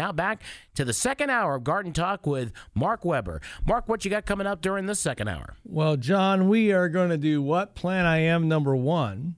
Now 0.00 0.12
back 0.12 0.42
to 0.76 0.84
the 0.84 0.92
second 0.92 1.30
hour 1.30 1.56
of 1.56 1.64
Garden 1.64 1.92
Talk 1.92 2.24
with 2.24 2.52
Mark 2.72 3.04
Weber. 3.04 3.40
Mark, 3.66 3.88
what 3.88 4.04
you 4.04 4.12
got 4.12 4.26
coming 4.26 4.46
up 4.46 4.60
during 4.60 4.86
the 4.86 4.94
second 4.94 5.26
hour? 5.26 5.56
Well, 5.64 5.96
John, 5.96 6.48
we 6.48 6.70
are 6.70 6.88
going 6.88 7.10
to 7.10 7.16
do 7.16 7.42
What 7.42 7.74
Plant 7.74 8.06
I 8.06 8.18
Am 8.18 8.46
number 8.46 8.76
one 8.76 9.34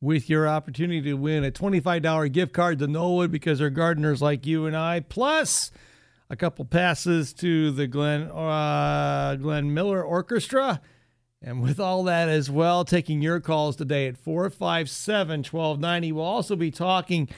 with 0.00 0.28
your 0.28 0.48
opportunity 0.48 1.02
to 1.02 1.14
win 1.14 1.44
a 1.44 1.52
$25 1.52 2.32
gift 2.32 2.52
card 2.52 2.80
to 2.80 2.88
Knollwood 2.88 3.30
because 3.30 3.60
they're 3.60 3.70
gardeners 3.70 4.20
like 4.20 4.44
you 4.44 4.66
and 4.66 4.76
I, 4.76 4.98
plus 4.98 5.70
a 6.28 6.34
couple 6.34 6.64
passes 6.64 7.32
to 7.34 7.70
the 7.70 7.86
Glenn, 7.86 8.22
uh, 8.22 9.36
Glenn 9.36 9.72
Miller 9.72 10.02
Orchestra. 10.02 10.80
And 11.40 11.62
with 11.62 11.78
all 11.78 12.02
that 12.04 12.28
as 12.28 12.50
well, 12.50 12.84
taking 12.84 13.22
your 13.22 13.38
calls 13.38 13.76
today 13.76 14.08
at 14.08 14.16
457 14.16 15.44
1290. 15.44 16.10
We'll 16.10 16.24
also 16.24 16.56
be 16.56 16.72
talking 16.72 17.28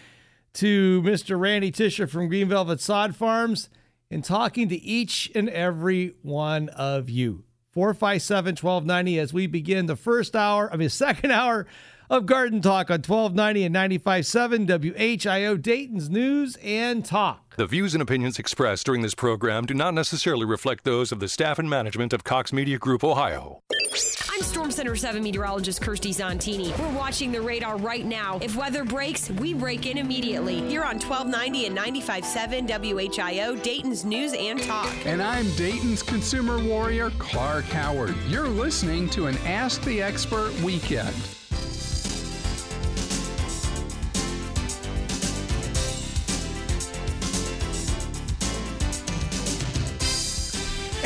to 0.55 1.03
Mr. 1.03 1.39
Randy 1.39 1.71
Tisher 1.71 2.07
from 2.07 2.29
Green 2.29 2.49
Velvet 2.49 2.81
Sod 2.81 3.15
Farms 3.15 3.69
and 4.11 4.25
talking 4.25 4.69
to 4.69 4.81
each 4.81 5.31
and 5.35 5.49
every 5.49 6.15
one 6.23 6.69
of 6.71 7.11
you. 7.11 7.45
457 7.73 8.53
1290 8.53 9.19
as 9.19 9.33
we 9.33 9.49
begin 9.49 9.87
the 9.87 9.97
first 9.97 10.37
hour, 10.37 10.73
I 10.73 10.77
mean, 10.77 10.89
second 10.91 11.33
hour 11.33 11.67
of 12.11 12.27
Garden 12.27 12.61
Talk 12.61 12.91
on 12.91 13.03
1290 13.03 13.65
and 13.65 13.75
95.7 13.75 14.67
WHIO 14.67 15.61
Dayton's 15.61 16.11
News 16.11 16.57
and 16.63 17.05
Talk. 17.05 17.57
The 17.57 17.67
views 17.67 17.95
and 17.95 18.03
opinions 18.03 18.39
expressed 18.39 18.87
during 18.87 19.03
this 19.03 19.15
program 19.15 19.65
do 19.65 19.75
not 19.75 19.95
necessarily 19.95 20.45
reflect 20.45 20.85
those 20.85 21.13
of 21.13 21.21
the 21.21 21.29
staff 21.29 21.59
and 21.59 21.71
management 21.71 22.13
of 22.13 22.25
Cox 22.25 22.53
Media 22.53 22.79
Group 22.79 23.05
Ohio. 23.05 23.61
I'm 24.33 24.43
Storm 24.43 24.73
Center 24.73 24.97
7 24.97 25.23
meteorologist 25.23 25.81
Kirsty 25.81 26.13
Zontini. 26.13 26.77
We're 26.77 26.99
watching 26.99 27.31
the 27.31 27.41
radar 27.41 27.77
right 27.77 28.05
now. 28.05 28.41
If 28.43 28.57
weather 28.57 28.85
breaks, 28.85 29.31
we 29.31 29.55
break 29.55 29.87
in 29.87 29.99
immediately. 29.99 30.61
Here 30.63 30.83
on 30.83 30.99
1290 30.99 31.67
and 31.67 31.79
95.7 31.79 32.69
WHIO, 32.69 33.63
Dayton's 33.63 34.05
News 34.05 34.35
and 34.35 34.61
Talk. 34.61 34.93
And 35.07 35.23
I'm 35.23 35.49
Dayton's 35.55 36.03
consumer 36.03 36.59
warrior, 36.59 37.11
Clark 37.19 37.67
Howard. 37.67 38.17
You're 38.27 38.49
listening 38.49 39.09
to 39.11 39.27
an 39.27 39.37
Ask 39.47 39.83
the 39.83 40.03
Expert 40.03 40.53
weekend. 40.61 41.15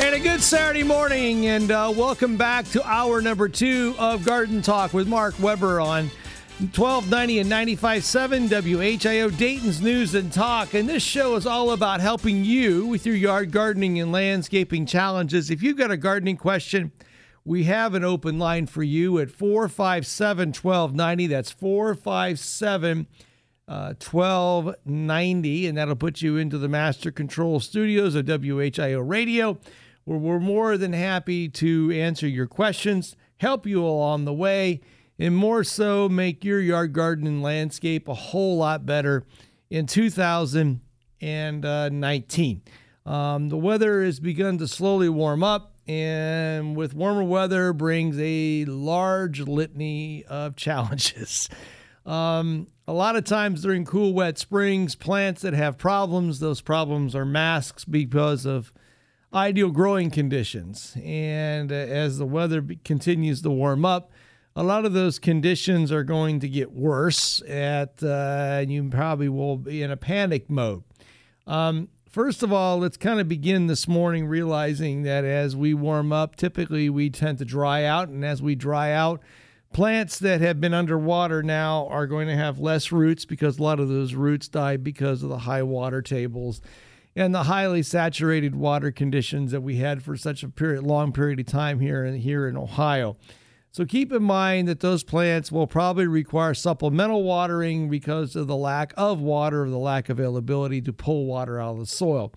And 0.09 0.25
a 0.25 0.27
good 0.27 0.41
Saturday 0.41 0.81
morning, 0.81 1.45
and 1.45 1.69
uh, 1.69 1.93
welcome 1.95 2.35
back 2.35 2.65
to 2.69 2.83
hour 2.83 3.21
number 3.21 3.47
two 3.47 3.93
of 3.99 4.25
Garden 4.25 4.63
Talk 4.63 4.91
with 4.91 5.07
Mark 5.07 5.39
Weber 5.39 5.79
on 5.79 6.05
1290 6.57 7.37
and 7.37 7.51
95.7 7.51 8.49
WHIO 8.49 9.37
Dayton's 9.37 9.81
News 9.81 10.15
and 10.15 10.33
Talk. 10.33 10.73
And 10.73 10.89
this 10.89 11.03
show 11.03 11.35
is 11.35 11.45
all 11.45 11.73
about 11.73 11.99
helping 11.99 12.43
you 12.43 12.87
with 12.87 13.05
your 13.05 13.13
yard 13.13 13.51
gardening 13.51 13.99
and 13.99 14.11
landscaping 14.11 14.87
challenges. 14.87 15.51
If 15.51 15.61
you've 15.61 15.77
got 15.77 15.91
a 15.91 15.97
gardening 15.97 16.37
question, 16.37 16.91
we 17.45 17.65
have 17.65 17.93
an 17.93 18.03
open 18.03 18.39
line 18.39 18.65
for 18.65 18.81
you 18.81 19.19
at 19.19 19.29
457 19.29 20.53
1290. 20.53 21.27
That's 21.27 21.51
457 21.51 23.05
uh, 23.67 23.93
1290, 23.93 25.67
and 25.67 25.77
that'll 25.77 25.95
put 25.95 26.23
you 26.23 26.37
into 26.37 26.57
the 26.57 26.67
Master 26.67 27.11
Control 27.11 27.59
Studios 27.59 28.15
of 28.15 28.25
WHIO 28.25 29.07
Radio 29.07 29.59
where 30.09 30.17
we're 30.17 30.39
more 30.39 30.75
than 30.75 30.91
happy 30.91 31.47
to 31.47 31.91
answer 31.91 32.27
your 32.27 32.47
questions, 32.47 33.15
help 33.37 33.67
you 33.67 33.85
along 33.85 34.25
the 34.25 34.33
way, 34.33 34.81
and 35.19 35.35
more 35.35 35.63
so 35.63 36.09
make 36.09 36.43
your 36.43 36.59
yard 36.59 36.93
garden 36.93 37.27
and 37.27 37.43
landscape 37.43 38.07
a 38.07 38.15
whole 38.15 38.57
lot 38.57 38.87
better 38.87 39.23
in 39.69 39.85
2019. 39.85 42.61
Um, 43.05 43.49
the 43.49 43.57
weather 43.57 44.03
has 44.03 44.19
begun 44.19 44.57
to 44.57 44.67
slowly 44.67 45.09
warm 45.09 45.43
up, 45.43 45.75
and 45.87 46.75
with 46.75 46.95
warmer 46.95 47.23
weather 47.23 47.71
brings 47.71 48.17
a 48.19 48.65
large 48.65 49.41
litany 49.41 50.25
of 50.25 50.55
challenges. 50.55 51.47
Um, 52.05 52.67
a 52.87 52.93
lot 52.93 53.17
of 53.17 53.25
times 53.25 53.61
during 53.61 53.83
cool, 53.85 54.13
wet 54.13 54.39
springs, 54.39 54.95
plants 54.95 55.43
that 55.43 55.53
have 55.53 55.77
problems, 55.77 56.39
those 56.39 56.59
problems 56.59 57.13
are 57.13 57.25
masks 57.25 57.85
because 57.85 58.47
of 58.47 58.73
ideal 59.33 59.69
growing 59.69 60.09
conditions. 60.09 60.95
And 61.03 61.71
uh, 61.71 61.75
as 61.75 62.17
the 62.17 62.25
weather 62.25 62.65
continues 62.83 63.41
to 63.43 63.49
warm 63.49 63.85
up, 63.85 64.11
a 64.55 64.63
lot 64.63 64.85
of 64.85 64.93
those 64.93 65.19
conditions 65.19 65.91
are 65.91 66.03
going 66.03 66.39
to 66.39 66.49
get 66.49 66.71
worse. 66.71 67.41
At 67.43 68.01
uh, 68.03 68.65
you 68.67 68.89
probably 68.89 69.29
will 69.29 69.57
be 69.57 69.81
in 69.81 69.91
a 69.91 69.97
panic 69.97 70.49
mode. 70.49 70.83
Um, 71.47 71.89
first 72.09 72.43
of 72.43 72.51
all, 72.51 72.79
let's 72.79 72.97
kind 72.97 73.19
of 73.19 73.27
begin 73.27 73.67
this 73.67 73.87
morning 73.87 74.27
realizing 74.27 75.03
that 75.03 75.23
as 75.23 75.55
we 75.55 75.73
warm 75.73 76.11
up, 76.11 76.35
typically 76.35 76.89
we 76.89 77.09
tend 77.09 77.37
to 77.37 77.45
dry 77.45 77.83
out, 77.85 78.09
and 78.09 78.25
as 78.25 78.41
we 78.41 78.55
dry 78.55 78.91
out, 78.91 79.21
plants 79.71 80.17
that 80.19 80.41
have 80.41 80.59
been 80.59 80.73
underwater 80.73 81.43
now 81.43 81.87
are 81.87 82.07
going 82.07 82.27
to 82.27 82.35
have 82.35 82.59
less 82.59 82.91
roots 82.91 83.25
because 83.25 83.59
a 83.59 83.63
lot 83.63 83.79
of 83.79 83.87
those 83.87 84.13
roots 84.13 84.47
die 84.47 84.77
because 84.77 85.23
of 85.23 85.29
the 85.29 85.39
high 85.39 85.63
water 85.63 86.01
tables 86.01 86.59
and 87.15 87.33
the 87.33 87.43
highly 87.43 87.83
saturated 87.83 88.55
water 88.55 88.91
conditions 88.91 89.51
that 89.51 89.61
we 89.61 89.77
had 89.77 90.03
for 90.03 90.15
such 90.15 90.43
a 90.43 90.49
period, 90.49 90.83
long 90.83 91.11
period 91.11 91.39
of 91.39 91.45
time 91.45 91.79
here 91.79 92.05
in, 92.05 92.15
here 92.15 92.47
in 92.47 92.55
Ohio. 92.55 93.17
So 93.71 93.85
keep 93.85 94.11
in 94.11 94.23
mind 94.23 94.67
that 94.67 94.79
those 94.79 95.03
plants 95.03 95.51
will 95.51 95.67
probably 95.67 96.07
require 96.07 96.53
supplemental 96.53 97.23
watering 97.23 97.89
because 97.89 98.35
of 98.35 98.47
the 98.47 98.55
lack 98.55 98.93
of 98.97 99.21
water 99.21 99.63
or 99.65 99.69
the 99.69 99.77
lack 99.77 100.09
of 100.09 100.19
availability 100.19 100.81
to 100.81 100.93
pull 100.93 101.25
water 101.25 101.59
out 101.59 101.73
of 101.73 101.79
the 101.79 101.85
soil. 101.85 102.33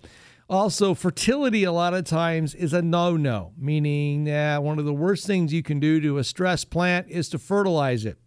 Also, 0.49 0.93
fertility 0.93 1.63
a 1.63 1.71
lot 1.71 1.93
of 1.93 2.03
times 2.03 2.53
is 2.53 2.73
a 2.73 2.81
no 2.81 3.17
no, 3.17 3.53
meaning 3.57 4.25
that 4.25 4.61
one 4.61 4.77
of 4.77 4.85
the 4.85 4.93
worst 4.93 5.25
things 5.25 5.53
you 5.53 5.63
can 5.63 5.79
do 5.79 5.99
to 6.01 6.17
a 6.17 6.23
stressed 6.23 6.69
plant 6.69 7.07
is 7.09 7.29
to 7.29 7.39
fertilize 7.39 8.05
it. 8.05 8.19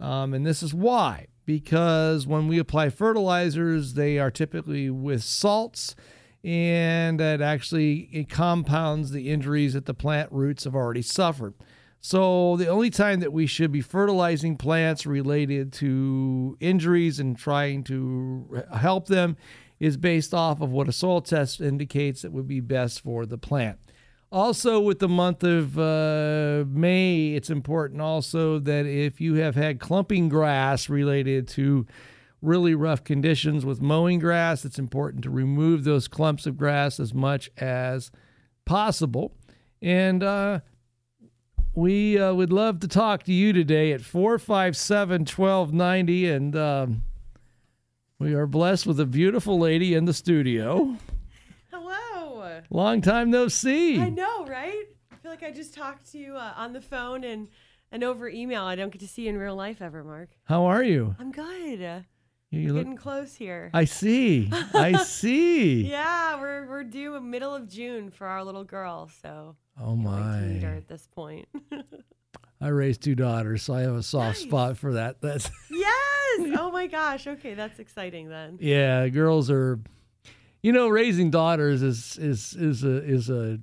Um, 0.00 0.32
and 0.32 0.46
this 0.46 0.62
is 0.62 0.72
why 0.72 1.26
because 1.48 2.26
when 2.26 2.46
we 2.46 2.58
apply 2.58 2.90
fertilizers, 2.90 3.94
they 3.94 4.18
are 4.18 4.30
typically 4.30 4.90
with 4.90 5.24
salts 5.24 5.96
and 6.44 7.22
it 7.22 7.40
actually 7.40 8.10
it 8.12 8.28
compounds 8.28 9.12
the 9.12 9.30
injuries 9.30 9.72
that 9.72 9.86
the 9.86 9.94
plant 9.94 10.30
roots 10.30 10.64
have 10.64 10.74
already 10.74 11.00
suffered. 11.00 11.54
So 12.02 12.58
the 12.58 12.68
only 12.68 12.90
time 12.90 13.20
that 13.20 13.32
we 13.32 13.46
should 13.46 13.72
be 13.72 13.80
fertilizing 13.80 14.58
plants 14.58 15.06
related 15.06 15.72
to 15.74 16.58
injuries 16.60 17.18
and 17.18 17.34
trying 17.34 17.82
to 17.84 18.64
help 18.76 19.06
them 19.06 19.38
is 19.80 19.96
based 19.96 20.34
off 20.34 20.60
of 20.60 20.70
what 20.70 20.86
a 20.86 20.92
soil 20.92 21.22
test 21.22 21.62
indicates 21.62 22.20
that 22.20 22.32
would 22.32 22.46
be 22.46 22.60
best 22.60 23.00
for 23.00 23.24
the 23.24 23.38
plant. 23.38 23.78
Also, 24.30 24.78
with 24.78 24.98
the 24.98 25.08
month 25.08 25.42
of 25.42 25.78
uh, 25.78 26.64
May, 26.68 27.28
it's 27.28 27.48
important 27.48 28.02
also 28.02 28.58
that 28.58 28.84
if 28.84 29.22
you 29.22 29.36
have 29.36 29.54
had 29.54 29.80
clumping 29.80 30.28
grass 30.28 30.90
related 30.90 31.48
to 31.48 31.86
really 32.42 32.74
rough 32.74 33.02
conditions 33.04 33.64
with 33.64 33.80
mowing 33.80 34.18
grass, 34.18 34.66
it's 34.66 34.78
important 34.78 35.24
to 35.24 35.30
remove 35.30 35.84
those 35.84 36.08
clumps 36.08 36.46
of 36.46 36.58
grass 36.58 37.00
as 37.00 37.14
much 37.14 37.50
as 37.56 38.10
possible. 38.66 39.32
And 39.80 40.22
uh, 40.22 40.60
we 41.74 42.18
uh, 42.18 42.34
would 42.34 42.52
love 42.52 42.80
to 42.80 42.88
talk 42.88 43.22
to 43.24 43.32
you 43.32 43.54
today 43.54 43.92
at 43.92 44.02
457 44.02 45.20
1290. 45.20 46.28
And 46.28 46.54
um, 46.54 47.02
we 48.18 48.34
are 48.34 48.46
blessed 48.46 48.86
with 48.86 49.00
a 49.00 49.06
beautiful 49.06 49.58
lady 49.58 49.94
in 49.94 50.04
the 50.04 50.12
studio. 50.12 50.96
Long 52.70 53.00
time 53.00 53.30
no 53.30 53.48
see. 53.48 53.98
I 53.98 54.08
know, 54.10 54.44
right? 54.46 54.84
I 55.12 55.16
feel 55.16 55.30
like 55.30 55.42
I 55.42 55.50
just 55.50 55.74
talked 55.74 56.10
to 56.12 56.18
you 56.18 56.36
uh, 56.36 56.52
on 56.56 56.72
the 56.72 56.80
phone 56.80 57.24
and 57.24 57.48
and 57.90 58.04
over 58.04 58.28
email. 58.28 58.64
I 58.64 58.76
don't 58.76 58.90
get 58.90 59.00
to 59.00 59.08
see 59.08 59.22
you 59.22 59.30
in 59.30 59.38
real 59.38 59.56
life 59.56 59.80
ever, 59.80 60.04
Mark. 60.04 60.30
How 60.44 60.66
are 60.66 60.82
you? 60.82 61.16
I'm 61.18 61.32
good. 61.32 62.04
You, 62.50 62.72
look, 62.72 62.84
getting 62.84 62.96
close 62.96 63.34
here. 63.34 63.70
I 63.74 63.84
see. 63.84 64.50
I 64.52 64.96
see. 65.04 65.82
yeah, 65.82 66.40
we're 66.40 66.66
we're 66.66 66.84
due 66.84 67.18
middle 67.20 67.54
of 67.54 67.68
June 67.68 68.10
for 68.10 68.26
our 68.26 68.42
little 68.42 68.64
girl, 68.64 69.10
so 69.22 69.56
oh 69.80 69.96
my, 69.96 70.58
her 70.62 70.74
at 70.74 70.88
this 70.88 71.06
point. 71.06 71.46
I 72.60 72.68
raised 72.68 73.02
two 73.02 73.14
daughters, 73.14 73.62
so 73.62 73.74
I 73.74 73.82
have 73.82 73.94
a 73.94 74.02
soft 74.02 74.38
nice. 74.38 74.42
spot 74.42 74.78
for 74.78 74.94
that. 74.94 75.20
That's 75.20 75.50
yes. 75.70 76.56
Oh 76.58 76.70
my 76.72 76.86
gosh. 76.86 77.26
Okay, 77.26 77.54
that's 77.54 77.78
exciting 77.78 78.28
then. 78.28 78.58
Yeah, 78.60 79.08
girls 79.08 79.50
are 79.50 79.78
you 80.62 80.72
know, 80.72 80.88
raising 80.88 81.30
daughters 81.30 81.82
is 81.82 82.18
is 82.18 82.54
is 82.54 82.84
a 82.84 83.04
is 83.04 83.30
a 83.30 83.58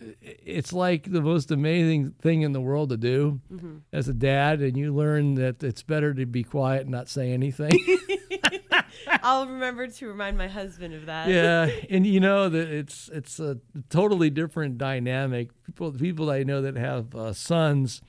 it's 0.00 0.72
like 0.72 1.10
the 1.10 1.20
most 1.20 1.50
amazing 1.50 2.12
thing 2.12 2.42
in 2.42 2.52
the 2.52 2.60
world 2.60 2.88
to 2.90 2.96
do 2.96 3.40
mm-hmm. 3.52 3.76
as 3.92 4.08
a 4.08 4.14
dad, 4.14 4.60
and 4.60 4.76
you 4.76 4.94
learn 4.94 5.34
that 5.34 5.62
it's 5.62 5.82
better 5.82 6.14
to 6.14 6.26
be 6.26 6.42
quiet 6.42 6.82
and 6.82 6.90
not 6.90 7.08
say 7.08 7.32
anything. 7.32 7.78
I'll 9.22 9.46
remember 9.46 9.86
to 9.86 10.08
remind 10.08 10.38
my 10.38 10.48
husband 10.48 10.94
of 10.94 11.06
that. 11.06 11.28
Yeah, 11.28 11.68
and 11.90 12.06
you 12.06 12.20
know 12.20 12.48
that 12.48 12.68
it's 12.68 13.08
it's 13.12 13.38
a 13.38 13.58
totally 13.90 14.30
different 14.30 14.78
dynamic. 14.78 15.50
People 15.64 15.92
people 15.92 16.30
I 16.30 16.42
know 16.42 16.62
that 16.62 16.76
have 16.76 17.14
uh, 17.14 17.32
sons, 17.32 18.00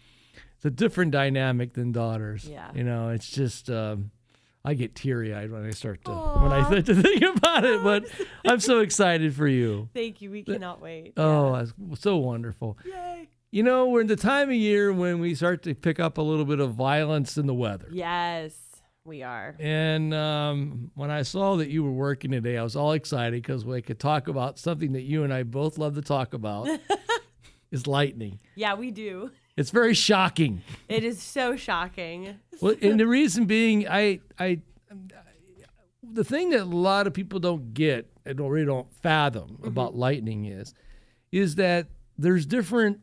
it's 0.56 0.66
a 0.66 0.72
different 0.72 1.12
dynamic 1.12 1.74
than 1.74 1.92
daughters. 1.92 2.46
Yeah, 2.46 2.70
you 2.74 2.84
know, 2.84 3.10
it's 3.10 3.30
just. 3.30 3.70
Um, 3.70 4.12
I 4.68 4.74
get 4.74 4.96
teary 4.96 5.34
eyed 5.34 5.50
when 5.50 5.66
I 5.66 5.70
start 5.70 6.04
to 6.04 6.12
when 6.12 6.52
I 6.52 6.62
start 6.66 6.86
to 6.88 6.96
think 7.02 7.22
about 7.22 7.64
it. 7.64 7.82
But 7.82 8.04
I'm 8.46 8.60
so 8.60 8.82
excited 8.82 9.34
for 9.34 9.48
you. 9.48 9.88
Thank 9.94 10.22
you. 10.22 10.30
We 10.30 10.44
cannot 10.44 10.82
wait. 10.82 11.14
Oh, 11.16 11.56
that's 11.56 11.72
so 12.02 12.18
wonderful. 12.18 12.78
Yay. 12.84 13.30
You 13.50 13.64
know, 13.64 13.88
we're 13.88 14.02
in 14.02 14.08
the 14.08 14.18
time 14.18 14.50
of 14.50 14.56
year 14.56 14.92
when 14.92 15.22
we 15.22 15.36
start 15.36 15.64
to 15.64 15.74
pick 15.74 16.02
up 16.02 16.18
a 16.18 16.22
little 16.22 16.44
bit 16.44 16.60
of 16.60 16.74
violence 16.74 17.38
in 17.38 17.48
the 17.48 17.54
weather. 17.54 17.88
Yes, 17.90 18.54
we 19.06 19.24
are. 19.24 19.56
And 19.58 20.14
um, 20.14 20.92
when 20.96 21.12
I 21.12 21.22
saw 21.22 21.56
that 21.56 21.70
you 21.70 21.82
were 21.86 21.92
working 21.92 22.32
today, 22.32 22.58
I 22.58 22.64
was 22.64 22.76
all 22.76 22.92
excited 22.92 23.42
because 23.42 23.64
we 23.64 23.82
could 23.82 24.02
talk 24.02 24.28
about 24.28 24.60
something 24.60 24.92
that 24.92 25.04
you 25.04 25.24
and 25.24 25.34
I 25.34 25.44
both 25.44 25.78
love 25.78 25.96
to 25.96 26.02
talk 26.02 26.34
about 26.34 26.68
is 27.72 27.88
lightning. 27.88 28.42
Yeah, 28.56 28.74
we 28.74 28.92
do. 28.92 29.32
It's 29.58 29.72
very 29.72 29.94
shocking. 29.96 30.62
It 30.88 31.04
is 31.04 31.22
so 31.22 31.56
shocking. 31.58 32.40
Well, 32.62 32.76
and 32.82 33.00
the 33.00 33.08
reason 33.08 33.46
being, 33.46 33.88
I, 33.90 34.20
I, 34.40 34.62
the 36.04 36.24
thing 36.24 36.52
that 36.52 36.62
a 36.62 36.66
lot 36.66 37.08
of 37.08 37.14
people 37.14 37.40
don't 37.40 37.74
get 37.74 38.10
and 38.26 38.40
really 38.40 38.66
don't 38.66 38.92
fathom 39.02 39.60
about 39.64 39.96
lightning 39.96 40.46
is, 40.46 40.74
is 41.32 41.56
that 41.56 41.88
there's 42.18 42.46
different 42.46 43.00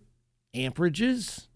amperages 0.54 1.48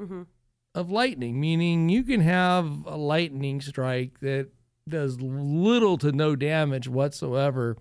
of 0.75 0.91
lightning. 0.91 1.41
Meaning, 1.41 1.89
you 1.89 2.03
can 2.03 2.21
have 2.21 2.67
a 2.87 2.97
lightning 2.97 3.61
strike 3.61 4.19
that 4.21 4.49
does 4.89 5.21
little 5.21 5.97
to 5.99 6.13
no 6.13 6.35
damage 6.35 6.89
whatsoever 6.89 7.77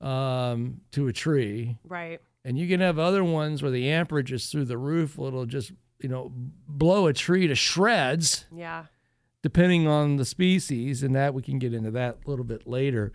um, 0.00 0.80
to 0.92 1.06
a 1.08 1.12
tree, 1.12 1.76
Right. 1.86 2.20
and 2.44 2.56
you 2.58 2.66
can 2.66 2.80
have 2.80 2.98
other 2.98 3.22
ones 3.22 3.62
where 3.62 3.70
the 3.70 3.90
amperage 3.90 4.32
is 4.32 4.46
through 4.50 4.64
the 4.64 4.78
roof. 4.78 5.18
It'll 5.18 5.44
just 5.44 5.72
you 6.02 6.08
know 6.08 6.32
blow 6.68 7.06
a 7.06 7.12
tree 7.12 7.46
to 7.46 7.54
shreds 7.54 8.46
Yeah. 8.54 8.86
depending 9.42 9.86
on 9.86 10.16
the 10.16 10.24
species, 10.24 11.02
and 11.02 11.14
that 11.14 11.34
we 11.34 11.42
can 11.42 11.58
get 11.58 11.72
into 11.74 11.90
that 11.92 12.18
a 12.24 12.30
little 12.30 12.44
bit 12.44 12.66
later. 12.66 13.12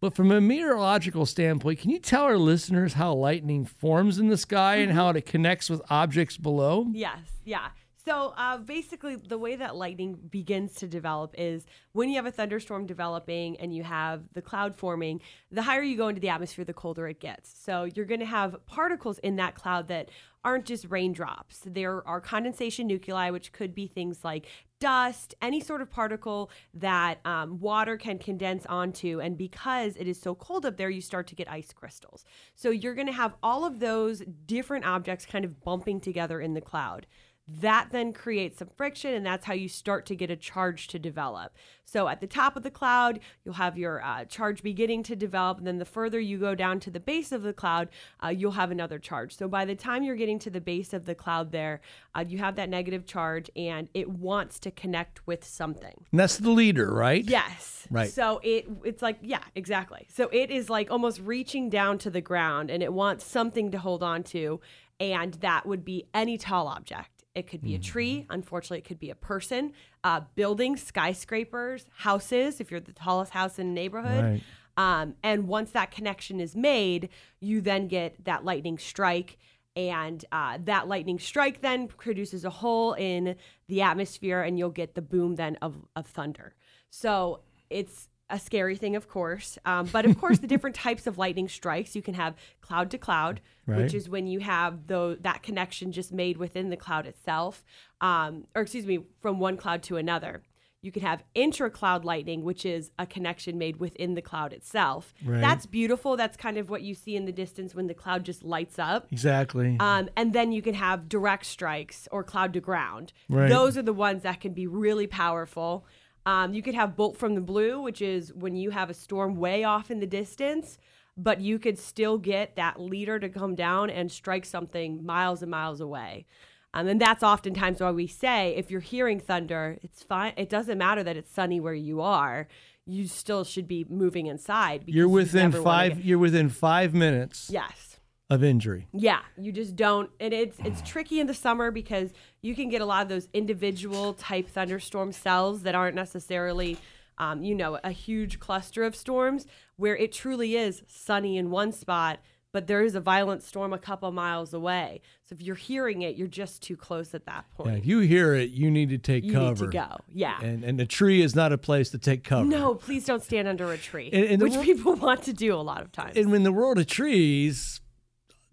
But 0.00 0.14
from 0.14 0.32
a 0.32 0.40
meteorological 0.40 1.26
standpoint, 1.26 1.78
can 1.78 1.90
you 1.90 2.00
tell 2.00 2.24
our 2.24 2.36
listeners 2.36 2.94
how 2.94 3.14
lightning 3.14 3.64
forms 3.64 4.18
in 4.18 4.26
the 4.28 4.36
sky 4.36 4.76
and 4.76 4.88
mm-hmm. 4.88 4.98
how 4.98 5.10
it 5.10 5.24
connects 5.26 5.70
with 5.70 5.80
objects 5.88 6.36
below? 6.36 6.88
Yes, 6.92 7.20
yeah. 7.44 7.68
So 8.04 8.34
uh, 8.36 8.58
basically, 8.58 9.16
the 9.16 9.38
way 9.38 9.56
that 9.56 9.76
lightning 9.76 10.18
begins 10.30 10.74
to 10.76 10.88
develop 10.88 11.34
is 11.38 11.66
when 11.92 12.08
you 12.08 12.16
have 12.16 12.26
a 12.26 12.32
thunderstorm 12.32 12.86
developing 12.86 13.56
and 13.60 13.74
you 13.74 13.84
have 13.84 14.22
the 14.32 14.42
cloud 14.42 14.74
forming, 14.74 15.20
the 15.50 15.62
higher 15.62 15.82
you 15.82 15.96
go 15.96 16.08
into 16.08 16.20
the 16.20 16.28
atmosphere, 16.28 16.64
the 16.64 16.72
colder 16.72 17.06
it 17.06 17.20
gets. 17.20 17.54
So 17.62 17.84
you're 17.84 18.06
going 18.06 18.20
to 18.20 18.26
have 18.26 18.64
particles 18.66 19.18
in 19.18 19.36
that 19.36 19.54
cloud 19.54 19.88
that 19.88 20.10
aren't 20.44 20.64
just 20.64 20.86
raindrops. 20.88 21.60
There 21.64 22.06
are 22.08 22.20
condensation 22.20 22.88
nuclei, 22.88 23.30
which 23.30 23.52
could 23.52 23.74
be 23.74 23.86
things 23.86 24.24
like 24.24 24.46
dust, 24.80 25.36
any 25.40 25.60
sort 25.60 25.80
of 25.80 25.88
particle 25.88 26.50
that 26.74 27.24
um, 27.24 27.60
water 27.60 27.96
can 27.96 28.18
condense 28.18 28.66
onto. 28.66 29.20
And 29.20 29.38
because 29.38 29.94
it 29.96 30.08
is 30.08 30.20
so 30.20 30.34
cold 30.34 30.66
up 30.66 30.76
there, 30.76 30.90
you 30.90 31.00
start 31.00 31.28
to 31.28 31.36
get 31.36 31.48
ice 31.48 31.72
crystals. 31.72 32.24
So 32.56 32.70
you're 32.70 32.96
going 32.96 33.06
to 33.06 33.12
have 33.12 33.34
all 33.44 33.64
of 33.64 33.78
those 33.78 34.24
different 34.46 34.84
objects 34.84 35.24
kind 35.24 35.44
of 35.44 35.62
bumping 35.62 36.00
together 36.00 36.40
in 36.40 36.54
the 36.54 36.60
cloud. 36.60 37.06
That 37.48 37.88
then 37.90 38.12
creates 38.12 38.58
some 38.58 38.68
friction, 38.76 39.14
and 39.14 39.26
that's 39.26 39.46
how 39.46 39.52
you 39.52 39.68
start 39.68 40.06
to 40.06 40.16
get 40.16 40.30
a 40.30 40.36
charge 40.36 40.86
to 40.88 40.98
develop. 40.98 41.56
So, 41.84 42.06
at 42.06 42.20
the 42.20 42.26
top 42.28 42.56
of 42.56 42.62
the 42.62 42.70
cloud, 42.70 43.18
you'll 43.44 43.54
have 43.54 43.76
your 43.76 44.02
uh, 44.02 44.24
charge 44.26 44.62
beginning 44.62 45.02
to 45.04 45.16
develop, 45.16 45.58
and 45.58 45.66
then 45.66 45.78
the 45.78 45.84
further 45.84 46.20
you 46.20 46.38
go 46.38 46.54
down 46.54 46.78
to 46.80 46.90
the 46.90 47.00
base 47.00 47.32
of 47.32 47.42
the 47.42 47.52
cloud, 47.52 47.88
uh, 48.24 48.28
you'll 48.28 48.52
have 48.52 48.70
another 48.70 48.98
charge. 48.98 49.36
So, 49.36 49.48
by 49.48 49.64
the 49.64 49.74
time 49.74 50.04
you're 50.04 50.16
getting 50.16 50.38
to 50.40 50.50
the 50.50 50.60
base 50.60 50.92
of 50.92 51.04
the 51.04 51.16
cloud, 51.16 51.50
there, 51.50 51.80
uh, 52.14 52.24
you 52.26 52.38
have 52.38 52.54
that 52.56 52.68
negative 52.68 53.06
charge, 53.06 53.50
and 53.56 53.88
it 53.92 54.08
wants 54.08 54.60
to 54.60 54.70
connect 54.70 55.26
with 55.26 55.44
something. 55.44 56.04
And 56.12 56.20
that's 56.20 56.36
the 56.36 56.50
leader, 56.50 56.94
right? 56.94 57.24
Yes. 57.24 57.88
Right. 57.90 58.10
So 58.10 58.40
it 58.42 58.68
it's 58.84 59.02
like 59.02 59.18
yeah, 59.20 59.42
exactly. 59.54 60.06
So 60.10 60.28
it 60.32 60.50
is 60.50 60.70
like 60.70 60.90
almost 60.90 61.20
reaching 61.20 61.68
down 61.68 61.98
to 61.98 62.10
the 62.10 62.20
ground 62.20 62.70
and 62.70 62.82
it 62.82 62.92
wants 62.92 63.26
something 63.26 63.70
to 63.72 63.78
hold 63.78 64.02
on 64.02 64.22
to 64.24 64.60
and 65.00 65.34
that 65.34 65.66
would 65.66 65.84
be 65.84 66.06
any 66.14 66.38
tall 66.38 66.68
object. 66.68 67.10
It 67.34 67.46
could 67.48 67.62
be 67.62 67.74
a 67.74 67.78
tree. 67.78 68.26
Unfortunately, 68.28 68.78
it 68.78 68.84
could 68.84 68.98
be 69.00 69.08
a 69.10 69.14
person, 69.14 69.72
uh, 70.04 70.20
buildings, 70.34 70.82
skyscrapers, 70.82 71.86
houses. 71.96 72.60
If 72.60 72.70
you're 72.70 72.80
the 72.80 72.92
tallest 72.92 73.32
house 73.32 73.58
in 73.58 73.68
a 73.68 73.70
neighborhood, 73.70 74.24
Right. 74.24 74.42
um, 74.76 75.14
and 75.22 75.48
once 75.48 75.70
that 75.70 75.90
connection 75.90 76.40
is 76.40 76.54
made, 76.54 77.08
you 77.40 77.62
then 77.62 77.88
get 77.88 78.22
that 78.24 78.44
lightning 78.44 78.78
strike. 78.78 79.38
And 79.74 80.22
uh, 80.30 80.58
that 80.64 80.86
lightning 80.88 81.18
strike 81.18 81.62
then 81.62 81.88
produces 81.88 82.44
a 82.44 82.50
hole 82.50 82.92
in 82.92 83.36
the 83.68 83.80
atmosphere, 83.80 84.42
and 84.42 84.58
you'll 84.58 84.68
get 84.68 84.94
the 84.94 85.00
boom 85.00 85.36
then 85.36 85.56
of, 85.62 85.76
of 85.96 86.06
thunder. 86.06 86.54
So 86.90 87.40
it's 87.70 88.08
a 88.32 88.38
scary 88.38 88.74
thing, 88.76 88.96
of 88.96 89.08
course. 89.08 89.58
Um, 89.64 89.86
but 89.92 90.04
of 90.06 90.18
course, 90.18 90.38
the 90.40 90.46
different 90.48 90.74
types 90.74 91.06
of 91.06 91.18
lightning 91.18 91.48
strikes 91.48 91.94
you 91.94 92.02
can 92.02 92.14
have 92.14 92.34
cloud 92.60 92.90
to 92.90 92.98
cloud, 92.98 93.40
Right. 93.66 93.78
which 93.78 93.94
is 93.94 94.08
when 94.08 94.26
you 94.26 94.40
have 94.40 94.88
the, 94.88 95.18
that 95.20 95.42
connection 95.44 95.92
just 95.92 96.10
made 96.12 96.36
within 96.38 96.70
the 96.70 96.76
cloud 96.76 97.06
itself, 97.06 97.62
um, 98.00 98.46
or 98.56 98.62
excuse 98.62 98.86
me, 98.86 99.04
from 99.20 99.38
one 99.38 99.56
cloud 99.56 99.84
to 99.84 99.96
another. 99.98 100.42
You 100.84 100.90
can 100.90 101.02
have 101.02 101.22
intra-cloud 101.36 102.04
lightning, 102.04 102.42
which 102.42 102.66
is 102.66 102.90
a 102.98 103.06
connection 103.06 103.56
made 103.56 103.76
within 103.76 104.14
the 104.14 104.22
cloud 104.22 104.52
itself. 104.52 105.14
Right. 105.24 105.40
That's 105.40 105.64
beautiful. 105.64 106.16
That's 106.16 106.36
kind 106.36 106.58
of 106.58 106.70
what 106.70 106.82
you 106.82 106.96
see 106.96 107.14
in 107.14 107.24
the 107.24 107.30
distance 107.30 107.72
when 107.72 107.86
the 107.86 107.94
cloud 107.94 108.24
just 108.24 108.42
lights 108.42 108.80
up. 108.80 109.06
Exactly. 109.12 109.76
Um, 109.78 110.08
and 110.16 110.32
then 110.32 110.50
you 110.50 110.60
can 110.60 110.74
have 110.74 111.08
direct 111.08 111.46
strikes 111.46 112.08
or 112.10 112.24
cloud 112.24 112.52
to 112.54 112.60
ground. 112.60 113.12
Right. 113.28 113.48
Those 113.48 113.78
are 113.78 113.82
the 113.82 113.92
ones 113.92 114.24
that 114.24 114.40
can 114.40 114.54
be 114.54 114.66
really 114.66 115.06
powerful. 115.06 115.86
Um, 116.24 116.54
you 116.54 116.62
could 116.62 116.74
have 116.74 116.96
bolt 116.96 117.16
from 117.16 117.34
the 117.34 117.40
blue, 117.40 117.80
which 117.80 118.00
is 118.00 118.32
when 118.32 118.54
you 118.56 118.70
have 118.70 118.90
a 118.90 118.94
storm 118.94 119.36
way 119.36 119.64
off 119.64 119.90
in 119.90 119.98
the 120.00 120.06
distance, 120.06 120.78
but 121.16 121.40
you 121.40 121.58
could 121.58 121.78
still 121.78 122.16
get 122.18 122.56
that 122.56 122.80
leader 122.80 123.18
to 123.18 123.28
come 123.28 123.54
down 123.54 123.90
and 123.90 124.10
strike 124.10 124.44
something 124.44 125.04
miles 125.04 125.42
and 125.42 125.50
miles 125.50 125.80
away. 125.80 126.26
Um, 126.74 126.86
and 126.88 127.00
that's 127.00 127.22
oftentimes 127.22 127.80
why 127.80 127.90
we 127.90 128.06
say 128.06 128.54
if 128.56 128.70
you're 128.70 128.80
hearing 128.80 129.20
thunder, 129.20 129.78
it's 129.82 130.02
fine. 130.02 130.32
It 130.36 130.48
doesn't 130.48 130.78
matter 130.78 131.02
that 131.02 131.16
it's 131.16 131.30
sunny 131.32 131.60
where 131.60 131.74
you 131.74 132.00
are. 132.00 132.48
You 132.86 133.06
still 133.08 133.44
should 133.44 133.68
be 133.68 133.84
moving 133.90 134.26
inside. 134.26 134.80
because 134.86 134.94
you're 134.96 135.08
within 135.08 135.50
wanna 135.50 135.62
five. 135.64 135.96
get- 135.96 136.04
You're 136.04 136.18
within 136.18 136.48
five 136.48 136.94
minutes 136.94 137.50
yes. 137.52 137.91
Of 138.34 138.42
injury. 138.44 138.86
Yeah, 138.92 139.20
you 139.36 139.52
just 139.52 139.76
don't, 139.76 140.10
and 140.20 140.32
it's 140.32 140.56
it's 140.64 140.80
tricky 140.82 141.20
in 141.20 141.26
the 141.26 141.34
summer 141.34 141.70
because 141.70 142.10
you 142.40 142.54
can 142.54 142.68
get 142.68 142.80
a 142.80 142.86
lot 142.86 143.02
of 143.02 143.08
those 143.08 143.28
individual 143.32 144.14
type 144.14 144.48
thunderstorm 144.48 145.12
cells 145.12 145.62
that 145.62 145.74
aren't 145.74 145.94
necessarily, 145.96 146.76
um, 147.18 147.42
you 147.42 147.54
know, 147.54 147.78
a 147.84 147.90
huge 147.90 148.38
cluster 148.40 148.84
of 148.84 148.96
storms 148.96 149.46
where 149.76 149.96
it 149.96 150.12
truly 150.12 150.56
is 150.56 150.82
sunny 150.86 151.36
in 151.36 151.50
one 151.50 151.72
spot, 151.72 152.20
but 152.52 152.66
there 152.66 152.82
is 152.82 152.94
a 152.94 153.00
violent 153.00 153.42
storm 153.42 153.72
a 153.72 153.78
couple 153.78 154.10
miles 154.12 154.52
away. 154.52 155.00
So 155.24 155.34
if 155.34 155.40
you're 155.40 155.54
hearing 155.56 156.02
it, 156.02 156.16
you're 156.16 156.28
just 156.28 156.62
too 156.62 156.76
close 156.76 157.14
at 157.14 157.24
that 157.26 157.44
Yeah, 157.50 157.64
point. 157.64 157.78
if 157.78 157.86
you 157.86 158.00
hear 158.00 158.34
it, 158.34 158.50
you 158.50 158.70
need 158.70 158.90
to 158.90 158.98
take 158.98 159.24
you 159.24 159.32
cover. 159.32 159.64
need 159.66 159.72
to 159.72 159.78
go. 159.78 159.96
Yeah. 160.08 160.38
And 160.42 160.62
and 160.64 160.78
the 160.78 160.84
tree 160.86 161.22
is 161.22 161.34
not 161.34 161.52
a 161.52 161.58
place 161.58 161.90
to 161.90 161.98
take 161.98 162.24
cover. 162.24 162.44
no, 162.46 162.74
please 162.74 163.04
don't 163.04 163.22
stand 163.22 163.46
under 163.48 163.70
a 163.72 163.78
tree, 163.78 164.10
And- 164.12 164.24
and 164.24 164.42
which 164.42 164.54
wor- 164.54 164.64
people 164.64 164.94
want 165.08 165.22
to 165.24 165.32
do 165.32 165.54
a 165.54 165.62
lot 165.62 165.82
of 165.82 165.92
times. 165.92 166.16
And 166.16 166.30
when 166.30 166.42
the 166.44 166.52
world 166.52 166.78
of 166.78 166.86
trees, 166.86 167.80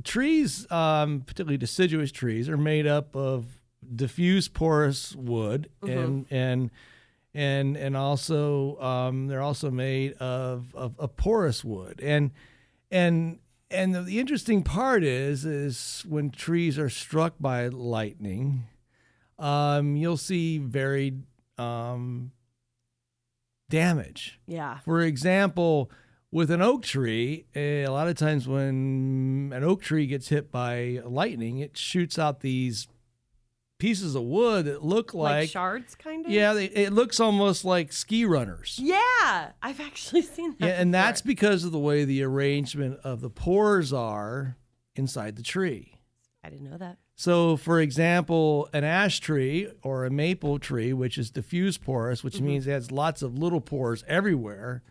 trees, 0.03 0.69
um, 0.71 1.21
particularly 1.21 1.57
deciduous 1.57 2.11
trees, 2.11 2.49
are 2.49 2.57
made 2.57 2.87
up 2.87 3.15
of 3.15 3.45
diffuse 3.95 4.47
porous 4.47 5.15
wood, 5.15 5.69
and 5.81 6.25
and 6.29 6.71
and 7.33 7.77
and 7.77 7.97
also 7.97 8.79
um, 8.81 9.27
they're 9.27 9.41
also 9.41 9.69
made 9.71 10.13
of, 10.13 10.75
of 10.75 10.99
of 10.99 11.15
porous 11.15 11.63
wood, 11.63 11.99
and 12.03 12.31
and 12.91 13.39
and 13.71 13.93
the, 13.93 14.01
the 14.01 14.19
interesting 14.19 14.63
part 14.63 15.03
is 15.03 15.45
is 15.45 16.03
when 16.07 16.29
trees 16.31 16.79
are 16.79 16.89
struck 16.89 17.35
by 17.39 17.67
lightning, 17.67 18.63
um, 19.37 19.95
you'll 19.95 20.17
see 20.17 20.57
varied 20.57 21.23
um, 21.57 22.31
damage. 23.69 24.39
yeah. 24.47 24.79
For 24.79 25.01
example, 25.01 25.91
with 26.31 26.51
an 26.51 26.61
oak 26.61 26.83
tree, 26.83 27.45
eh, 27.55 27.83
a 27.85 27.89
lot 27.91 28.07
of 28.07 28.15
times 28.15 28.47
when 28.47 29.51
an 29.53 29.63
oak 29.63 29.81
tree 29.81 30.05
gets 30.07 30.29
hit 30.29 30.51
by 30.51 31.01
lightning, 31.05 31.59
it 31.59 31.75
shoots 31.77 32.19
out 32.19 32.41
these 32.41 32.87
pieces 33.79 34.13
of 34.13 34.23
wood 34.23 34.65
that 34.65 34.83
look 34.83 35.13
Like, 35.13 35.31
like, 35.31 35.49
shards, 35.49 35.95
kind 35.95 36.25
of. 36.25 36.31
yeah, 36.31 36.53
they, 36.53 36.65
it 36.65 36.91
looks 36.93 37.19
almost 37.19 37.63
like 37.63 37.93
ski 37.93 38.25
runners. 38.25 38.77
Yeah, 38.81 39.51
I've 39.61 39.79
actually 39.79 40.21
seen 40.35 40.55
that. 40.59 40.67
Yeah, 40.67 40.73
and 40.73 40.91
before. 40.91 41.03
that's 41.03 41.21
because 41.21 41.63
of 41.63 41.71
the 41.71 41.79
way 41.79 42.03
the 42.05 42.21
arrangement 42.23 42.99
of 43.03 43.21
the 43.21 43.29
pores 43.29 43.93
are 43.93 44.57
inside 44.95 45.35
the 45.37 45.43
tree. 45.43 45.99
I 46.43 46.49
didn't 46.49 46.69
know 46.69 46.77
that. 46.77 46.97
So, 47.15 47.57
for 47.57 47.79
example, 47.81 48.69
an 48.71 48.83
ash 48.85 49.19
tree 49.19 49.67
or 49.81 50.05
a 50.05 50.09
maple 50.09 50.57
tree, 50.59 50.93
which 50.93 51.17
is 51.17 51.31
diffuse 51.31 51.77
porous, 51.77 52.23
which 52.23 52.39
means 52.39 52.65
it 52.67 52.71
has 52.71 52.91
lots 52.91 53.21
of 53.21 53.37
little 53.37 53.59
pores 53.59 54.05
everywhere, 54.07 54.81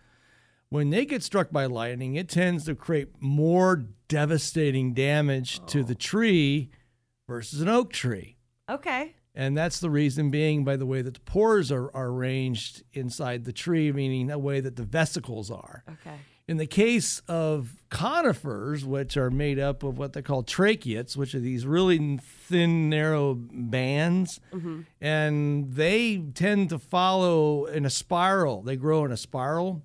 when 0.70 0.90
they 0.90 1.04
get 1.04 1.22
struck 1.22 1.50
by 1.50 1.66
lightning, 1.66 2.16
it 2.16 2.28
tends 2.28 2.64
to 2.66 2.74
create 2.74 3.08
more 3.20 3.84
devastating 4.08 4.92
damage 4.92 5.64
to 5.66 5.82
the 5.82 5.94
oh. 5.94 5.98
tree 5.98 6.70
versus 7.26 7.60
an 7.60 7.68
oak 7.68 7.92
tree. 7.92 8.36
Okay. 8.68 9.14
And 9.34 9.56
that's 9.56 9.80
the 9.80 9.90
reason 9.90 10.30
being 10.30 10.64
by 10.64 10.76
the 10.76 10.86
way 10.86 11.00
that 11.00 11.14
the 11.14 11.20
pores 11.20 11.70
are, 11.70 11.94
are 11.94 12.08
arranged 12.08 12.82
inside 12.92 13.44
the 13.44 13.52
tree, 13.52 13.92
meaning 13.92 14.26
the 14.26 14.38
way 14.38 14.60
that 14.60 14.76
the 14.76 14.82
vesicles 14.82 15.50
are. 15.50 15.84
Okay. 15.88 16.16
In 16.48 16.56
the 16.56 16.66
case 16.66 17.20
of 17.28 17.84
conifers, 17.90 18.84
which 18.84 19.18
are 19.18 19.30
made 19.30 19.58
up 19.58 19.82
of 19.82 19.98
what 19.98 20.14
they 20.14 20.22
call 20.22 20.42
tracheids, 20.42 21.14
which 21.14 21.34
are 21.34 21.40
these 21.40 21.66
really 21.66 22.18
thin, 22.22 22.88
narrow 22.88 23.34
bands, 23.34 24.40
mm-hmm. 24.52 24.80
and 24.98 25.74
they 25.74 26.16
tend 26.34 26.70
to 26.70 26.78
follow 26.78 27.66
in 27.66 27.84
a 27.84 27.90
spiral. 27.90 28.62
They 28.62 28.76
grow 28.76 29.04
in 29.04 29.12
a 29.12 29.16
spiral 29.18 29.82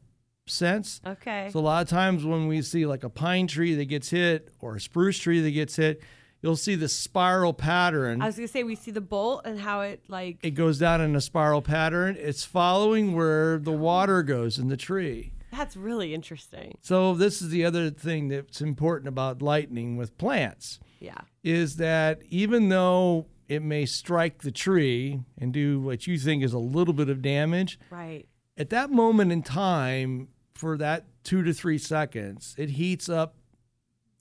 sense. 0.54 1.02
Okay. 1.06 1.50
So 1.52 1.60
a 1.60 1.62
lot 1.62 1.82
of 1.82 1.90
times 1.90 2.26
when 2.26 2.48
we 2.48 2.62
see 2.62 2.86
like 2.86 3.04
a 3.04 3.10
pine 3.10 3.48
tree 3.48 3.76
that 3.76 3.86
gets 3.86 4.10
hit 4.10 4.50
or 4.60 4.76
a 4.76 4.82
spruce 4.82 5.18
tree 5.20 5.40
that 5.42 5.52
gets 5.52 5.76
hit, 5.76 6.02
you'll 6.42 6.56
see 6.58 6.76
the 6.76 6.90
spiral 6.90 7.54
pattern. 7.54 8.22
I 8.22 8.26
was 8.28 8.36
gonna 8.36 8.48
say 8.48 8.64
we 8.64 8.76
see 8.76 8.92
the 8.92 9.02
bolt 9.02 9.42
and 9.46 9.60
how 9.60 9.82
it 9.82 10.04
like 10.08 10.40
it 10.44 10.52
goes 10.52 10.80
down 10.80 11.02
in 11.02 11.16
a 11.16 11.22
spiral 11.22 11.62
pattern. 11.62 12.18
It's 12.20 12.44
following 12.44 13.14
where 13.16 13.58
the 13.58 13.72
oh. 13.72 13.78
water 13.78 14.24
goes 14.24 14.60
in 14.60 14.68
the 14.68 14.78
tree. 14.78 15.32
that's 15.52 15.78
really 15.78 16.14
interesting. 16.16 16.78
So 16.82 17.14
this 17.14 17.42
is 17.42 17.50
the 17.50 17.64
other 17.64 17.90
thing 17.92 18.28
that's 18.28 18.60
important 18.60 19.08
about 19.08 19.42
lightning 19.42 19.98
with 19.98 20.18
plants 20.18 20.80
Yeah. 21.00 21.20
is 21.44 21.76
that 21.78 22.22
even 22.30 22.70
though 22.70 23.28
it 23.48 23.62
may 23.62 23.86
strike 23.86 24.42
the 24.42 24.52
tree 24.52 25.20
and 25.38 25.54
do 25.54 25.80
what 25.80 26.08
you 26.08 26.18
think 26.18 26.42
is 26.44 26.54
a 26.54 26.58
little 26.60 26.94
bit 26.94 27.08
of 27.08 27.22
damage, 27.22 27.78
Right. 27.92 28.26
at 28.58 28.72
that 28.72 28.90
moment 28.90 29.32
in 29.32 29.44
time, 29.44 30.30
for 30.56 30.78
that 30.78 31.06
two 31.24 31.44
to 31.44 31.54
three 31.54 31.78
seconds, 31.78 32.56
it 32.58 32.72
heats 32.72 33.10
up 33.10 33.36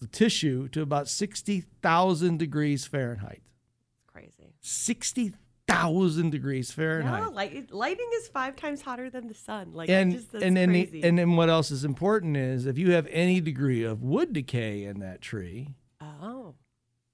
the 0.01 0.07
tissue 0.07 0.69
to 0.69 0.83
about 0.83 1.09
60,000 1.09 2.39
degrees 2.39 2.87
Fahrenheit. 2.87 3.43
It's 3.95 4.12
crazy. 4.12 4.55
60,000 4.61 6.31
degrees 6.31 6.73
Fahrenheit. 6.73 7.23
No, 7.23 7.31
light, 7.31 7.73
lightning 7.73 8.11
is 8.15 8.29
five 8.29 8.57
times 8.57 8.83
hotter 8.83 9.11
than 9.11 9.29
the 9.29 9.35
sun. 9.35 9.73
Like 9.73 9.89
and 9.89 10.12
just, 10.12 10.35
and 10.35 10.57
then 10.57 10.73
the- 10.73 11.05
and 11.05 11.19
then 11.19 11.37
what 11.37 11.49
else 11.49 11.71
is 11.71 11.85
important 11.85 12.37
is 12.37 12.67
if 12.67 12.79
you 12.79 12.93
have 12.93 13.07
any 13.11 13.41
degree 13.41 13.85
of 13.85 14.03
wood 14.03 14.33
decay 14.33 14.85
in 14.85 15.01
that 15.01 15.21
tree, 15.21 15.75
oh. 16.01 16.55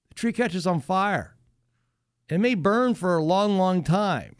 the 0.09 0.15
tree 0.15 0.33
catches 0.33 0.67
on 0.67 0.81
fire. 0.81 1.37
It 2.29 2.39
may 2.39 2.55
burn 2.55 2.95
for 2.95 3.17
a 3.17 3.23
long, 3.23 3.57
long 3.57 3.83
time. 3.83 4.37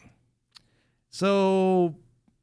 So 1.09 1.95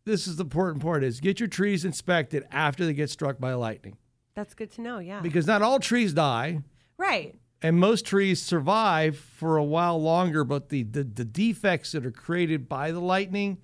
this 0.07 0.27
is 0.27 0.37
the 0.37 0.45
important 0.45 0.83
part 0.83 1.05
is 1.05 1.21
get 1.21 1.39
your 1.41 1.49
trees 1.49 1.85
inspected 1.85 2.45
after 2.51 2.87
they 2.87 2.95
get 2.95 3.11
struck 3.11 3.39
by 3.39 3.53
lightning. 3.53 3.99
That's 4.35 4.55
good 4.55 4.71
to 4.73 4.81
know. 4.81 4.99
Yeah. 4.99 5.21
Because 5.21 5.47
not 5.47 5.61
all 5.63 5.79
trees 5.81 6.13
die 6.15 6.63
right. 6.97 7.35
and 7.61 7.77
most 7.79 8.07
trees 8.07 8.41
survive 8.41 9.17
for 9.19 9.57
a 9.59 9.65
while 9.65 10.01
longer, 10.01 10.45
but 10.45 10.69
the, 10.71 10.83
the, 10.85 11.05
the 11.05 11.25
defects 11.25 11.93
that 11.93 12.07
are 12.07 12.11
created 12.13 12.69
by 12.69 12.91
the 12.93 13.01
lightning 13.01 13.59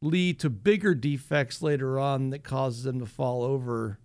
lead 0.00 0.38
to 0.40 0.50
bigger 0.50 0.94
defects 0.94 1.62
later 1.62 1.98
on 1.98 2.30
that 2.30 2.42
causes 2.42 2.84
them 2.84 2.98
to 3.00 3.06
fall 3.06 3.42
over 3.42 3.98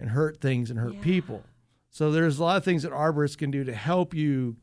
and 0.00 0.10
hurt 0.10 0.40
things 0.40 0.70
and 0.70 0.78
hurt 0.78 0.94
Yeah. 0.94 1.02
people. 1.02 1.42
So 1.90 2.10
there's 2.10 2.38
a 2.38 2.44
lot 2.44 2.56
of 2.56 2.64
things 2.64 2.82
that 2.82 2.92
arborists 2.92 3.38
can 3.38 3.50
do 3.50 3.62
to 3.64 3.72
help 3.74 4.14
you 4.14 4.56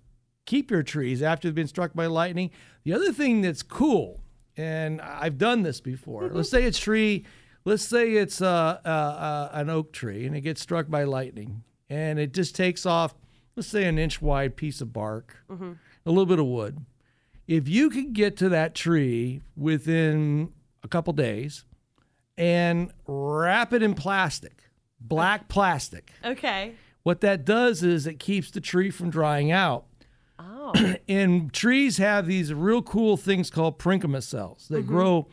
keep 0.45 0.69
your 0.69 0.83
trees 0.83 1.21
after 1.21 1.47
they've 1.47 1.55
been 1.55 1.67
struck 1.67 1.93
by 1.93 2.07
lightning. 2.07 2.51
The 2.83 2.93
other 2.93 3.13
thing 3.13 3.41
that's 3.41 3.63
cool, 3.63 4.21
and 4.57 5.01
I've 5.01 5.37
done 5.37 5.63
this 5.63 5.81
before. 5.81 6.29
let's 6.31 6.49
say 6.49 6.63
it's 6.63 6.79
tree, 6.79 7.25
let's 7.65 7.83
say 7.83 8.13
it's 8.13 8.41
uh, 8.41 8.79
uh, 8.85 8.87
uh, 8.87 9.49
an 9.53 9.69
oak 9.69 9.93
tree, 9.93 10.25
and 10.25 10.35
it 10.35 10.41
gets 10.41 10.61
struck 10.61 10.89
by 10.89 11.03
lightning, 11.03 11.63
and 11.89 12.19
it 12.19 12.33
just 12.33 12.55
takes 12.55 12.85
off, 12.85 13.13
let's 13.55 13.67
say 13.69 13.85
an 13.85 13.97
inch 13.97 14.21
wide 14.21 14.55
piece 14.55 14.81
of 14.81 14.91
bark, 14.93 15.37
a 15.49 16.09
little 16.09 16.25
bit 16.25 16.39
of 16.39 16.45
wood. 16.45 16.85
If 17.47 17.67
you 17.67 17.89
can 17.89 18.13
get 18.13 18.37
to 18.37 18.49
that 18.49 18.75
tree 18.75 19.41
within 19.57 20.53
a 20.83 20.87
couple 20.87 21.11
days 21.13 21.65
and 22.37 22.91
wrap 23.07 23.73
it 23.73 23.83
in 23.83 23.93
plastic, 23.93 24.63
black 24.99 25.47
plastic, 25.49 26.11
Okay. 26.23 26.73
what 27.03 27.21
that 27.21 27.43
does 27.45 27.83
is 27.83 28.07
it 28.07 28.19
keeps 28.19 28.51
the 28.51 28.61
tree 28.61 28.89
from 28.89 29.09
drying 29.09 29.51
out. 29.51 29.85
Oh. 30.75 30.95
And 31.07 31.51
trees 31.51 31.97
have 31.97 32.25
these 32.25 32.53
real 32.53 32.81
cool 32.81 33.17
things 33.17 33.49
called 33.49 33.79
parenchyma 33.79 34.23
cells. 34.23 34.67
They 34.69 34.79
mm-hmm. 34.79 34.87
grow 34.87 35.27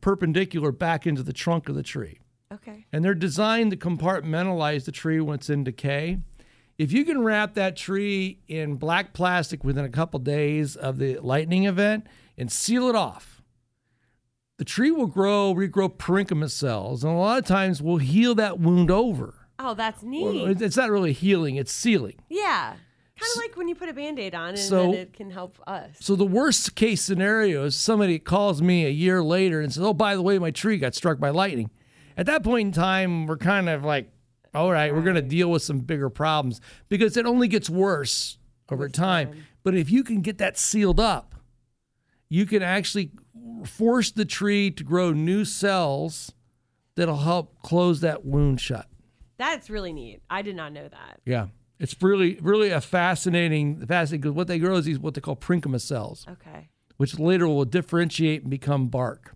perpendicular 0.00 0.72
back 0.72 1.06
into 1.06 1.22
the 1.22 1.32
trunk 1.32 1.68
of 1.68 1.74
the 1.74 1.82
tree. 1.82 2.18
okay. 2.52 2.86
And 2.92 3.04
they're 3.04 3.14
designed 3.14 3.70
to 3.72 3.76
compartmentalize 3.76 4.84
the 4.84 4.92
tree 4.92 5.20
when 5.20 5.36
it's 5.36 5.50
in 5.50 5.64
decay. 5.64 6.18
If 6.78 6.92
you 6.92 7.04
can 7.04 7.22
wrap 7.22 7.54
that 7.54 7.76
tree 7.76 8.40
in 8.48 8.76
black 8.76 9.12
plastic 9.14 9.64
within 9.64 9.84
a 9.84 9.90
couple 9.90 10.18
days 10.20 10.76
of 10.76 10.98
the 10.98 11.18
lightning 11.18 11.64
event 11.64 12.06
and 12.36 12.50
seal 12.52 12.88
it 12.88 12.94
off, 12.94 13.42
the 14.58 14.64
tree 14.64 14.90
will 14.90 15.06
grow, 15.06 15.54
regrow 15.54 15.94
parenchyma 15.94 16.50
cells, 16.50 17.04
and 17.04 17.12
a 17.12 17.16
lot 17.16 17.38
of 17.38 17.44
times 17.44 17.82
will 17.82 17.98
heal 17.98 18.34
that 18.36 18.58
wound 18.58 18.90
over. 18.90 19.34
Oh, 19.58 19.74
that's 19.74 20.02
Well, 20.02 20.32
neat. 20.32 20.60
It's 20.60 20.76
not 20.76 20.90
really 20.90 21.12
healing, 21.12 21.56
it's 21.56 21.72
sealing. 21.72 22.16
yeah. 22.28 22.74
Kind 23.18 23.30
of 23.34 23.42
like 23.42 23.56
when 23.56 23.66
you 23.68 23.74
put 23.74 23.88
a 23.88 23.94
band-aid 23.94 24.34
on 24.34 24.50
and 24.50 24.58
So- 24.58 24.92
then 24.92 24.94
it 24.94 25.12
can 25.14 25.30
help 25.30 25.58
us. 25.66 25.96
So 26.00 26.16
the 26.16 26.26
worst 26.26 26.74
case 26.74 27.00
scenario 27.02 27.64
is 27.64 27.74
somebody 27.76 28.18
calls 28.18 28.60
me 28.60 28.84
a 28.84 28.90
year 28.90 29.22
later 29.22 29.60
and 29.60 29.72
says, 29.72 29.82
"Oh, 29.82 29.94
by 29.94 30.14
the 30.14 30.22
way, 30.22 30.38
my 30.38 30.50
tree 30.50 30.76
got 30.76 30.94
struck 30.94 31.18
by 31.18 31.30
lightning." 31.30 31.70
At 32.16 32.26
that 32.26 32.42
point 32.44 32.66
in 32.66 32.72
time, 32.72 33.26
we're 33.26 33.38
kind 33.38 33.68
of 33.68 33.84
like, 33.84 34.10
"All 34.54 34.70
right, 34.70 34.94
we're 34.94 35.02
going 35.02 35.16
to 35.16 35.22
deal 35.22 35.50
with 35.50 35.62
some 35.62 35.78
bigger 35.80 36.10
problems 36.10 36.60
because 36.88 37.16
it 37.16 37.24
only 37.26 37.48
gets 37.48 37.70
worse 37.70 38.38
over 38.70 38.88
time." 38.88 39.44
But 39.62 39.74
if 39.74 39.90
you 39.90 40.04
can 40.04 40.20
get 40.20 40.38
that 40.38 40.58
sealed 40.58 41.00
up, 41.00 41.34
you 42.28 42.44
can 42.46 42.62
actually 42.62 43.12
force 43.64 44.10
the 44.10 44.24
tree 44.24 44.70
to 44.72 44.84
grow 44.84 45.12
new 45.12 45.44
cells 45.44 46.32
that'll 46.96 47.16
help 47.18 47.62
close 47.62 48.00
that 48.00 48.24
wound 48.24 48.60
shut. 48.60 48.86
That's 49.38 49.68
really 49.70 49.92
neat. 49.92 50.22
I 50.30 50.42
did 50.42 50.56
not 50.56 50.72
know 50.72 50.88
that. 50.88 51.20
Yeah. 51.26 51.48
It's 51.78 51.94
really, 52.00 52.38
really 52.40 52.70
a 52.70 52.80
fascinating, 52.80 53.84
fascinating 53.86 54.20
because 54.22 54.34
what 54.34 54.46
they 54.46 54.58
grow 54.58 54.76
is 54.76 54.84
these 54.86 54.98
what 54.98 55.14
they 55.14 55.20
call 55.20 55.36
parenchyma 55.36 55.80
cells, 55.80 56.24
Okay. 56.28 56.68
which 56.96 57.18
later 57.18 57.46
will 57.46 57.64
differentiate 57.64 58.42
and 58.42 58.50
become 58.50 58.88
bark. 58.88 59.34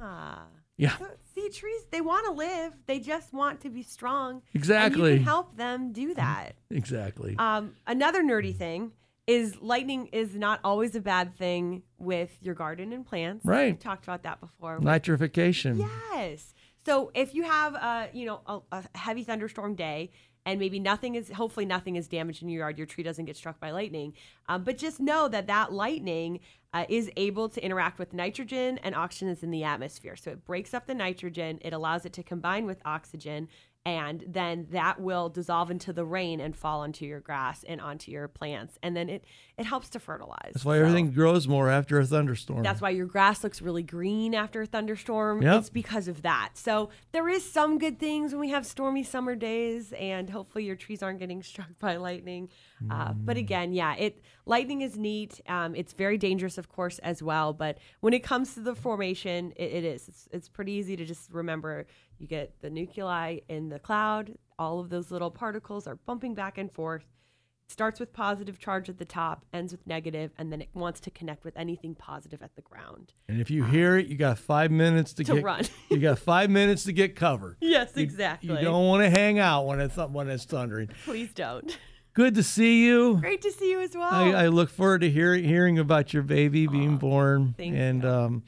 Ah. 0.00 0.44
Yeah, 0.76 0.96
So, 0.96 1.06
see, 1.34 1.48
trees, 1.50 1.82
they 1.90 2.00
want 2.00 2.24
to 2.26 2.32
live. 2.32 2.72
They 2.86 3.00
just 3.00 3.32
want 3.32 3.60
to 3.62 3.68
be 3.70 3.82
strong. 3.82 4.34
And 4.34 4.42
Exactly. 4.54 5.10
you 5.12 5.16
can 5.18 5.24
help 5.24 5.56
them 5.56 5.92
do 5.92 6.14
that. 6.14 6.52
exactly. 6.70 7.34
Um, 7.38 7.74
another 7.86 8.22
nerdy 8.22 8.54
thing 8.54 8.92
is 9.26 9.56
lightning 9.60 10.06
is 10.12 10.34
not 10.36 10.60
always 10.64 10.94
a 10.94 11.00
bad 11.00 11.36
thing 11.36 11.82
with 11.98 12.30
your 12.40 12.54
garden 12.54 12.92
and 12.92 13.04
plants. 13.04 13.44
Right. 13.44 13.72
We've 13.72 13.78
talked 13.78 14.04
about 14.04 14.22
that 14.22 14.40
before. 14.40 14.78
Nitrification. 14.80 15.78
Yes. 16.12 16.54
So 16.86 17.10
if 17.14 17.34
you 17.34 17.42
have 17.42 17.74
a 17.74 18.08
you 18.14 18.24
know 18.24 18.40
a, 18.46 18.60
a 18.72 18.84
heavy 18.96 19.24
thunderstorm 19.24 19.74
day 19.74 20.10
and 20.48 20.58
maybe 20.58 20.80
nothing 20.80 21.14
is 21.14 21.30
hopefully 21.30 21.66
nothing 21.66 21.96
is 21.96 22.08
damaged 22.08 22.42
in 22.42 22.48
your 22.48 22.60
yard, 22.60 22.78
your 22.78 22.86
tree 22.86 23.04
doesn't 23.04 23.26
get 23.26 23.36
struck 23.36 23.60
by 23.60 23.70
lightning, 23.70 24.14
um, 24.48 24.64
but 24.64 24.78
just 24.78 24.98
know 24.98 25.28
that 25.28 25.46
that 25.46 25.74
lightning 25.74 26.40
uh, 26.72 26.86
is 26.88 27.10
able 27.18 27.50
to 27.50 27.62
interact 27.62 27.98
with 27.98 28.14
nitrogen 28.14 28.78
and 28.78 28.94
oxygen 28.94 29.28
that's 29.28 29.42
in 29.42 29.50
the 29.50 29.62
atmosphere. 29.62 30.16
So 30.16 30.30
it 30.30 30.46
breaks 30.46 30.72
up 30.72 30.86
the 30.86 30.94
nitrogen, 30.94 31.58
it 31.60 31.74
allows 31.74 32.06
it 32.06 32.14
to 32.14 32.22
combine 32.22 32.64
with 32.64 32.80
oxygen. 32.86 33.48
And 33.86 34.22
then 34.28 34.66
that 34.72 35.00
will 35.00 35.30
dissolve 35.30 35.70
into 35.70 35.94
the 35.94 36.04
rain 36.04 36.40
and 36.40 36.54
fall 36.54 36.80
onto 36.80 37.06
your 37.06 37.20
grass 37.20 37.64
and 37.66 37.80
onto 37.80 38.10
your 38.12 38.28
plants, 38.28 38.78
and 38.82 38.94
then 38.94 39.08
it 39.08 39.24
it 39.56 39.64
helps 39.66 39.88
to 39.90 39.98
fertilize. 39.98 40.52
That's 40.52 40.64
why 40.64 40.76
So- 40.76 40.82
everything 40.82 41.10
grows 41.10 41.48
more 41.48 41.68
after 41.70 41.98
a 41.98 42.04
thunderstorm. 42.06 42.62
that's 42.62 42.80
why 42.80 42.90
your 42.90 43.06
grass 43.06 43.42
looks 43.42 43.60
really 43.62 43.82
green 43.82 44.34
after 44.34 44.62
a 44.62 44.66
thunderstorm. 44.66 45.42
Yep. 45.42 45.58
It's 45.60 45.70
because 45.70 46.06
of 46.06 46.22
that. 46.22 46.50
So 46.54 46.90
there 47.12 47.28
is 47.28 47.50
some 47.50 47.78
good 47.78 47.98
things 47.98 48.32
when 48.32 48.40
we 48.40 48.50
have 48.50 48.66
stormy 48.66 49.02
summer 49.02 49.34
days, 49.34 49.92
and 49.94 50.28
hopefully 50.30 50.64
your 50.64 50.76
trees 50.76 51.02
aren't 51.02 51.18
getting 51.18 51.42
struck 51.52 51.70
by 51.80 51.96
lightning. 51.96 52.50
Uh, 52.90 53.14
but 53.14 53.36
Mm. 53.36 53.40
again, 53.40 53.72
yeah, 53.72 53.94
it 53.96 54.22
lightning 54.46 54.82
is 54.82 54.96
neat. 54.98 55.40
Um, 55.48 55.74
it's 55.74 55.92
very 55.94 56.18
dangerous, 56.18 56.58
of 56.58 56.68
course, 56.68 56.98
as 57.00 57.20
well. 57.22 57.52
But 57.52 57.78
when 58.00 58.12
it 58.12 58.22
comes 58.22 58.54
to 58.54 58.60
the 58.60 58.74
formation, 58.76 59.52
it, 59.56 59.72
it 59.72 59.84
is. 59.84 60.06
It's, 60.08 60.28
it's 60.30 60.48
pretty 60.48 60.72
easy 60.72 60.94
to 60.96 61.04
just 61.04 61.32
remember. 61.32 61.86
You 62.18 62.26
get 62.26 62.54
the 62.60 62.70
nuclei 62.70 63.38
in 63.48 63.68
the 63.68 63.78
cloud. 63.78 64.34
All 64.58 64.80
of 64.80 64.90
those 64.90 65.10
little 65.10 65.30
particles 65.30 65.86
are 65.86 65.96
bumping 65.96 66.34
back 66.34 66.58
and 66.58 66.70
forth 66.72 67.04
starts 67.70 68.00
with 68.00 68.14
positive 68.14 68.58
charge 68.58 68.88
at 68.88 68.96
the 68.98 69.04
top, 69.04 69.44
ends 69.52 69.72
with 69.72 69.86
negative, 69.86 70.30
and 70.38 70.50
then 70.50 70.62
it 70.62 70.70
wants 70.72 71.00
to 71.00 71.10
connect 71.10 71.44
with 71.44 71.54
anything 71.54 71.94
positive 71.94 72.42
at 72.42 72.56
the 72.56 72.62
ground. 72.62 73.12
and 73.28 73.42
if 73.42 73.50
you 73.50 73.62
hear 73.62 73.98
it, 73.98 74.06
you 74.06 74.16
got 74.16 74.38
five 74.38 74.70
minutes 74.70 75.12
to, 75.12 75.22
To 75.22 75.34
get 75.34 75.44
run. 75.44 75.64
you 75.90 75.98
got 75.98 76.18
five 76.18 76.48
minutes 76.48 76.84
to 76.84 76.92
get 76.94 77.14
cover. 77.14 77.58
Yes, 77.60 77.92
You- 77.94 78.02
exactly. 78.04 78.48
You 78.56 78.62
don't 78.62 78.86
want 78.86 79.02
to 79.04 79.10
hang 79.10 79.38
out 79.38 79.66
when 79.66 79.80
it's 79.80 79.96
when 79.98 80.28
it's 80.30 80.44
thundering. 80.46 80.88
Please 81.04 81.30
don't. 81.34 81.76
Good 82.14 82.34
to 82.36 82.42
see 82.42 82.86
you. 82.86 83.18
Great 83.20 83.42
to 83.42 83.52
see 83.52 83.70
you 83.70 83.80
as 83.80 83.94
well. 83.94 84.10
I, 84.10 84.30
I 84.44 84.46
look 84.48 84.70
forward 84.70 85.02
to 85.02 85.10
hear, 85.10 85.34
hearing 85.34 85.78
about 85.78 86.14
your 86.14 86.22
baby 86.22 86.66
being 86.66 86.96
born, 86.96 87.54
thank 87.58 87.76
and 87.76 88.02
you. 88.02 88.08
um, 88.08 88.42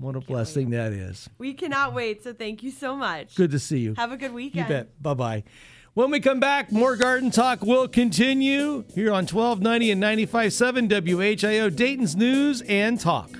what 0.00 0.16
a 0.16 0.20
blessing 0.20 0.70
that 0.70 0.92
is. 0.92 1.28
we 1.38 1.52
cannot 1.54 1.94
wait. 1.94 2.24
So 2.24 2.32
thank 2.32 2.62
you 2.62 2.70
so 2.70 2.96
much. 2.96 3.36
Good 3.36 3.52
to 3.52 3.58
see 3.58 3.78
you. 3.78 3.94
Have 3.94 4.10
a 4.12 4.16
good 4.16 4.32
weekend. 4.32 4.68
You 4.68 4.74
bet. 4.74 5.02
Bye 5.02 5.14
bye. 5.14 5.44
When 5.94 6.10
we 6.10 6.20
come 6.20 6.40
back, 6.40 6.72
more 6.72 6.96
Garden 6.96 7.30
Talk 7.30 7.62
will 7.62 7.88
continue 7.88 8.84
here 8.94 9.10
on 9.12 9.26
1290 9.26 9.90
and 9.90 10.02
95.7 10.02 10.88
WHIO 10.88 11.68
Dayton's 11.74 12.14
News 12.16 12.62
and 12.62 12.98
Talk. 12.98 13.30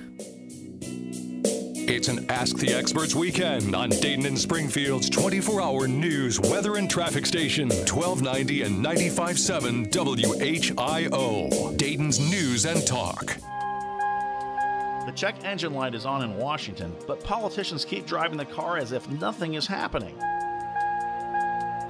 It's 1.93 2.07
an 2.07 2.29
Ask 2.29 2.57
the 2.57 2.73
Experts 2.73 3.15
weekend 3.15 3.75
on 3.75 3.89
Dayton 3.89 4.25
and 4.25 4.37
Springfield's 4.37 5.09
24 5.09 5.61
hour 5.61 5.87
news, 5.87 6.39
weather, 6.39 6.75
and 6.77 6.89
traffic 6.89 7.25
station, 7.25 7.69
1290 7.69 8.61
and 8.63 8.85
95.7 8.85 9.91
WHIO. 9.91 11.77
Dayton's 11.77 12.19
News 12.19 12.65
and 12.65 12.85
Talk. 12.85 13.37
The 15.11 15.17
check 15.17 15.43
engine 15.43 15.73
light 15.73 15.93
is 15.93 16.05
on 16.05 16.23
in 16.23 16.37
Washington, 16.37 16.95
but 17.05 17.21
politicians 17.21 17.83
keep 17.83 18.05
driving 18.05 18.37
the 18.37 18.45
car 18.45 18.77
as 18.77 18.93
if 18.93 19.09
nothing 19.09 19.55
is 19.55 19.67
happening. 19.67 20.17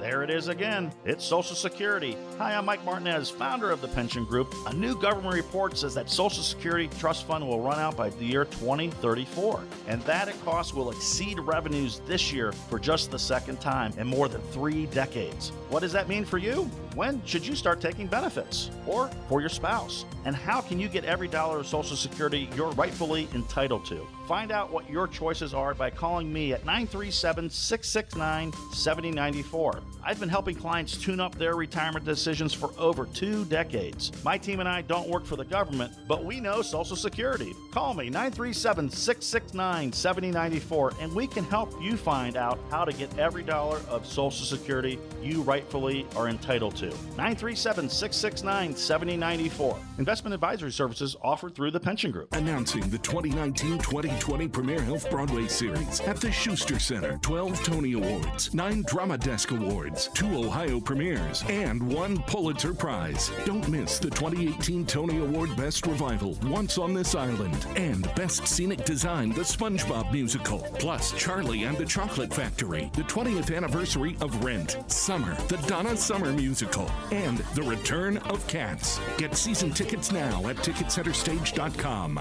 There 0.00 0.24
it 0.24 0.30
is 0.30 0.48
again. 0.48 0.92
It's 1.04 1.24
Social 1.24 1.54
Security. 1.54 2.16
Hi, 2.38 2.56
I'm 2.56 2.64
Mike 2.64 2.84
Martinez, 2.84 3.30
founder 3.30 3.70
of 3.70 3.80
the 3.80 3.86
Pension 3.86 4.24
Group. 4.24 4.52
A 4.66 4.74
new 4.74 5.00
government 5.00 5.36
report 5.36 5.78
says 5.78 5.94
that 5.94 6.10
Social 6.10 6.42
Security 6.42 6.88
Trust 6.98 7.24
Fund 7.24 7.46
will 7.46 7.60
run 7.60 7.78
out 7.78 7.96
by 7.96 8.10
the 8.10 8.24
year 8.24 8.44
2034, 8.46 9.62
and 9.86 10.02
that 10.02 10.26
it 10.26 10.34
costs 10.44 10.74
will 10.74 10.90
exceed 10.90 11.38
revenues 11.38 12.00
this 12.08 12.32
year 12.32 12.50
for 12.50 12.80
just 12.80 13.12
the 13.12 13.18
second 13.20 13.60
time 13.60 13.92
in 13.98 14.08
more 14.08 14.26
than 14.26 14.40
three 14.50 14.86
decades. 14.86 15.50
What 15.68 15.82
does 15.82 15.92
that 15.92 16.08
mean 16.08 16.24
for 16.24 16.38
you? 16.38 16.68
When 16.94 17.24
should 17.24 17.46
you 17.46 17.54
start 17.54 17.80
taking 17.80 18.06
benefits? 18.06 18.70
Or 18.86 19.08
for 19.28 19.40
your 19.40 19.48
spouse? 19.48 20.04
And 20.24 20.36
how 20.36 20.60
can 20.60 20.78
you 20.78 20.88
get 20.88 21.04
every 21.04 21.26
dollar 21.26 21.58
of 21.58 21.66
Social 21.66 21.96
Security 21.96 22.50
you're 22.54 22.70
rightfully 22.72 23.28
entitled 23.34 23.86
to? 23.86 24.06
Find 24.28 24.52
out 24.52 24.70
what 24.72 24.88
your 24.88 25.08
choices 25.08 25.52
are 25.52 25.74
by 25.74 25.90
calling 25.90 26.32
me 26.32 26.52
at 26.52 26.64
937 26.64 27.50
669 27.50 28.52
7094. 28.72 29.80
I've 30.04 30.20
been 30.20 30.28
helping 30.28 30.54
clients 30.54 30.96
tune 30.96 31.18
up 31.20 31.34
their 31.36 31.54
retirement 31.56 32.04
decisions 32.04 32.52
for 32.52 32.72
over 32.78 33.06
two 33.06 33.44
decades. 33.46 34.12
My 34.24 34.36
team 34.38 34.60
and 34.60 34.68
I 34.68 34.82
don't 34.82 35.08
work 35.08 35.24
for 35.24 35.36
the 35.36 35.44
government, 35.44 35.92
but 36.06 36.24
we 36.24 36.40
know 36.40 36.62
Social 36.62 36.96
Security. 36.96 37.52
Call 37.72 37.94
me 37.94 38.10
937 38.10 38.90
669 38.90 39.92
7094 39.92 40.92
and 41.00 41.12
we 41.14 41.26
can 41.26 41.44
help 41.44 41.72
you 41.82 41.96
find 41.96 42.36
out 42.36 42.58
how 42.70 42.84
to 42.84 42.92
get 42.92 43.16
every 43.18 43.42
dollar 43.42 43.80
of 43.88 44.06
Social 44.06 44.46
Security 44.46 44.98
you 45.22 45.42
rightfully 45.42 46.06
are 46.16 46.28
entitled 46.28 46.76
to. 46.76 46.81
937 46.90 47.88
669 47.88 48.76
7094. 48.76 49.78
Investment 49.98 50.34
advisory 50.34 50.72
services 50.72 51.16
offered 51.22 51.54
through 51.54 51.70
the 51.70 51.80
Pension 51.80 52.10
Group. 52.10 52.34
Announcing 52.34 52.88
the 52.90 52.98
2019 52.98 53.78
2020 53.78 54.48
Premier 54.48 54.80
Health 54.80 55.10
Broadway 55.10 55.46
Series 55.46 56.00
at 56.00 56.16
the 56.16 56.32
Schuster 56.32 56.78
Center 56.78 57.18
12 57.22 57.62
Tony 57.62 57.92
Awards, 57.92 58.52
9 58.54 58.82
Drama 58.86 59.18
Desk 59.18 59.50
Awards, 59.50 60.08
2 60.14 60.44
Ohio 60.44 60.80
premieres, 60.80 61.44
and 61.48 61.82
1 61.82 62.22
Pulitzer 62.24 62.74
Prize. 62.74 63.30
Don't 63.44 63.68
miss 63.68 63.98
the 63.98 64.10
2018 64.10 64.86
Tony 64.86 65.18
Award 65.18 65.54
Best 65.56 65.86
Revival, 65.86 66.36
Once 66.44 66.78
on 66.78 66.94
This 66.94 67.14
Island, 67.14 67.66
and 67.76 68.12
Best 68.14 68.46
Scenic 68.46 68.84
Design, 68.84 69.30
the 69.30 69.42
SpongeBob 69.42 70.12
Musical, 70.12 70.58
plus 70.78 71.12
Charlie 71.12 71.64
and 71.64 71.76
the 71.76 71.86
Chocolate 71.86 72.32
Factory, 72.32 72.90
the 72.94 73.02
20th 73.02 73.54
anniversary 73.54 74.16
of 74.20 74.44
Rent, 74.44 74.78
Summer, 74.86 75.34
the 75.48 75.58
Donna 75.68 75.96
Summer 75.96 76.32
Musical, 76.32 76.71
and 77.10 77.38
the 77.54 77.62
return 77.62 78.16
of 78.18 78.46
Cats. 78.46 79.00
Get 79.18 79.36
season 79.36 79.70
tickets 79.72 80.10
now 80.12 80.48
at 80.48 80.56
TicketCenterStage.com. 80.56 82.20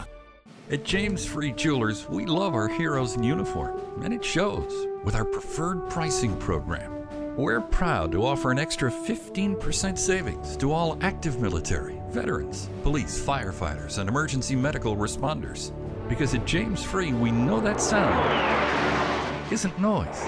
At 0.69 0.83
James 0.83 1.25
Free 1.25 1.51
Jewelers, 1.51 2.07
we 2.09 2.25
love 2.25 2.53
our 2.53 2.67
heroes 2.67 3.15
in 3.15 3.23
uniform, 3.23 3.79
and 4.03 4.13
it 4.13 4.23
shows 4.23 4.87
with 5.03 5.15
our 5.15 5.25
preferred 5.25 5.89
pricing 5.89 6.37
program. 6.37 6.91
We're 7.35 7.61
proud 7.61 8.11
to 8.11 8.25
offer 8.25 8.51
an 8.51 8.59
extra 8.59 8.91
15% 8.91 9.97
savings 9.97 10.57
to 10.57 10.71
all 10.71 10.97
active 11.01 11.41
military, 11.41 12.01
veterans, 12.09 12.69
police, 12.83 13.19
firefighters, 13.19 13.97
and 13.97 14.09
emergency 14.09 14.55
medical 14.55 14.95
responders. 14.95 15.71
Because 16.07 16.33
at 16.35 16.45
James 16.45 16.83
Free, 16.83 17.13
we 17.13 17.31
know 17.31 17.61
that 17.61 17.79
sound 17.79 19.51
isn't 19.51 19.79
noise, 19.79 20.23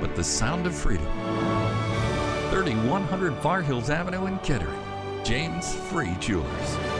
but 0.00 0.14
the 0.16 0.24
sound 0.24 0.66
of 0.66 0.74
freedom. 0.74 1.23
3100 2.64 3.36
Far 3.42 3.60
Hills 3.60 3.90
Avenue 3.90 4.24
in 4.24 4.38
Kettering. 4.38 4.80
James 5.22 5.74
Free 5.90 6.14
Jewelers. 6.18 6.93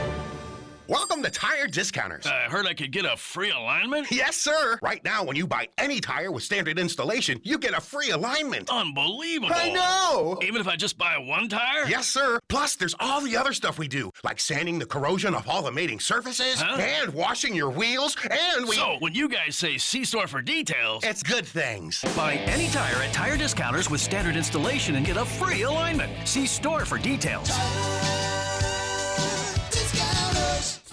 Welcome 0.87 1.23
to 1.23 1.31
Tire 1.31 1.65
Discounters. 1.65 2.27
I 2.27 2.41
heard 2.41 2.67
I 2.67 2.75
could 2.75 2.91
get 2.91 3.05
a 3.05 3.17
free 3.17 3.49
alignment? 3.49 4.11
Yes, 4.11 4.35
sir. 4.37 4.77
Right 4.83 5.03
now, 5.03 5.23
when 5.23 5.35
you 5.35 5.47
buy 5.47 5.67
any 5.79 5.99
tire 5.99 6.31
with 6.31 6.43
standard 6.43 6.77
installation, 6.77 7.39
you 7.43 7.57
get 7.57 7.73
a 7.75 7.81
free 7.81 8.11
alignment. 8.11 8.69
Unbelievable. 8.69 9.51
I 9.55 9.71
know. 9.71 10.37
Even 10.43 10.61
if 10.61 10.67
I 10.67 10.75
just 10.75 10.95
buy 10.99 11.17
one 11.17 11.49
tire? 11.49 11.87
Yes, 11.87 12.05
sir. 12.07 12.39
Plus, 12.49 12.75
there's 12.75 12.93
all 12.99 13.19
the 13.21 13.35
other 13.35 13.51
stuff 13.51 13.79
we 13.79 13.87
do, 13.87 14.11
like 14.23 14.39
sanding 14.39 14.77
the 14.77 14.85
corrosion 14.85 15.33
off 15.33 15.47
all 15.49 15.63
the 15.63 15.71
mating 15.71 15.99
surfaces 15.99 16.61
Huh? 16.61 16.77
and 16.79 17.11
washing 17.15 17.55
your 17.55 17.71
wheels, 17.71 18.15
and 18.29 18.67
we. 18.67 18.75
So, 18.75 18.97
when 18.99 19.15
you 19.15 19.27
guys 19.27 19.55
say 19.55 19.79
See 19.79 20.05
store 20.05 20.27
for 20.27 20.41
details, 20.43 21.03
it's 21.03 21.23
good 21.23 21.47
things. 21.47 22.03
Buy 22.15 22.35
any 22.35 22.67
tire 22.67 23.01
at 23.01 23.11
Tire 23.11 23.37
Discounters 23.37 23.89
with 23.89 24.01
standard 24.01 24.35
installation 24.35 24.95
and 24.97 25.05
get 25.05 25.17
a 25.17 25.25
free 25.25 25.63
alignment. 25.63 26.11
See 26.27 26.45
store 26.45 26.85
for 26.85 26.99
details. 26.99 27.49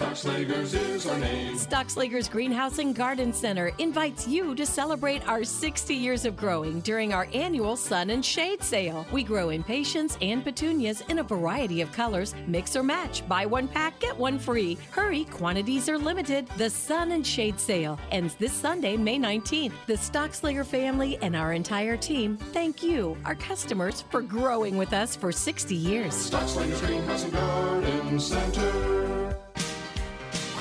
Stockslagers 0.03 0.73
is 0.73 1.07
our 1.07 1.17
name. 1.17 1.55
Stockslagers 1.55 2.29
Greenhouse 2.29 2.79
and 2.79 2.93
Garden 2.93 3.31
Center 3.31 3.71
invites 3.77 4.27
you 4.27 4.53
to 4.53 4.65
celebrate 4.65 5.25
our 5.29 5.45
60 5.45 5.95
years 5.95 6.25
of 6.25 6.35
growing 6.35 6.81
during 6.81 7.13
our 7.13 7.29
annual 7.33 7.77
Sun 7.77 8.09
and 8.09 8.23
Shade 8.23 8.61
Sale. 8.61 9.07
We 9.13 9.23
grow 9.23 9.47
impatiens 9.49 10.17
and 10.21 10.43
petunias 10.43 11.01
in 11.07 11.19
a 11.19 11.23
variety 11.23 11.79
of 11.79 11.93
colors. 11.93 12.35
Mix 12.47 12.75
or 12.75 12.83
match. 12.83 13.25
Buy 13.29 13.45
one 13.45 13.69
pack, 13.69 13.97
get 14.01 14.17
one 14.17 14.37
free. 14.37 14.77
Hurry, 14.91 15.23
quantities 15.23 15.87
are 15.87 15.97
limited. 15.97 16.49
The 16.57 16.69
Sun 16.69 17.13
and 17.13 17.25
Shade 17.25 17.57
Sale 17.57 17.97
ends 18.11 18.35
this 18.35 18.51
Sunday, 18.51 18.97
May 18.97 19.17
19th. 19.17 19.71
The 19.87 19.93
Stockslager 19.93 20.65
family 20.65 21.17
and 21.21 21.33
our 21.33 21.53
entire 21.53 21.95
team 21.95 22.35
thank 22.51 22.83
you, 22.83 23.15
our 23.23 23.35
customers, 23.35 24.03
for 24.11 24.21
growing 24.21 24.75
with 24.75 24.91
us 24.91 25.15
for 25.15 25.31
60 25.31 25.73
years. 25.73 26.13
Stockslagers 26.29 26.85
Greenhouse 26.85 27.23
and 27.23 27.31
Garden 27.31 28.19
Center. 28.19 29.22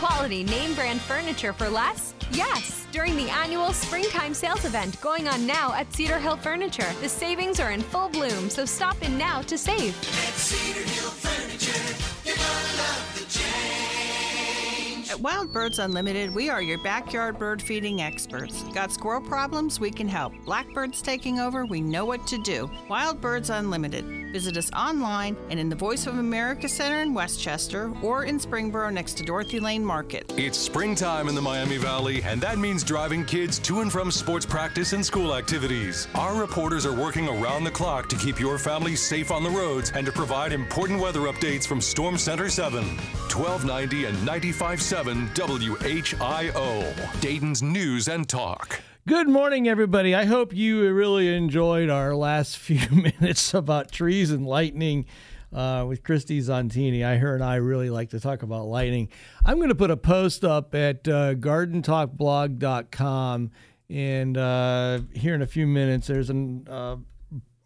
Quality 0.05 0.43
name 0.43 0.75
brand 0.75 1.01
furniture 1.01 1.53
for 1.53 1.69
less? 1.69 2.13
Yes! 2.33 2.89
During 2.91 3.15
the 3.15 3.31
annual 3.31 3.73
springtime 3.73 4.35
sales 4.35 4.65
event 4.65 5.01
going 5.01 5.29
on 5.29 5.47
now 5.47 5.73
at 5.75 5.93
Cedar 5.93 6.19
Hill 6.19 6.37
Furniture. 6.39 6.93
The 7.01 7.09
savings 7.09 7.61
are 7.61 7.71
in 7.71 7.83
full 7.83 8.09
bloom, 8.09 8.51
so 8.51 8.65
stop 8.65 9.01
in 9.01 9.17
now 9.17 9.43
to 9.43 9.57
save. 9.57 9.97
At 9.97 10.35
Cedar 10.35 10.81
Hill 10.81 11.09
Furniture, 11.09 11.95
you're 12.25 12.35
gonna 12.35 12.79
love 12.79 13.15
the 13.17 13.27
change. 13.31 15.09
At 15.09 15.21
Wild 15.21 15.53
Birds 15.53 15.79
Unlimited, 15.79 16.35
we 16.35 16.51
are 16.51 16.61
your 16.61 16.83
backyard 16.83 17.39
bird 17.39 17.63
feeding 17.63 18.01
experts. 18.03 18.65
Got 18.75 18.91
squirrel 18.91 19.21
problems? 19.21 19.79
We 19.79 19.93
can 19.93 20.09
help. 20.09 20.33
Blackbirds 20.45 21.01
taking 21.01 21.39
over? 21.39 21.65
We 21.65 21.81
know 21.81 22.05
what 22.05 22.27
to 22.27 22.39
do. 22.39 22.69
Wild 22.89 23.21
Birds 23.21 23.51
Unlimited. 23.51 24.22
Visit 24.33 24.57
us 24.57 24.71
online 24.73 25.37
and 25.51 25.61
in 25.61 25.69
the 25.69 25.77
Voice 25.77 26.07
of 26.07 26.17
America 26.17 26.67
Center 26.67 27.03
in 27.03 27.13
West 27.13 27.39
Chester 27.39 27.93
or 28.03 28.25
in 28.25 28.39
Springboro 28.39 28.91
next 28.91 29.19
to 29.19 29.23
Dorothy 29.23 29.61
Lane 29.61 29.85
Market. 29.85 30.33
It's 30.39 30.57
springtime 30.57 31.29
in 31.29 31.35
the 31.35 31.43
Miami 31.43 31.77
Valley, 31.77 32.23
and 32.23 32.41
that 32.41 32.57
means 32.57 32.83
driving 32.83 33.27
kids 33.27 33.59
to 33.59 33.83
and 33.83 33.93
from 33.93 34.11
sports 34.11 34.47
practice 34.47 34.95
and 34.95 35.05
school 35.05 35.37
activities. 35.37 36.09
Our 36.15 36.35
reporters 36.35 36.87
are 36.87 36.95
working 36.95 37.29
around 37.29 37.65
the 37.65 37.71
clock 37.71 38.09
to 38.09 38.17
keep 38.17 38.41
your 38.41 38.57
family 38.57 38.97
safe 38.97 39.31
on 39.31 39.43
the 39.43 39.51
roads 39.51 39.93
and 39.95 40.07
to 40.07 40.13
provide 40.13 40.53
important 40.53 40.99
weather 40.99 41.21
updates 41.21 41.67
from 41.67 41.83
Storm 41.83 42.17
Center 42.17 42.49
7, 42.49 42.83
1290 42.85 44.07
and 44.07 44.17
95.7 44.27 45.29
WHIO. 45.35 47.21
Dayton's 47.21 47.63
News 47.63 48.09
and 48.09 48.27
Talk. 48.27 48.81
Good 49.05 49.29
morning, 49.29 49.67
everybody. 49.67 50.15
I 50.15 50.27
hope 50.27 50.55
you 50.55 50.89
really 50.93 51.35
enjoyed 51.35 51.91
our 51.91 52.15
last 52.15 52.57
few 52.59 52.89
minutes 52.89 53.53
about 53.53 53.91
trees 53.91 54.31
and 54.31 54.47
lightning 54.47 55.07
uh, 55.53 55.85
with 55.89 56.05
Christy 56.05 56.39
Zontini. 56.39 57.05
I 57.05 57.17
her 57.17 57.35
and 57.35 57.43
I 57.43 57.57
really 57.57 57.91
like 57.91 58.11
to 58.11 58.21
talk 58.21 58.45
about 58.45 58.67
lightning. 58.67 59.09
I'm 59.45 59.57
going 59.57 59.71
to 59.71 59.75
put 59.75 59.91
a 59.91 59.97
post 59.97 60.45
up 60.45 60.73
at 60.77 61.09
uh, 61.09 61.35
gardentalkblog.com, 61.35 63.51
and 63.91 64.39
uh, 64.39 65.01
here 65.13 65.35
in 65.35 65.43
a 65.43 65.49
few 65.49 65.67
minutes, 65.67 66.07
there's 66.07 66.31
an 66.31 66.69
uh, 66.71 66.95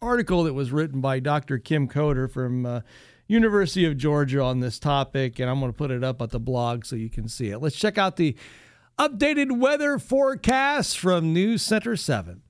article 0.01 0.45
that 0.45 0.55
was 0.55 0.71
written 0.71 1.01
by 1.01 1.19
Dr. 1.19 1.59
Kim 1.59 1.87
Coder 1.87 2.31
from 2.31 2.65
uh, 2.65 2.81
University 3.27 3.85
of 3.85 3.95
Georgia 3.95 4.41
on 4.41 4.59
this 4.59 4.79
topic, 4.79 5.37
and 5.37 5.51
I'm 5.51 5.59
going 5.59 5.71
to 5.71 5.77
put 5.77 5.91
it 5.91 6.03
up 6.03 6.19
at 6.19 6.31
the 6.31 6.39
blog 6.39 6.83
so 6.83 6.95
you 6.95 7.11
can 7.11 7.27
see 7.27 7.49
it. 7.49 7.59
Let's 7.59 7.75
check 7.75 7.99
out 7.99 8.15
the 8.15 8.35
updated 8.99 9.59
weather 9.59 9.99
forecast 9.99 10.97
from 10.97 11.31
News 11.31 11.61
Center 11.61 11.95
7. 11.95 12.41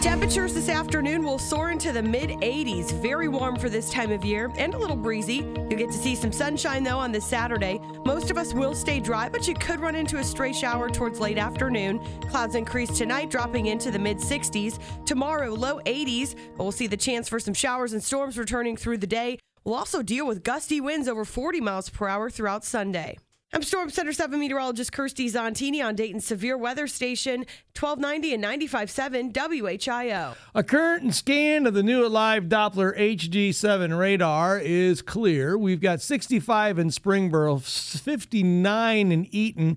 Temperatures 0.00 0.54
this 0.54 0.68
afternoon 0.68 1.24
will 1.24 1.38
soar 1.38 1.70
into 1.70 1.90
the 1.90 2.02
mid 2.02 2.30
80s. 2.30 2.92
Very 3.02 3.26
warm 3.26 3.56
for 3.56 3.68
this 3.68 3.90
time 3.90 4.12
of 4.12 4.24
year 4.24 4.52
and 4.56 4.72
a 4.74 4.78
little 4.78 4.96
breezy. 4.96 5.36
You'll 5.36 5.78
get 5.78 5.90
to 5.90 5.96
see 5.96 6.14
some 6.14 6.30
sunshine 6.30 6.84
though 6.84 6.98
on 6.98 7.10
this 7.10 7.26
Saturday. 7.26 7.80
Most 8.04 8.30
of 8.30 8.38
us 8.38 8.54
will 8.54 8.74
stay 8.74 9.00
dry, 9.00 9.28
but 9.28 9.48
you 9.48 9.54
could 9.54 9.80
run 9.80 9.96
into 9.96 10.18
a 10.18 10.24
stray 10.24 10.52
shower 10.52 10.88
towards 10.88 11.18
late 11.18 11.38
afternoon. 11.38 12.00
Clouds 12.28 12.54
increase 12.54 12.96
tonight, 12.96 13.30
dropping 13.30 13.66
into 13.66 13.90
the 13.90 13.98
mid 13.98 14.18
60s. 14.18 14.78
Tomorrow, 15.04 15.54
low 15.54 15.80
80s. 15.86 16.36
But 16.56 16.62
we'll 16.62 16.72
see 16.72 16.86
the 16.86 16.96
chance 16.96 17.28
for 17.28 17.40
some 17.40 17.54
showers 17.54 17.92
and 17.92 18.02
storms 18.02 18.38
returning 18.38 18.76
through 18.76 18.98
the 18.98 19.08
day. 19.08 19.38
We'll 19.64 19.74
also 19.74 20.02
deal 20.02 20.26
with 20.26 20.44
gusty 20.44 20.80
winds 20.80 21.08
over 21.08 21.24
40 21.24 21.60
miles 21.60 21.88
per 21.88 22.06
hour 22.06 22.30
throughout 22.30 22.64
Sunday. 22.64 23.18
I'm 23.54 23.62
Storm 23.62 23.90
Center 23.90 24.14
7 24.14 24.40
meteorologist 24.40 24.92
Kirsty 24.92 25.28
Zontini 25.30 25.84
on 25.84 25.94
Dayton's 25.94 26.24
Severe 26.24 26.56
Weather 26.56 26.86
Station, 26.86 27.40
1290 27.78 28.32
and 28.32 28.42
95.7 28.42 29.34
WHIO. 29.34 30.34
A 30.54 30.62
current 30.62 31.14
scan 31.14 31.66
of 31.66 31.74
the 31.74 31.82
new 31.82 32.06
Alive 32.06 32.44
Doppler 32.44 32.98
HD7 32.98 33.98
radar 33.98 34.58
is 34.58 35.02
clear. 35.02 35.58
We've 35.58 35.82
got 35.82 36.00
65 36.00 36.78
in 36.78 36.88
Springboro, 36.88 37.60
59 38.00 39.12
in 39.12 39.26
Eaton, 39.30 39.76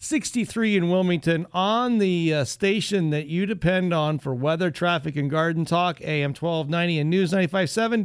63 0.00 0.78
in 0.78 0.90
Wilmington 0.90 1.46
on 1.52 1.98
the 1.98 2.34
uh, 2.34 2.44
station 2.44 3.10
that 3.10 3.28
you 3.28 3.46
depend 3.46 3.94
on 3.94 4.18
for 4.18 4.34
weather, 4.34 4.72
traffic, 4.72 5.14
and 5.14 5.30
garden 5.30 5.64
talk, 5.64 6.00
AM 6.00 6.30
1290 6.30 6.98
and 6.98 7.08
News 7.08 7.30
95.7 7.30 8.02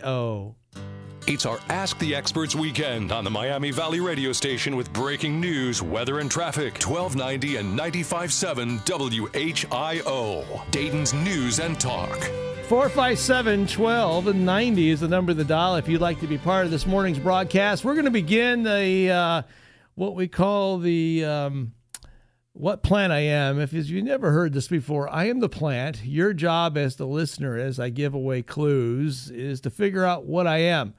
WHIO. 0.00 0.54
It's 1.28 1.44
our 1.44 1.60
Ask 1.68 1.98
the 1.98 2.14
Experts 2.14 2.54
weekend 2.54 3.12
on 3.12 3.22
the 3.22 3.28
Miami 3.28 3.70
Valley 3.70 4.00
radio 4.00 4.32
station 4.32 4.74
with 4.76 4.90
breaking 4.94 5.38
news, 5.38 5.82
weather, 5.82 6.20
and 6.20 6.30
traffic. 6.30 6.82
1290 6.82 7.56
and 7.56 7.78
95.7 7.78 8.80
WHIO. 9.60 10.70
Dayton's 10.70 11.12
News 11.12 11.60
and 11.60 11.78
Talk. 11.78 12.18
457 12.68 13.66
12 13.66 14.28
and 14.28 14.46
90 14.46 14.88
is 14.88 15.00
the 15.00 15.08
number 15.08 15.32
of 15.32 15.36
the 15.36 15.44
dial 15.44 15.76
if 15.76 15.86
you'd 15.86 16.00
like 16.00 16.18
to 16.20 16.26
be 16.26 16.38
part 16.38 16.64
of 16.64 16.70
this 16.70 16.86
morning's 16.86 17.18
broadcast. 17.18 17.84
We're 17.84 17.92
going 17.92 18.06
to 18.06 18.10
begin 18.10 18.62
the 18.62 19.10
uh, 19.10 19.42
what 19.96 20.14
we 20.14 20.28
call 20.28 20.78
the 20.78 21.26
um, 21.26 21.74
what 22.54 22.82
plant 22.82 23.12
I 23.12 23.20
am. 23.20 23.60
If 23.60 23.74
you've 23.74 24.02
never 24.02 24.32
heard 24.32 24.54
this 24.54 24.68
before, 24.68 25.10
I 25.10 25.24
am 25.26 25.40
the 25.40 25.50
plant. 25.50 26.06
Your 26.06 26.32
job 26.32 26.78
as 26.78 26.96
the 26.96 27.06
listener, 27.06 27.58
as 27.58 27.78
I 27.78 27.90
give 27.90 28.14
away 28.14 28.40
clues, 28.40 29.30
is 29.30 29.60
to 29.60 29.68
figure 29.68 30.06
out 30.06 30.24
what 30.24 30.46
I 30.46 30.60
am. 30.60 30.94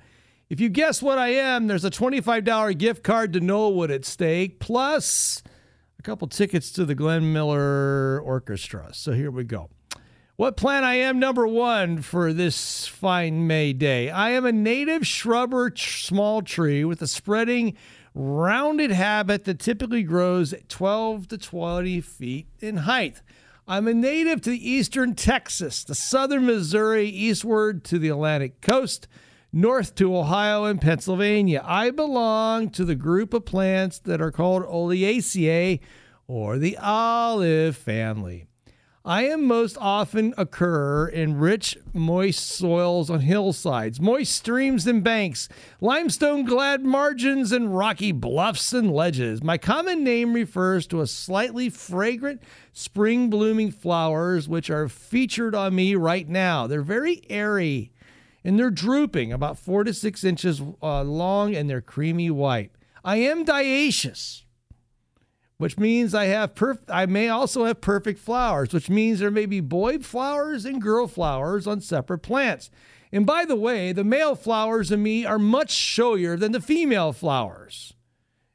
If 0.49 0.59
you 0.59 0.69
guess 0.69 0.99
what 0.99 1.19
I 1.19 1.27
am, 1.27 1.67
there's 1.67 1.85
a 1.85 1.91
$25 1.91 2.75
gift 2.75 3.03
card 3.03 3.33
to 3.33 3.39
Knollwood 3.39 3.93
at 3.93 4.03
stake, 4.03 4.59
plus 4.59 5.43
a 5.99 6.01
couple 6.01 6.27
tickets 6.27 6.71
to 6.71 6.85
the 6.85 6.95
Glenn 6.95 7.31
Miller 7.31 8.19
Orchestra. 8.19 8.89
So 8.91 9.11
here 9.11 9.29
we 9.29 9.43
go. 9.43 9.69
What 10.37 10.57
plant 10.57 10.85
I 10.85 10.95
am, 10.95 11.19
number 11.19 11.47
one 11.47 12.01
for 12.01 12.33
this 12.33 12.87
fine 12.87 13.45
May 13.45 13.73
day. 13.73 14.09
I 14.09 14.31
am 14.31 14.43
a 14.43 14.51
native 14.51 15.05
shrub 15.05 15.53
or 15.53 15.71
small 15.75 16.41
tree 16.41 16.83
with 16.83 17.03
a 17.03 17.07
spreading, 17.07 17.77
rounded 18.15 18.89
habit 18.89 19.45
that 19.45 19.59
typically 19.59 20.01
grows 20.01 20.55
12 20.67 21.27
to 21.27 21.37
20 21.37 22.01
feet 22.01 22.47
in 22.59 22.77
height. 22.77 23.21
I'm 23.67 23.87
a 23.87 23.93
native 23.93 24.41
to 24.41 24.49
the 24.49 24.69
eastern 24.69 25.13
Texas, 25.13 25.83
the 25.83 25.93
southern 25.93 26.47
Missouri, 26.47 27.05
eastward 27.05 27.83
to 27.83 27.99
the 27.99 28.09
Atlantic 28.09 28.61
coast 28.61 29.07
north 29.51 29.95
to 29.95 30.15
Ohio 30.15 30.65
and 30.65 30.81
Pennsylvania. 30.81 31.63
I 31.65 31.91
belong 31.91 32.69
to 32.71 32.85
the 32.85 32.95
group 32.95 33.33
of 33.33 33.45
plants 33.45 33.99
that 33.99 34.21
are 34.21 34.31
called 34.31 34.63
Oleaceae 34.63 35.79
or 36.27 36.57
the 36.57 36.77
olive 36.77 37.75
family. 37.75 38.45
I 39.05 39.23
am 39.23 39.45
most 39.45 39.77
often 39.79 40.35
occur 40.37 41.07
in 41.07 41.39
rich, 41.39 41.77
moist 41.93 42.45
soils 42.45 43.09
on 43.09 43.21
hillsides, 43.21 43.99
moist 43.99 44.35
streams 44.35 44.85
and 44.85 45.03
banks, 45.03 45.47
limestone 45.81 46.43
glade 46.43 46.81
margins, 46.81 47.51
and 47.51 47.75
rocky 47.75 48.11
bluffs 48.11 48.73
and 48.73 48.91
ledges. 48.91 49.41
My 49.41 49.57
common 49.57 50.03
name 50.03 50.33
refers 50.33 50.85
to 50.87 51.01
a 51.01 51.07
slightly 51.07 51.69
fragrant 51.69 52.43
spring 52.73 53.29
blooming 53.29 53.71
flowers 53.71 54.47
which 54.47 54.69
are 54.69 54.89
featured 54.89 55.55
on 55.55 55.73
me 55.73 55.95
right 55.95 56.27
now. 56.27 56.67
They're 56.67 56.83
very 56.83 57.21
airy 57.29 57.91
and 58.43 58.57
they're 58.57 58.69
drooping 58.69 59.31
about 59.31 59.57
four 59.57 59.83
to 59.83 59.93
six 59.93 60.23
inches 60.23 60.61
uh, 60.81 61.03
long 61.03 61.55
and 61.55 61.69
they're 61.69 61.81
creamy 61.81 62.29
white. 62.29 62.71
I 63.03 63.17
am 63.17 63.45
dioecious, 63.45 64.43
which 65.57 65.77
means 65.77 66.13
I 66.13 66.25
have 66.25 66.55
perf- 66.55 66.79
I 66.89 67.05
may 67.05 67.29
also 67.29 67.65
have 67.65 67.81
perfect 67.81 68.19
flowers, 68.19 68.73
which 68.73 68.89
means 68.89 69.19
there 69.19 69.31
may 69.31 69.45
be 69.45 69.59
boy 69.59 69.99
flowers 69.99 70.65
and 70.65 70.81
girl 70.81 71.07
flowers 71.07 71.67
on 71.67 71.81
separate 71.81 72.19
plants. 72.19 72.69
And 73.11 73.25
by 73.25 73.45
the 73.45 73.55
way, 73.55 73.91
the 73.91 74.03
male 74.03 74.35
flowers 74.35 74.91
in 74.91 75.01
me 75.01 75.25
are 75.25 75.39
much 75.39 75.69
showier 75.69 76.39
than 76.39 76.51
the 76.51 76.61
female 76.61 77.11
flowers. 77.11 77.93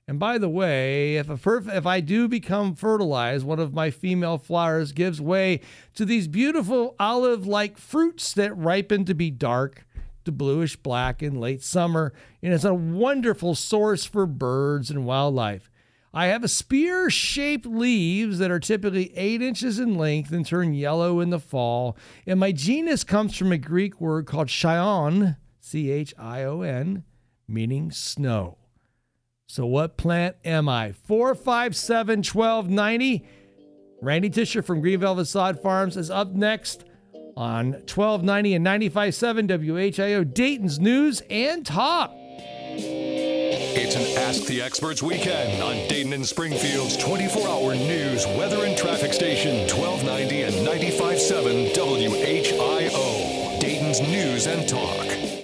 And 0.07 0.19
by 0.19 0.37
the 0.37 0.51
way, 0.51 1.17
if 1.17 1.31
if 1.31 1.87
I 1.87 2.01
do 2.01 2.29
become 2.29 2.75
fertilized, 2.75 3.47
one 3.47 3.59
of 3.59 3.73
my 3.73 3.90
female 3.90 4.37
flowers 4.37 4.93
gives 4.93 5.21
way 5.21 5.61
to 5.95 6.05
these 6.05 6.29
beautiful 6.29 6.95
olive-like 6.99 7.79
fruits 7.79 8.35
that 8.35 8.57
ripen 8.57 9.07
to 9.07 9.14
be 9.14 9.31
dark 9.31 9.87
to 10.25 10.33
bluish 10.33 10.77
black 10.77 11.23
in 11.23 11.40
late 11.40 11.62
summer, 11.62 12.12
and 12.43 12.53
it's 12.53 12.64
a 12.64 12.75
wonderful 12.75 13.55
source 13.55 14.05
for 14.05 14.27
birds 14.27 14.90
and 14.90 15.07
wildlife. 15.07 15.71
I 16.12 16.27
have 16.27 16.45
a 16.45 16.49
spear-shaped 16.49 17.67
leaves 17.67 18.38
that 18.38 18.51
are 18.51 18.61
typically 18.61 19.17
eight 19.17 19.43
inches 19.43 19.79
in 19.79 19.97
length 19.97 20.33
and 20.33 20.47
turn 20.47 20.73
yellow 20.73 21.19
in 21.21 21.31
the 21.31 21.40
fall. 21.40 21.97
And 22.27 22.38
my 22.38 22.53
genus 22.53 23.03
comes 23.03 23.37
from 23.37 23.51
a 23.51 23.59
Greek 23.59 24.01
word 24.01 24.27
called 24.27 24.49
chion, 24.49 25.37
C-H-I-O-N, 25.61 27.03
meaning 27.49 27.90
snow. 27.90 28.59
So, 29.46 29.66
what 29.66 29.96
plant 29.96 30.37
am 30.44 30.68
I? 30.68 30.92
457 30.92 32.18
1290. 32.20 33.24
Randy 34.00 34.30
Tisher 34.30 34.62
from 34.62 34.80
Green 34.80 35.00
Velvet 35.00 35.26
Sod 35.26 35.61
Farms 35.61 35.96
is 35.96 36.11
up 36.11 36.33
next 36.33 36.85
on 37.37 37.72
1290 37.72 38.54
and 38.54 38.66
95.7 38.66 39.48
WHIO, 39.48 40.24
Dayton's 40.24 40.78
News 40.78 41.22
and 41.30 41.64
Talk. 41.64 42.11
It's 42.16 43.96
an 43.96 44.18
Ask 44.22 44.46
the 44.46 44.62
Experts 44.62 45.02
weekend 45.02 45.62
on 45.62 45.74
Dayton 45.88 46.12
and 46.12 46.26
Springfield's 46.26 46.96
24 46.96 47.48
hour 47.48 47.74
news, 47.74 48.26
weather, 48.38 48.64
and 48.64 48.76
traffic 48.76 49.12
station, 49.12 49.68
1290 49.68 50.42
and 50.42 50.54
95.7 50.66 51.74
WHIO. 51.74 53.61
Dayton's 53.61 54.00
News 54.00 54.46
and 54.46 54.68
Talk. 54.68 55.43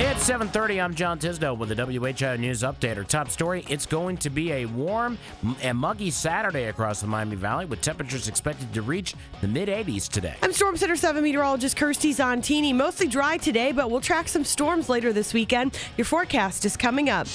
It's 0.00 0.30
7:30. 0.30 0.80
I'm 0.80 0.94
John 0.94 1.18
Tisdale 1.18 1.56
with 1.56 1.70
the 1.70 1.74
WHIO 1.74 2.38
News 2.38 2.62
Update. 2.62 2.98
Our 2.98 3.02
top 3.02 3.30
story: 3.30 3.64
It's 3.68 3.84
going 3.84 4.16
to 4.18 4.30
be 4.30 4.52
a 4.52 4.64
warm 4.64 5.18
and 5.60 5.76
muggy 5.76 6.12
Saturday 6.12 6.66
across 6.66 7.00
the 7.00 7.08
Miami 7.08 7.34
Valley, 7.34 7.64
with 7.64 7.80
temperatures 7.80 8.28
expected 8.28 8.72
to 8.74 8.82
reach 8.82 9.16
the 9.40 9.48
mid 9.48 9.68
80s 9.68 10.08
today. 10.08 10.36
I'm 10.40 10.52
Storm 10.52 10.76
Center 10.76 10.94
7 10.94 11.20
meteorologist 11.20 11.76
Kirsty 11.76 12.14
Zontini. 12.14 12.72
Mostly 12.72 13.08
dry 13.08 13.38
today, 13.38 13.72
but 13.72 13.90
we'll 13.90 14.00
track 14.00 14.28
some 14.28 14.44
storms 14.44 14.88
later 14.88 15.12
this 15.12 15.34
weekend. 15.34 15.76
Your 15.96 16.04
forecast 16.04 16.64
is 16.64 16.76
coming 16.76 17.10
up. 17.10 17.26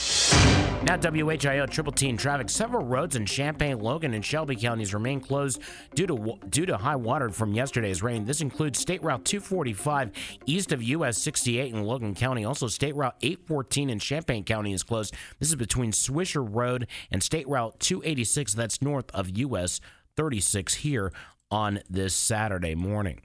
Now, 0.84 0.98
WHIO 0.98 1.70
triple 1.70 1.94
T 1.94 2.10
in 2.10 2.18
traffic. 2.18 2.50
Several 2.50 2.86
roads 2.86 3.16
in 3.16 3.26
Champaign, 3.26 3.80
Logan, 3.80 4.14
and 4.14 4.24
Shelby 4.24 4.58
counties 4.58 4.94
remain 4.94 5.22
closed 5.22 5.62
due 5.96 6.06
to 6.08 6.38
due 6.50 6.66
to 6.66 6.76
high 6.76 6.98
water 6.98 7.30
from 7.30 7.54
yesterday's 7.54 8.04
rain. 8.04 8.26
This 8.26 8.42
includes 8.42 8.80
State 8.80 9.02
Route 9.02 9.24
245 9.24 10.12
east 10.46 10.74
of 10.74 10.84
US 10.84 11.18
68 11.18 11.74
in 11.74 11.86
Logan 11.86 12.14
County. 12.14 12.44
Also, 12.54 12.68
State 12.68 12.96
Route 12.96 13.16
814 13.24 13.90
in 13.90 13.98
Champaign 13.98 14.44
County 14.44 14.74
is 14.74 14.84
closed. 14.84 15.16
This 15.40 15.50
is 15.50 15.56
between 15.56 15.92
Swisher 15.92 16.48
Road 16.48 16.86
and 17.10 17.24
State 17.24 17.48
Route 17.48 17.80
286. 17.80 18.54
That's 18.54 18.80
north 18.80 19.10
of 19.12 19.36
US 19.40 19.82
36 20.18 20.76
here 20.76 21.12
on 21.50 21.80
this 21.90 22.14
Saturday 22.14 22.76
morning. 22.76 23.22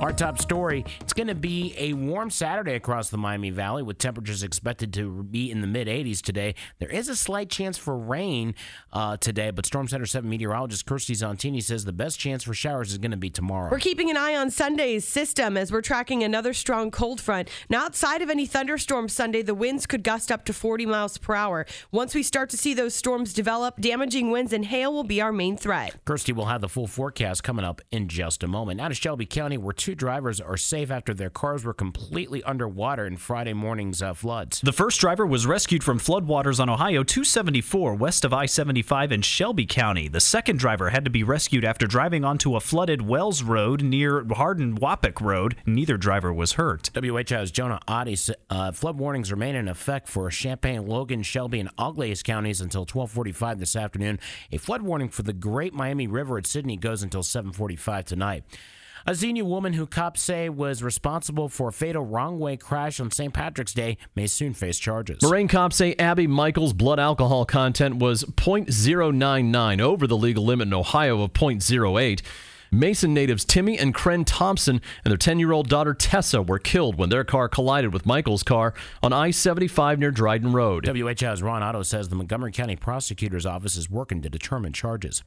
Our 0.00 0.12
top 0.12 0.38
story 0.38 0.84
it's 1.00 1.12
going 1.12 1.26
to 1.26 1.34
be 1.34 1.74
a 1.76 1.92
warm 1.92 2.30
Saturday 2.30 2.74
across 2.74 3.10
the 3.10 3.18
Miami 3.18 3.50
Valley 3.50 3.82
with 3.82 3.98
temperatures 3.98 4.44
expected 4.44 4.92
to 4.94 5.24
be 5.24 5.50
in 5.50 5.60
the 5.60 5.66
mid 5.66 5.88
80s 5.88 6.22
today. 6.22 6.54
There 6.78 6.88
is 6.88 7.08
a 7.08 7.16
slight 7.16 7.50
chance 7.50 7.76
for 7.76 7.98
rain 7.98 8.54
uh, 8.92 9.16
today, 9.16 9.50
but 9.50 9.66
Storm 9.66 9.88
Center 9.88 10.06
7 10.06 10.28
meteorologist 10.30 10.86
Kirsty 10.86 11.14
Zontini 11.14 11.60
says 11.60 11.84
the 11.84 11.92
best 11.92 12.20
chance 12.20 12.44
for 12.44 12.54
showers 12.54 12.92
is 12.92 12.98
going 12.98 13.10
to 13.10 13.16
be 13.16 13.28
tomorrow. 13.28 13.70
We're 13.72 13.80
keeping 13.80 14.08
an 14.08 14.16
eye 14.16 14.36
on 14.36 14.52
Sunday's 14.52 15.06
system 15.06 15.56
as 15.56 15.72
we're 15.72 15.82
tracking 15.82 16.22
another 16.22 16.52
strong 16.52 16.92
cold 16.92 17.20
front. 17.20 17.48
Now, 17.68 17.84
outside 17.84 18.22
of 18.22 18.30
any 18.30 18.46
thunderstorms 18.46 19.12
Sunday, 19.12 19.42
the 19.42 19.54
winds 19.54 19.84
could 19.84 20.04
gust 20.04 20.30
up 20.30 20.44
to 20.44 20.52
40 20.52 20.86
miles 20.86 21.18
per 21.18 21.34
hour. 21.34 21.66
Once 21.90 22.14
we 22.14 22.22
start 22.22 22.50
to 22.50 22.56
see 22.56 22.72
those 22.72 22.94
storms 22.94 23.32
develop, 23.32 23.80
damaging 23.80 24.30
winds 24.30 24.52
and 24.52 24.66
hail 24.66 24.92
will 24.92 25.04
be 25.04 25.20
our 25.20 25.32
main 25.32 25.56
threat. 25.56 25.96
Kirsty 26.04 26.32
will 26.32 26.46
have 26.46 26.60
the 26.60 26.68
full 26.68 26.86
forecast 26.86 27.42
coming 27.42 27.64
up 27.64 27.80
in 27.90 28.06
just 28.06 28.44
a 28.44 28.46
moment. 28.46 28.78
Now 28.78 28.88
to 28.88 28.94
Shelby 28.94 29.26
County, 29.26 29.58
where 29.58 29.72
two 29.72 29.87
drivers 29.96 30.40
are 30.40 30.56
safe 30.56 30.90
after 30.90 31.14
their 31.14 31.30
cars 31.30 31.64
were 31.64 31.74
completely 31.74 32.42
underwater 32.44 33.06
in 33.06 33.16
Friday 33.16 33.52
morning's 33.52 34.02
uh, 34.02 34.14
floods. 34.14 34.60
The 34.60 34.72
first 34.72 35.00
driver 35.00 35.26
was 35.26 35.46
rescued 35.46 35.84
from 35.84 35.98
floodwaters 35.98 36.60
on 36.60 36.68
Ohio 36.68 37.02
274 37.02 37.94
west 37.94 38.24
of 38.24 38.32
I 38.32 38.46
75 38.46 39.12
in 39.12 39.22
Shelby 39.22 39.66
County. 39.66 40.08
The 40.08 40.20
second 40.20 40.58
driver 40.58 40.90
had 40.90 41.04
to 41.04 41.10
be 41.10 41.22
rescued 41.22 41.64
after 41.64 41.86
driving 41.86 42.24
onto 42.24 42.56
a 42.56 42.60
flooded 42.60 43.02
Wells 43.02 43.42
Road 43.42 43.82
near 43.82 44.24
Hardin 44.24 44.76
Wapak 44.76 45.20
Road. 45.20 45.56
Neither 45.66 45.96
driver 45.96 46.32
was 46.32 46.52
hurt. 46.52 46.90
WHIO's 46.94 47.50
Jonah 47.50 47.80
Oddie 47.86 48.34
uh, 48.50 48.72
flood 48.72 48.98
warnings 48.98 49.30
remain 49.30 49.54
in 49.54 49.68
effect 49.68 50.08
for 50.08 50.28
Champaign, 50.30 50.86
Logan, 50.86 51.22
Shelby, 51.22 51.60
and 51.60 51.70
Auglaize 51.78 52.22
counties 52.22 52.60
until 52.60 52.86
12:45 52.86 53.58
this 53.58 53.76
afternoon. 53.76 54.18
A 54.52 54.58
flood 54.58 54.82
warning 54.82 55.08
for 55.08 55.22
the 55.22 55.32
Great 55.32 55.74
Miami 55.74 56.06
River 56.06 56.38
at 56.38 56.46
Sidney 56.46 56.76
goes 56.76 57.02
until 57.02 57.22
7:45 57.22 58.04
tonight. 58.04 58.44
A 59.06 59.14
Xenia 59.14 59.44
woman 59.44 59.72
who 59.72 59.86
cops 59.86 60.22
say 60.22 60.48
was 60.48 60.82
responsible 60.82 61.48
for 61.48 61.68
a 61.68 61.72
fatal 61.72 62.04
wrong 62.04 62.38
way 62.38 62.56
crash 62.56 63.00
on 63.00 63.10
St. 63.10 63.32
Patrick's 63.32 63.72
Day 63.72 63.96
may 64.14 64.26
soon 64.26 64.54
face 64.54 64.78
charges. 64.78 65.22
Moraine 65.22 65.48
cops 65.48 65.76
say 65.76 65.94
Abby 65.98 66.26
Michaels' 66.26 66.72
blood 66.72 66.98
alcohol 66.98 67.44
content 67.44 67.96
was 67.96 68.24
0.099 68.24 69.80
over 69.80 70.06
the 70.06 70.16
legal 70.16 70.44
limit 70.44 70.68
in 70.68 70.74
Ohio 70.74 71.22
of 71.22 71.32
0.08. 71.32 72.22
Mason 72.70 73.14
natives 73.14 73.44
Timmy 73.44 73.78
and 73.78 73.94
Karen 73.94 74.24
Thompson 74.24 74.80
and 75.04 75.10
their 75.10 75.16
10 75.16 75.38
year 75.38 75.52
old 75.52 75.68
daughter 75.68 75.94
Tessa 75.94 76.42
were 76.42 76.58
killed 76.58 76.98
when 76.98 77.08
their 77.08 77.24
car 77.24 77.48
collided 77.48 77.92
with 77.92 78.04
Michael's 78.04 78.42
car 78.42 78.74
on 79.02 79.12
I 79.12 79.30
75 79.30 79.98
near 79.98 80.10
Dryden 80.10 80.52
Road. 80.52 80.86
WHIO's 80.86 81.42
Ron 81.42 81.62
Otto 81.62 81.82
says 81.82 82.08
the 82.08 82.16
Montgomery 82.16 82.52
County 82.52 82.76
Prosecutor's 82.76 83.46
Office 83.46 83.76
is 83.76 83.88
working 83.88 84.20
to 84.22 84.28
determine 84.28 84.72
charges. 84.72 85.22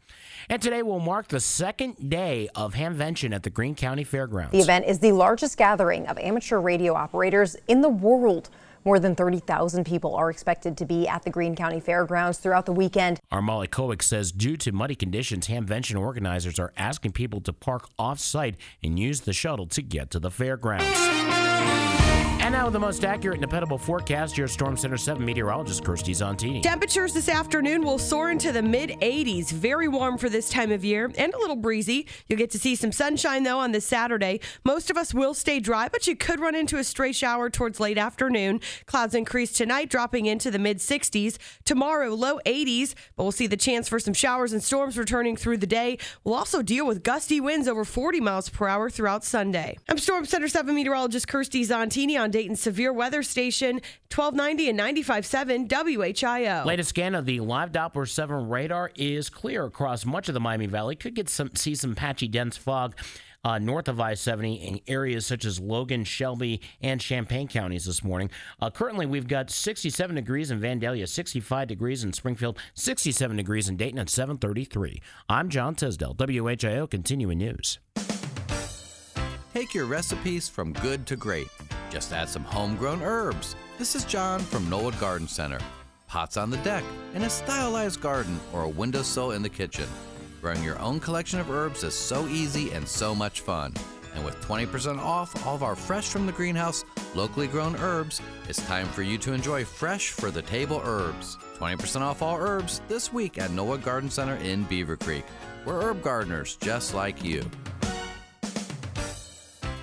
And 0.50 0.62
today 0.62 0.84
will 0.84 1.00
mark 1.00 1.30
the 1.30 1.40
second 1.40 2.10
day 2.10 2.50
of 2.56 2.76
Hamvention 2.76 3.34
at 3.34 3.44
the 3.44 3.50
Greene 3.50 3.76
County 3.76 4.04
Fairgrounds. 4.04 4.52
The 4.52 4.60
event 4.60 4.86
is 4.86 5.00
the 5.00 5.12
largest 5.12 5.58
gathering 5.58 6.08
of 6.08 6.18
amateur 6.20 6.60
radio 6.60 6.94
operators 6.94 7.56
in 7.68 7.82
the 7.82 7.90
world. 7.90 8.50
More 8.84 8.98
than 8.98 9.16
30,000 9.16 9.86
people 9.86 10.16
are 10.16 10.30
expected 10.30 10.76
to 10.78 10.86
be 10.86 11.08
at 11.08 11.24
the 11.24 11.30
Greene 11.30 11.56
County 11.56 11.80
Fairgrounds 11.80 12.40
throughout 12.40 12.66
the 12.66 12.74
weekend. 12.74 13.20
Our 13.32 13.42
Molly 13.42 13.68
Kowick 13.68 14.02
says 14.02 14.32
due 14.32 14.58
to 14.58 14.72
muddy 14.72 14.96
conditions, 14.96 15.48
Hamvention 15.48 16.00
organizers 16.00 16.58
are 16.58 16.74
asking 16.78 17.12
people 17.12 17.42
to 17.42 17.54
park 17.54 17.90
off 18.00 18.20
site 18.20 18.56
and 18.84 18.98
use 18.98 19.22
the 19.22 19.34
shuttle 19.34 19.68
to 19.68 19.82
get 19.82 20.10
to 20.12 20.20
the 20.20 20.32
fairgrounds. 20.32 21.91
And 22.42 22.54
now 22.54 22.72
the 22.72 22.80
most 22.80 23.06
accurate 23.06 23.36
and 23.36 23.42
dependable 23.44 23.78
forecast, 23.78 24.36
your 24.36 24.48
Storm 24.48 24.76
Center 24.76 24.98
7 24.98 25.24
meteorologist 25.24 25.86
Kirsty 25.86 26.12
Zontini. 26.12 26.64
Temperatures 26.64 27.14
this 27.14 27.30
afternoon 27.30 27.84
will 27.84 28.00
soar 28.00 28.32
into 28.32 28.52
the 28.52 28.64
mid 28.64 28.90
80s. 29.00 29.52
Very 29.52 29.88
warm 29.88 30.18
for 30.18 30.28
this 30.28 30.50
time 30.50 30.72
of 30.72 30.84
year 30.84 31.12
and 31.20 31.36
a 31.36 31.38
little 31.38 31.56
breezy. 31.56 32.08
You'll 32.28 32.40
get 32.40 32.50
to 32.50 32.58
see 32.58 32.76
some 32.76 32.92
sunshine 32.92 33.44
though 33.44 33.60
on 33.60 33.74
this 33.74 33.86
Saturday. 33.86 34.40
Most 34.66 34.90
of 34.90 34.98
us 34.98 35.14
will 35.14 35.36
stay 35.36 35.60
dry, 35.60 35.88
but 35.88 36.08
you 36.08 36.16
could 36.16 36.40
run 36.40 36.56
into 36.56 36.80
a 36.80 36.84
stray 36.84 37.12
shower 37.12 37.52
towards 37.52 37.80
late 37.80 38.00
afternoon. 38.00 38.60
Clouds 38.88 39.14
increase 39.14 39.52
tonight, 39.52 39.92
dropping 39.92 40.26
into 40.26 40.50
the 40.50 40.58
mid 40.58 40.80
60s. 40.80 41.38
Tomorrow, 41.64 42.10
low 42.16 42.40
80s, 42.48 42.96
but 43.16 43.24
we'll 43.24 43.32
see 43.32 43.46
the 43.46 43.56
chance 43.56 43.88
for 43.88 44.00
some 44.00 44.16
showers 44.16 44.52
and 44.52 44.64
storms 44.64 44.98
returning 44.98 45.36
through 45.36 45.58
the 45.58 45.68
day. 45.68 46.00
We'll 46.24 46.34
also 46.34 46.64
deal 46.64 46.88
with 46.88 47.04
gusty 47.04 47.40
winds 47.40 47.68
over 47.68 47.86
40 47.86 48.20
miles 48.20 48.50
per 48.50 48.68
hour 48.68 48.90
throughout 48.90 49.24
Sunday. 49.24 49.78
I'm 49.88 50.00
Storm 50.00 50.26
Center 50.26 50.48
7 50.48 50.74
meteorologist 50.74 51.28
Kirsty 51.28 51.64
Zontini 51.64 52.20
on 52.20 52.31
Dayton's 52.32 52.62
Severe 52.62 52.92
Weather 52.94 53.24
Station, 53.24 53.82
1290 54.14 54.70
and 54.70 54.80
95.7 54.80 55.68
WHIO. 55.68 56.66
Latest 56.66 56.90
scan 56.90 57.16
of 57.16 57.26
the 57.26 57.40
live 57.40 57.72
Doppler 57.72 58.08
7 58.08 58.50
radar 58.50 58.92
is 58.96 59.30
clear 59.30 59.66
across 59.66 60.06
much 60.06 60.28
of 60.28 60.34
the 60.34 60.40
Miami 60.40 60.68
Valley. 60.68 60.96
Could 60.96 61.16
get 61.16 61.30
some 61.30 61.52
see 61.56 61.76
some 61.76 61.96
patchy 61.96 62.28
dense 62.28 62.58
fog. 62.58 62.96
Uh, 63.44 63.58
north 63.58 63.88
of 63.88 64.00
I 64.00 64.14
70 64.14 64.54
in 64.56 64.80
areas 64.88 65.26
such 65.26 65.46
as 65.46 65.60
Logan, 65.60 66.04
Shelby, 66.04 66.62
and 66.80 67.02
Champaign 67.02 67.48
counties 67.48 67.86
this 67.86 68.04
morning. 68.04 68.30
Uh, 68.62 68.70
currently, 68.70 69.08
we've 69.08 69.28
got 69.28 69.50
67 69.50 70.16
degrees 70.16 70.52
in 70.52 70.60
Vandalia, 70.60 71.08
65 71.08 71.68
degrees 71.68 72.04
in 72.04 72.14
Springfield, 72.14 72.60
67 72.76 73.36
degrees 73.38 73.68
in 73.68 73.78
Dayton 73.78 73.98
at 73.98 74.10
733. 74.10 75.02
I'm 75.28 75.50
John 75.50 75.74
Tisdale, 75.74 76.14
WHIO 76.14 76.88
Continuing 76.90 77.40
News. 77.40 77.80
Take 79.54 79.74
your 79.74 79.86
recipes 79.86 80.48
from 80.48 80.74
good 80.74 81.06
to 81.08 81.16
great. 81.16 81.50
Just 81.92 82.14
add 82.14 82.30
some 82.30 82.46
homegrown 82.46 83.02
herbs. 83.02 83.58
This 83.78 83.96
is 83.96 84.06
John 84.06 84.40
from 84.40 84.66
Knollwood 84.68 84.98
Garden 84.98 85.28
Center. 85.28 85.60
Pots 86.08 86.38
on 86.38 86.50
the 86.50 86.58
deck, 86.58 86.86
in 87.14 87.24
a 87.24 87.30
stylized 87.30 88.00
garden, 88.00 88.40
or 88.54 88.64
a 88.64 88.70
windowsill 88.70 89.32
in 89.32 89.42
the 89.42 89.50
kitchen. 89.50 89.88
Growing 90.42 90.64
your 90.64 90.80
own 90.80 91.02
collection 91.02 91.42
of 91.42 91.52
herbs 91.52 91.84
is 91.84 91.94
so 91.94 92.28
easy 92.28 92.72
and 92.72 92.88
so 92.88 93.14
much 93.14 93.42
fun. 93.42 93.74
And 94.16 94.24
with 94.24 94.40
20% 94.42 95.00
off 95.00 95.46
all 95.46 95.56
of 95.56 95.64
our 95.64 95.76
fresh 95.76 96.08
from 96.08 96.26
the 96.26 96.32
greenhouse, 96.32 96.86
locally 97.14 97.48
grown 97.48 97.76
herbs, 97.76 98.22
it's 98.48 98.66
time 98.68 98.88
for 98.88 99.02
you 99.02 99.18
to 99.18 99.34
enjoy 99.34 99.66
fresh 99.66 100.12
for 100.12 100.32
the 100.32 100.42
table 100.42 100.82
herbs. 100.86 101.38
20% 101.58 102.00
off 102.00 102.22
all 102.22 102.38
herbs 102.38 102.82
this 102.88 103.12
week 103.12 103.38
at 103.38 103.52
Noah 103.52 103.78
Garden 103.78 104.10
Center 104.10 104.36
in 104.36 104.66
Beavercreek. 104.66 105.24
We're 105.66 105.82
herb 105.82 106.02
gardeners 106.02 106.56
just 106.56 106.94
like 106.94 107.22
you. 107.22 107.44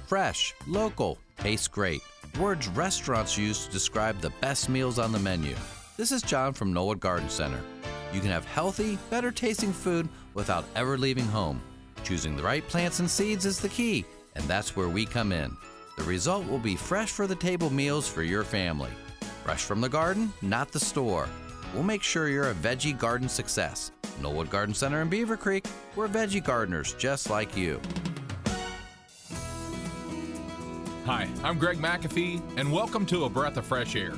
Fresh, 0.09 0.55
local, 0.67 1.19
tastes 1.37 1.69
great. 1.69 2.01
Words 2.41 2.67
restaurants 2.69 3.37
use 3.37 3.67
to 3.67 3.71
describe 3.71 4.19
the 4.23 4.33
best 4.41 4.71
meals 4.71 4.99
on 4.99 5.13
the 5.13 5.19
menu. 5.19 5.55
This 5.99 6.13
is 6.13 6.23
John 6.23 6.55
from 6.55 6.73
Knollwood 6.73 6.99
Garden 6.99 7.29
Center. 7.29 7.61
You 8.15 8.21
can 8.21 8.31
have 8.31 8.47
healthy, 8.47 8.97
better 9.11 9.31
tasting 9.31 9.71
food 9.71 10.09
without 10.33 10.65
ever 10.75 10.97
leaving 10.97 11.27
home. 11.27 11.61
Choosing 12.05 12.39
the 12.39 12.43
right 12.43 12.67
plants 12.69 13.01
and 13.01 13.11
seeds 13.11 13.45
is 13.45 13.61
the 13.61 13.69
key, 13.69 14.07
and 14.35 14.43
that's 14.47 14.75
where 14.75 14.89
we 14.89 15.05
come 15.05 15.31
in. 15.31 15.55
The 15.99 16.05
result 16.05 16.49
will 16.49 16.59
be 16.59 16.75
fresh 16.75 17.11
for 17.11 17.27
the 17.27 17.37
table 17.37 17.69
meals 17.69 18.09
for 18.09 18.23
your 18.23 18.45
family. 18.45 18.91
Fresh 19.45 19.65
from 19.65 19.83
the 19.83 19.91
garden, 19.91 20.33
not 20.41 20.73
the 20.73 20.81
store. 20.81 21.29
We'll 21.75 21.83
make 21.83 22.03
sure 22.03 22.31
you're 22.31 22.51
a 22.51 22.55
veggie 22.55 22.99
garden 22.99 23.29
success. 23.29 23.93
Knollwood 24.23 24.49
Garden 24.49 24.75
Center 24.75 25.03
in 25.03 25.11
Beavercreek, 25.11 25.71
we're 25.97 26.09
veggie 26.09 26.43
gardeners 26.43 26.95
just 26.95 27.29
like 27.29 27.55
you. 27.55 27.79
Hi, 31.09 31.27
I'm 31.43 31.59
Greg 31.59 31.79
McAfee, 31.79 32.43
and 32.59 32.71
welcome 32.71 33.07
to 33.07 33.25
A 33.25 33.31
Breath 33.31 33.57
of 33.57 33.65
Fresh 33.65 33.97
Air. 33.97 34.13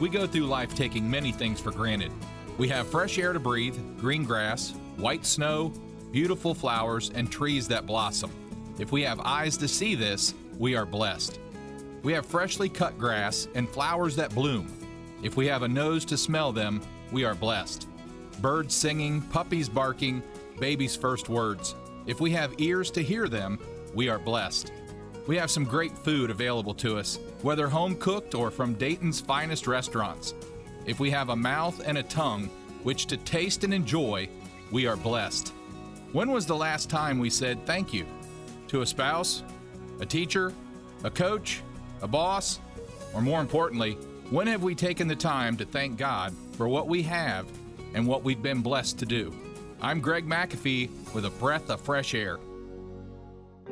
We 0.00 0.08
go 0.08 0.26
through 0.26 0.46
life 0.46 0.74
taking 0.74 1.08
many 1.08 1.32
things 1.32 1.60
for 1.60 1.70
granted. 1.70 2.10
We 2.56 2.66
have 2.68 2.88
fresh 2.88 3.18
air 3.18 3.34
to 3.34 3.38
breathe, 3.38 3.76
green 3.98 4.24
grass, 4.24 4.70
white 4.96 5.26
snow, 5.26 5.70
beautiful 6.10 6.54
flowers, 6.54 7.10
and 7.14 7.30
trees 7.30 7.68
that 7.68 7.84
blossom. 7.84 8.30
If 8.78 8.90
we 8.90 9.02
have 9.02 9.20
eyes 9.20 9.58
to 9.58 9.68
see 9.68 9.94
this, 9.94 10.32
we 10.58 10.74
are 10.74 10.86
blessed. 10.86 11.38
We 12.02 12.14
have 12.14 12.24
freshly 12.24 12.70
cut 12.70 12.98
grass 12.98 13.46
and 13.54 13.68
flowers 13.68 14.16
that 14.16 14.34
bloom. 14.34 14.66
If 15.22 15.36
we 15.36 15.46
have 15.48 15.62
a 15.62 15.68
nose 15.68 16.06
to 16.06 16.16
smell 16.16 16.52
them, 16.52 16.80
we 17.12 17.22
are 17.22 17.34
blessed. 17.34 17.86
Birds 18.40 18.74
singing, 18.74 19.20
puppies 19.20 19.68
barking, 19.68 20.22
babies' 20.58 20.96
first 20.96 21.28
words. 21.28 21.74
If 22.06 22.18
we 22.18 22.30
have 22.30 22.54
ears 22.56 22.90
to 22.92 23.02
hear 23.02 23.28
them, 23.28 23.58
we 23.92 24.08
are 24.08 24.18
blessed. 24.18 24.72
We 25.26 25.36
have 25.36 25.50
some 25.50 25.64
great 25.64 25.96
food 25.98 26.30
available 26.30 26.74
to 26.74 26.98
us, 26.98 27.18
whether 27.42 27.68
home 27.68 27.96
cooked 27.96 28.34
or 28.34 28.50
from 28.50 28.74
Dayton's 28.74 29.20
finest 29.20 29.66
restaurants. 29.66 30.34
If 30.86 30.98
we 30.98 31.10
have 31.10 31.28
a 31.28 31.36
mouth 31.36 31.80
and 31.86 31.98
a 31.98 32.02
tongue 32.02 32.48
which 32.82 33.06
to 33.06 33.16
taste 33.16 33.64
and 33.64 33.74
enjoy, 33.74 34.28
we 34.70 34.86
are 34.86 34.96
blessed. 34.96 35.52
When 36.12 36.30
was 36.30 36.46
the 36.46 36.56
last 36.56 36.90
time 36.90 37.18
we 37.18 37.30
said 37.30 37.64
thank 37.66 37.92
you? 37.92 38.06
To 38.68 38.82
a 38.82 38.86
spouse, 38.86 39.42
a 40.00 40.06
teacher, 40.06 40.52
a 41.04 41.10
coach, 41.10 41.62
a 42.02 42.08
boss, 42.08 42.58
or 43.14 43.20
more 43.20 43.40
importantly, 43.40 43.94
when 44.30 44.46
have 44.46 44.62
we 44.62 44.74
taken 44.74 45.06
the 45.06 45.16
time 45.16 45.56
to 45.56 45.64
thank 45.64 45.98
God 45.98 46.34
for 46.52 46.68
what 46.68 46.88
we 46.88 47.02
have 47.02 47.46
and 47.94 48.06
what 48.06 48.22
we've 48.24 48.42
been 48.42 48.62
blessed 48.62 48.98
to 49.00 49.06
do? 49.06 49.34
I'm 49.82 50.00
Greg 50.00 50.26
McAfee 50.26 50.88
with 51.14 51.24
a 51.24 51.30
breath 51.30 51.68
of 51.70 51.80
fresh 51.80 52.14
air. 52.14 52.38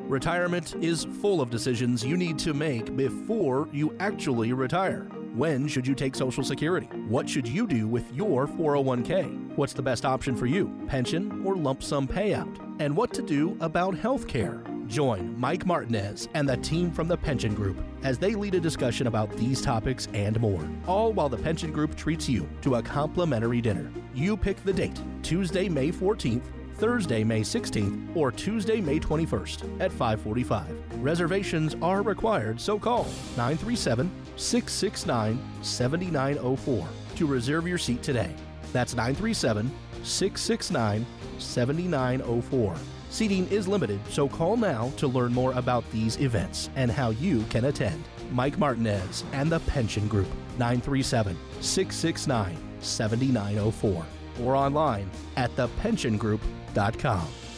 Retirement 0.07 0.75
is 0.81 1.05
full 1.21 1.41
of 1.41 1.49
decisions 1.49 2.03
you 2.03 2.17
need 2.17 2.39
to 2.39 2.53
make 2.53 2.95
before 2.95 3.67
you 3.71 3.95
actually 3.99 4.53
retire. 4.53 5.07
When 5.35 5.67
should 5.67 5.85
you 5.85 5.93
take 5.93 6.15
Social 6.15 6.43
Security? 6.43 6.87
What 7.07 7.29
should 7.29 7.47
you 7.47 7.67
do 7.67 7.87
with 7.87 8.11
your 8.13 8.47
401k? 8.47 9.55
What's 9.55 9.73
the 9.73 9.81
best 9.81 10.05
option 10.05 10.35
for 10.35 10.47
you, 10.47 10.73
pension 10.87 11.43
or 11.45 11.55
lump 11.55 11.83
sum 11.83 12.07
payout? 12.07 12.57
And 12.79 12.95
what 12.95 13.13
to 13.13 13.21
do 13.21 13.55
about 13.59 13.95
health 13.95 14.27
care? 14.27 14.63
Join 14.87 15.39
Mike 15.39 15.67
Martinez 15.67 16.27
and 16.33 16.49
the 16.49 16.57
team 16.57 16.91
from 16.91 17.07
the 17.07 17.15
Pension 17.15 17.53
Group 17.53 17.77
as 18.01 18.17
they 18.17 18.33
lead 18.33 18.55
a 18.55 18.59
discussion 18.59 19.05
about 19.05 19.31
these 19.37 19.61
topics 19.61 20.07
and 20.13 20.39
more, 20.39 20.67
all 20.87 21.13
while 21.13 21.29
the 21.29 21.37
Pension 21.37 21.71
Group 21.71 21.95
treats 21.95 22.27
you 22.27 22.49
to 22.63 22.75
a 22.75 22.81
complimentary 22.81 23.61
dinner. 23.61 23.91
You 24.15 24.35
pick 24.35 24.63
the 24.63 24.73
date 24.73 24.99
Tuesday, 25.21 25.69
May 25.69 25.91
14th. 25.91 26.41
Thursday, 26.79 27.25
May 27.25 27.41
16th, 27.41 28.15
or 28.15 28.31
Tuesday, 28.31 28.79
May 28.79 28.99
21st 28.99 29.81
at 29.81 29.91
545. 29.91 30.65
Reservations 31.03 31.75
are 31.81 32.01
required, 32.01 32.59
so 32.59 32.79
call 32.79 33.03
937 33.35 34.09
669 34.37 35.39
7904 35.61 36.87
to 37.15 37.27
reserve 37.27 37.67
your 37.67 37.77
seat 37.77 38.01
today. 38.01 38.33
That's 38.71 38.95
937 38.95 39.69
669 40.03 41.05
7904. 41.37 42.75
Seating 43.09 43.47
is 43.47 43.67
limited, 43.67 43.99
so 44.07 44.29
call 44.29 44.55
now 44.55 44.91
to 44.97 45.07
learn 45.07 45.33
more 45.33 45.51
about 45.53 45.89
these 45.91 46.17
events 46.21 46.69
and 46.75 46.91
how 46.91 47.09
you 47.09 47.43
can 47.49 47.65
attend. 47.65 48.03
Mike 48.31 48.57
Martinez 48.57 49.25
and 49.33 49.51
the 49.51 49.59
Pension 49.61 50.07
Group, 50.07 50.27
937 50.57 51.35
669 51.59 52.57
7904, 52.79 54.05
or 54.43 54.55
online 54.55 55.09
at 55.35 55.53
thepensiongroup.com. 55.55 56.58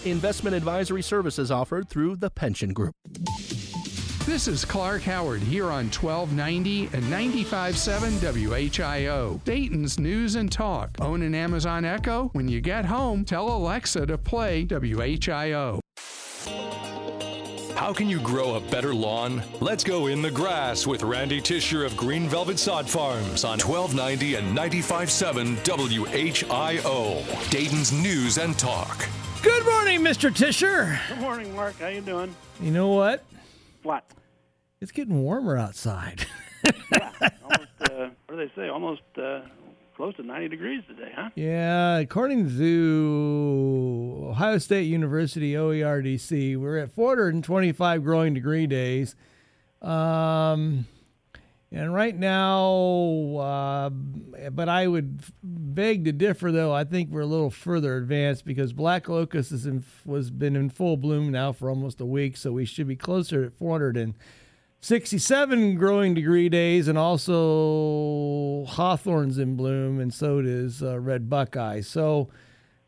Investment 0.05 0.55
advisory 0.55 1.01
services 1.01 1.51
offered 1.51 1.89
through 1.89 2.15
the 2.15 2.29
Pension 2.29 2.73
Group. 2.73 2.95
This 4.25 4.47
is 4.47 4.65
Clark 4.65 5.01
Howard 5.01 5.41
here 5.41 5.65
on 5.65 5.85
1290 5.85 6.89
and 6.93 7.03
95.7 7.05 8.19
WHIO, 8.21 9.43
Dayton's 9.43 9.99
News 9.99 10.35
and 10.35 10.51
Talk. 10.51 10.91
Own 11.01 11.23
an 11.23 11.33
Amazon 11.33 11.85
Echo? 11.85 12.29
When 12.33 12.47
you 12.47 12.61
get 12.61 12.85
home, 12.85 13.25
tell 13.25 13.49
Alexa 13.49 14.05
to 14.05 14.17
play 14.17 14.65
WHIO. 14.65 15.79
How 17.81 17.91
can 17.91 18.07
you 18.07 18.19
grow 18.19 18.57
a 18.57 18.59
better 18.59 18.93
lawn? 18.93 19.41
Let's 19.59 19.83
go 19.83 20.05
in 20.05 20.21
the 20.21 20.29
grass 20.29 20.85
with 20.85 21.01
Randy 21.01 21.41
Tisher 21.41 21.83
of 21.83 21.97
Green 21.97 22.27
Velvet 22.27 22.59
Sod 22.59 22.87
Farms 22.87 23.43
on 23.43 23.57
1290 23.57 24.35
and 24.35 24.55
95.7 24.55 25.57
WHIO, 25.65 27.49
Dayton's 27.49 27.91
News 27.91 28.37
and 28.37 28.55
Talk. 28.59 29.09
Good 29.41 29.65
morning, 29.65 30.01
Mr. 30.01 30.31
Tisher. 30.31 30.99
Good 31.09 31.21
morning, 31.21 31.55
Mark. 31.55 31.79
How 31.79 31.87
you 31.87 32.01
doing? 32.01 32.35
You 32.59 32.69
know 32.69 32.89
what? 32.89 33.23
What? 33.81 34.05
It's 34.79 34.91
getting 34.91 35.23
warmer 35.23 35.57
outside. 35.57 36.27
Almost. 36.63 37.71
Uh, 37.81 38.09
what 38.27 38.29
do 38.29 38.35
they 38.37 38.51
say? 38.55 38.69
Almost 38.69 39.01
uh, 39.17 39.41
close 40.01 40.15
to 40.15 40.23
90 40.23 40.47
degrees 40.47 40.81
today, 40.87 41.11
huh? 41.15 41.29
Yeah, 41.35 41.99
according 41.99 42.57
to 42.57 44.29
Ohio 44.31 44.57
State 44.57 44.85
University 44.85 45.53
OARDC, 45.53 46.57
we're 46.57 46.79
at 46.79 46.89
425 46.95 48.03
growing 48.03 48.33
degree 48.33 48.65
days. 48.65 49.15
Um, 49.79 50.87
and 51.71 51.93
right 51.93 52.17
now, 52.17 53.35
uh, 53.37 53.89
but 54.49 54.67
I 54.67 54.87
would 54.87 55.21
beg 55.43 56.05
to 56.05 56.11
differ, 56.11 56.51
though. 56.51 56.73
I 56.73 56.83
think 56.83 57.11
we're 57.11 57.21
a 57.21 57.27
little 57.27 57.51
further 57.51 57.95
advanced 57.97 58.43
because 58.43 58.73
black 58.73 59.07
locust 59.07 59.51
has 59.51 59.69
was 60.03 60.31
been 60.31 60.55
in 60.55 60.71
full 60.71 60.97
bloom 60.97 61.29
now 61.29 61.51
for 61.51 61.69
almost 61.69 62.01
a 62.01 62.07
week, 62.07 62.37
so 62.37 62.51
we 62.51 62.65
should 62.65 62.87
be 62.87 62.95
closer 62.95 63.43
at 63.45 63.51
467 64.81 65.75
growing 65.75 66.15
degree 66.15 66.49
days, 66.49 66.87
and 66.87 66.97
also 66.97 68.65
hawthorn's 68.67 69.37
in 69.37 69.55
bloom, 69.55 69.99
and 69.99 70.11
so 70.11 70.41
does 70.41 70.81
uh, 70.81 70.99
red 70.99 71.29
buckeye. 71.29 71.81
So 71.81 72.29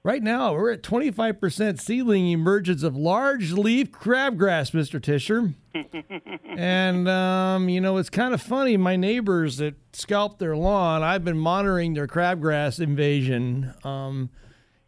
right 0.01 0.23
now 0.23 0.53
we're 0.53 0.71
at 0.71 0.81
25% 0.81 1.79
seedling 1.79 2.31
emergence 2.31 2.81
of 2.81 2.97
large 2.97 3.51
leaf 3.51 3.91
crabgrass, 3.91 4.71
Mr. 4.71 4.99
Tisher. 4.99 5.53
and 6.57 7.07
um, 7.07 7.69
you 7.69 7.79
know 7.79 7.97
it's 7.97 8.09
kind 8.09 8.33
of 8.33 8.41
funny. 8.41 8.75
My 8.75 8.95
neighbors 8.95 9.57
that 9.57 9.75
scalp 9.95 10.39
their 10.39 10.57
lawn, 10.57 11.03
I've 11.03 11.23
been 11.23 11.37
monitoring 11.37 11.93
their 11.93 12.07
crabgrass 12.07 12.79
invasion. 12.79 13.71
Um, 13.83 14.31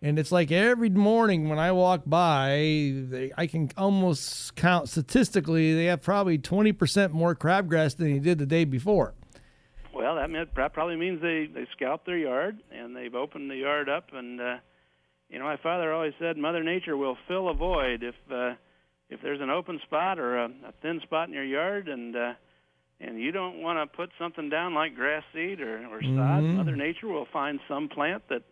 and 0.05 0.19
it's 0.19 0.31
like 0.31 0.51
every 0.51 0.91
morning 0.91 1.49
when 1.49 1.57
I 1.57 1.71
walk 1.71 2.03
by, 2.05 2.93
they, 3.09 3.31
I 3.35 3.47
can 3.47 3.71
almost 3.75 4.55
count 4.55 4.87
statistically 4.87 5.73
they 5.73 5.85
have 5.85 6.03
probably 6.03 6.37
20% 6.37 7.09
more 7.11 7.33
crabgrass 7.33 7.97
than 7.97 8.13
they 8.13 8.19
did 8.19 8.37
the 8.37 8.45
day 8.45 8.65
before. 8.65 9.15
Well, 9.95 10.15
that, 10.17 10.29
meant, 10.29 10.53
that 10.57 10.73
probably 10.73 10.95
means 10.95 11.23
they 11.23 11.49
they 11.51 11.65
scalped 11.75 12.05
their 12.05 12.19
yard 12.19 12.59
and 12.69 12.95
they've 12.95 13.15
opened 13.15 13.49
the 13.49 13.55
yard 13.55 13.89
up. 13.89 14.09
And 14.13 14.39
uh, 14.39 14.57
you 15.31 15.39
know, 15.39 15.45
my 15.45 15.57
father 15.57 15.91
always 15.91 16.13
said, 16.19 16.37
Mother 16.37 16.63
Nature 16.63 16.95
will 16.95 17.17
fill 17.27 17.49
a 17.49 17.55
void 17.55 18.03
if 18.03 18.15
uh, 18.31 18.53
if 19.09 19.21
there's 19.23 19.41
an 19.41 19.49
open 19.49 19.79
spot 19.85 20.19
or 20.19 20.37
a, 20.37 20.45
a 20.45 20.73
thin 20.83 20.99
spot 21.01 21.29
in 21.29 21.33
your 21.33 21.45
yard, 21.45 21.87
and 21.87 22.15
uh, 22.15 22.33
and 22.99 23.19
you 23.19 23.31
don't 23.31 23.59
want 23.59 23.79
to 23.79 23.97
put 23.97 24.11
something 24.19 24.49
down 24.49 24.75
like 24.75 24.93
grass 24.93 25.23
seed 25.33 25.61
or, 25.61 25.87
or 25.87 26.01
sod. 26.01 26.43
Mhm. 26.43 26.57
Mother 26.57 26.75
Nature 26.75 27.07
will 27.07 27.27
find 27.33 27.59
some 27.67 27.89
plant 27.89 28.21
that 28.29 28.43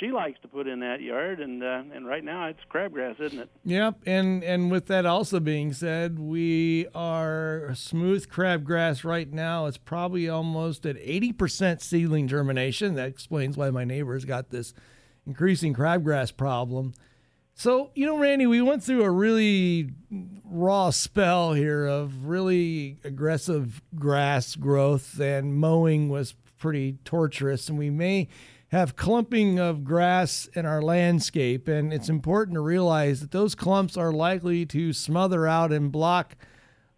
she 0.00 0.10
likes 0.10 0.40
to 0.40 0.48
put 0.48 0.66
in 0.66 0.80
that 0.80 1.00
yard, 1.00 1.40
and 1.40 1.62
uh, 1.62 1.82
and 1.94 2.06
right 2.06 2.24
now 2.24 2.46
it's 2.46 2.60
crabgrass, 2.72 3.20
isn't 3.20 3.38
it? 3.38 3.50
Yep, 3.64 4.00
and 4.06 4.42
and 4.42 4.70
with 4.70 4.86
that 4.86 5.06
also 5.06 5.40
being 5.40 5.72
said, 5.72 6.18
we 6.18 6.86
are 6.94 7.70
smooth 7.74 8.28
crabgrass 8.28 9.04
right 9.04 9.32
now. 9.32 9.66
It's 9.66 9.78
probably 9.78 10.28
almost 10.28 10.84
at 10.84 10.96
eighty 10.98 11.32
percent 11.32 11.80
seedling 11.80 12.28
germination. 12.28 12.94
That 12.94 13.08
explains 13.08 13.56
why 13.56 13.70
my 13.70 13.84
neighbors 13.84 14.24
got 14.24 14.50
this 14.50 14.74
increasing 15.26 15.74
crabgrass 15.74 16.36
problem. 16.36 16.94
So 17.54 17.90
you 17.94 18.04
know, 18.04 18.18
Randy, 18.18 18.46
we 18.46 18.60
went 18.62 18.82
through 18.82 19.04
a 19.04 19.10
really 19.10 19.90
raw 20.44 20.90
spell 20.90 21.52
here 21.52 21.86
of 21.86 22.26
really 22.26 22.98
aggressive 23.04 23.80
grass 23.94 24.56
growth, 24.56 25.20
and 25.20 25.54
mowing 25.54 26.08
was 26.08 26.34
pretty 26.58 26.98
torturous, 27.04 27.68
and 27.68 27.78
we 27.78 27.90
may 27.90 28.28
have 28.74 28.96
clumping 28.96 29.60
of 29.60 29.84
grass 29.84 30.48
in 30.52 30.66
our 30.66 30.82
landscape, 30.82 31.68
and 31.68 31.92
it's 31.92 32.08
important 32.08 32.56
to 32.56 32.60
realize 32.60 33.20
that 33.20 33.30
those 33.30 33.54
clumps 33.54 33.96
are 33.96 34.12
likely 34.12 34.66
to 34.66 34.92
smother 34.92 35.46
out 35.46 35.72
and 35.72 35.92
block 35.92 36.34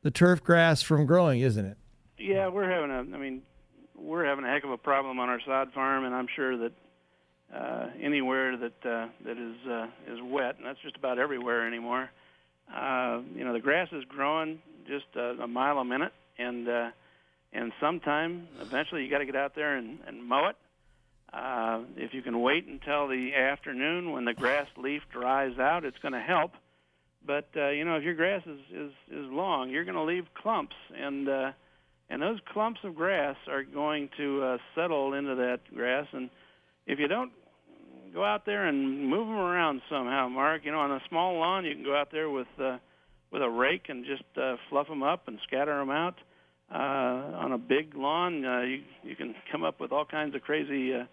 the 0.01 0.11
turf 0.11 0.43
grass 0.43 0.81
from 0.81 1.05
growing, 1.05 1.41
isn't 1.41 1.67
it? 1.67 1.77
Yeah, 2.19 2.49
we're 2.49 2.71
having 2.71 2.91
a. 2.91 3.17
I 3.17 3.21
mean, 3.21 3.43
we're 3.95 4.25
having 4.25 4.47
a 4.47 4.49
heck 4.49 4.65
of 4.65 4.71
a 4.71 4.79
problem 4.79 5.21
on 5.21 5.29
our 5.29 5.39
sod 5.45 5.71
farm, 5.75 6.07
and 6.07 6.15
I'm 6.15 6.29
sure 6.35 6.57
that 6.57 6.73
uh, 7.55 7.89
anywhere 8.01 8.57
that 8.57 8.89
uh, 8.89 9.09
that 9.27 9.37
is 9.37 9.57
uh, 9.71 9.87
is 10.11 10.19
wet, 10.23 10.57
and 10.57 10.67
that's 10.67 10.81
just 10.83 10.97
about 10.97 11.19
everywhere 11.19 11.67
anymore. 11.67 12.09
Uh, 12.75 13.21
you 13.35 13.45
know, 13.45 13.53
the 13.53 13.61
grass 13.61 13.89
is 13.93 14.03
growing 14.09 14.61
just 14.89 15.05
a, 15.15 15.43
a 15.43 15.47
mile 15.47 15.77
a 15.79 15.85
minute, 15.85 16.13
and 16.39 16.67
uh, 16.67 16.91
and 17.53 17.71
sometime 17.81 18.49
eventually 18.63 19.05
you 19.05 19.11
got 19.11 19.19
to 19.19 19.27
get 19.27 19.37
out 19.37 19.55
there 19.55 19.77
and, 19.77 19.99
and 20.07 20.25
mow 20.25 20.49
it. 20.49 20.57
Uh, 21.33 21.81
if 21.97 22.15
you 22.15 22.23
can 22.23 22.41
wait 22.41 22.67
until 22.67 23.09
the 23.09 23.35
afternoon 23.35 24.13
when 24.13 24.25
the 24.25 24.33
grass 24.33 24.69
leaf 24.77 25.03
dries 25.13 25.59
out, 25.59 25.85
it's 25.85 25.99
going 25.99 26.15
to 26.15 26.21
help. 26.21 26.53
But 27.27 27.49
uh, 27.57 27.71
you 27.71 27.85
know, 27.85 27.97
if 27.97 28.05
your 28.05 28.15
grass 28.15 28.43
is 28.47 28.61
is, 28.73 28.93
is 29.11 29.27
long, 29.31 29.71
you're 29.71 29.85
going 29.85 29.97
to 29.97 30.05
leave 30.05 30.27
clumps, 30.41 30.77
and 30.97 31.29
uh, 31.29 31.53
and 32.09 32.23
those 32.23 32.39
clumps 32.53 32.81
of 32.85 32.95
grass 32.95 33.37
are 33.49 33.65
going 33.65 34.09
to 34.17 34.43
uh, 34.43 34.59
settle 34.75 35.15
into 35.15 35.35
that 35.35 35.61
grass. 35.75 36.07
And 36.13 36.31
if 36.87 37.01
you 37.01 37.09
don't 37.09 37.33
go 38.15 38.25
out 38.25 38.47
there 38.47 38.67
and 38.67 39.09
move 39.09 39.27
them 39.27 39.37
around 39.37 39.83
somehow, 39.91 40.29
Mark, 40.29 40.65
you 40.65 40.71
know, 40.71 40.79
on 40.79 40.93
a 40.93 41.01
small 41.09 41.39
lawn, 41.39 41.65
you 41.65 41.75
can 41.75 41.85
go 41.85 41.97
out 41.97 42.13
there 42.13 42.31
with 42.31 42.47
uh, 42.63 42.79
with 43.33 43.43
a 43.43 43.51
rake 43.51 43.87
and 43.89 44.05
just 44.05 44.25
uh, 44.41 44.57
fluff 44.71 44.87
them 44.87 45.03
up 45.03 45.27
and 45.27 45.39
scatter 45.47 45.77
them 45.77 45.91
out. 45.91 46.15
Uh, 46.73 47.37
on 47.39 47.53
a 47.53 47.59
big 47.59 47.95
lawn, 47.97 48.45
uh, 48.45 48.61
you 48.61 48.83
you 49.03 49.17
can 49.17 49.35
come 49.51 49.65
up 49.65 49.81
with 49.81 49.91
all 49.91 50.05
kinds 50.05 50.35
of 50.35 50.43
crazy 50.43 50.95
uh, 50.95 51.05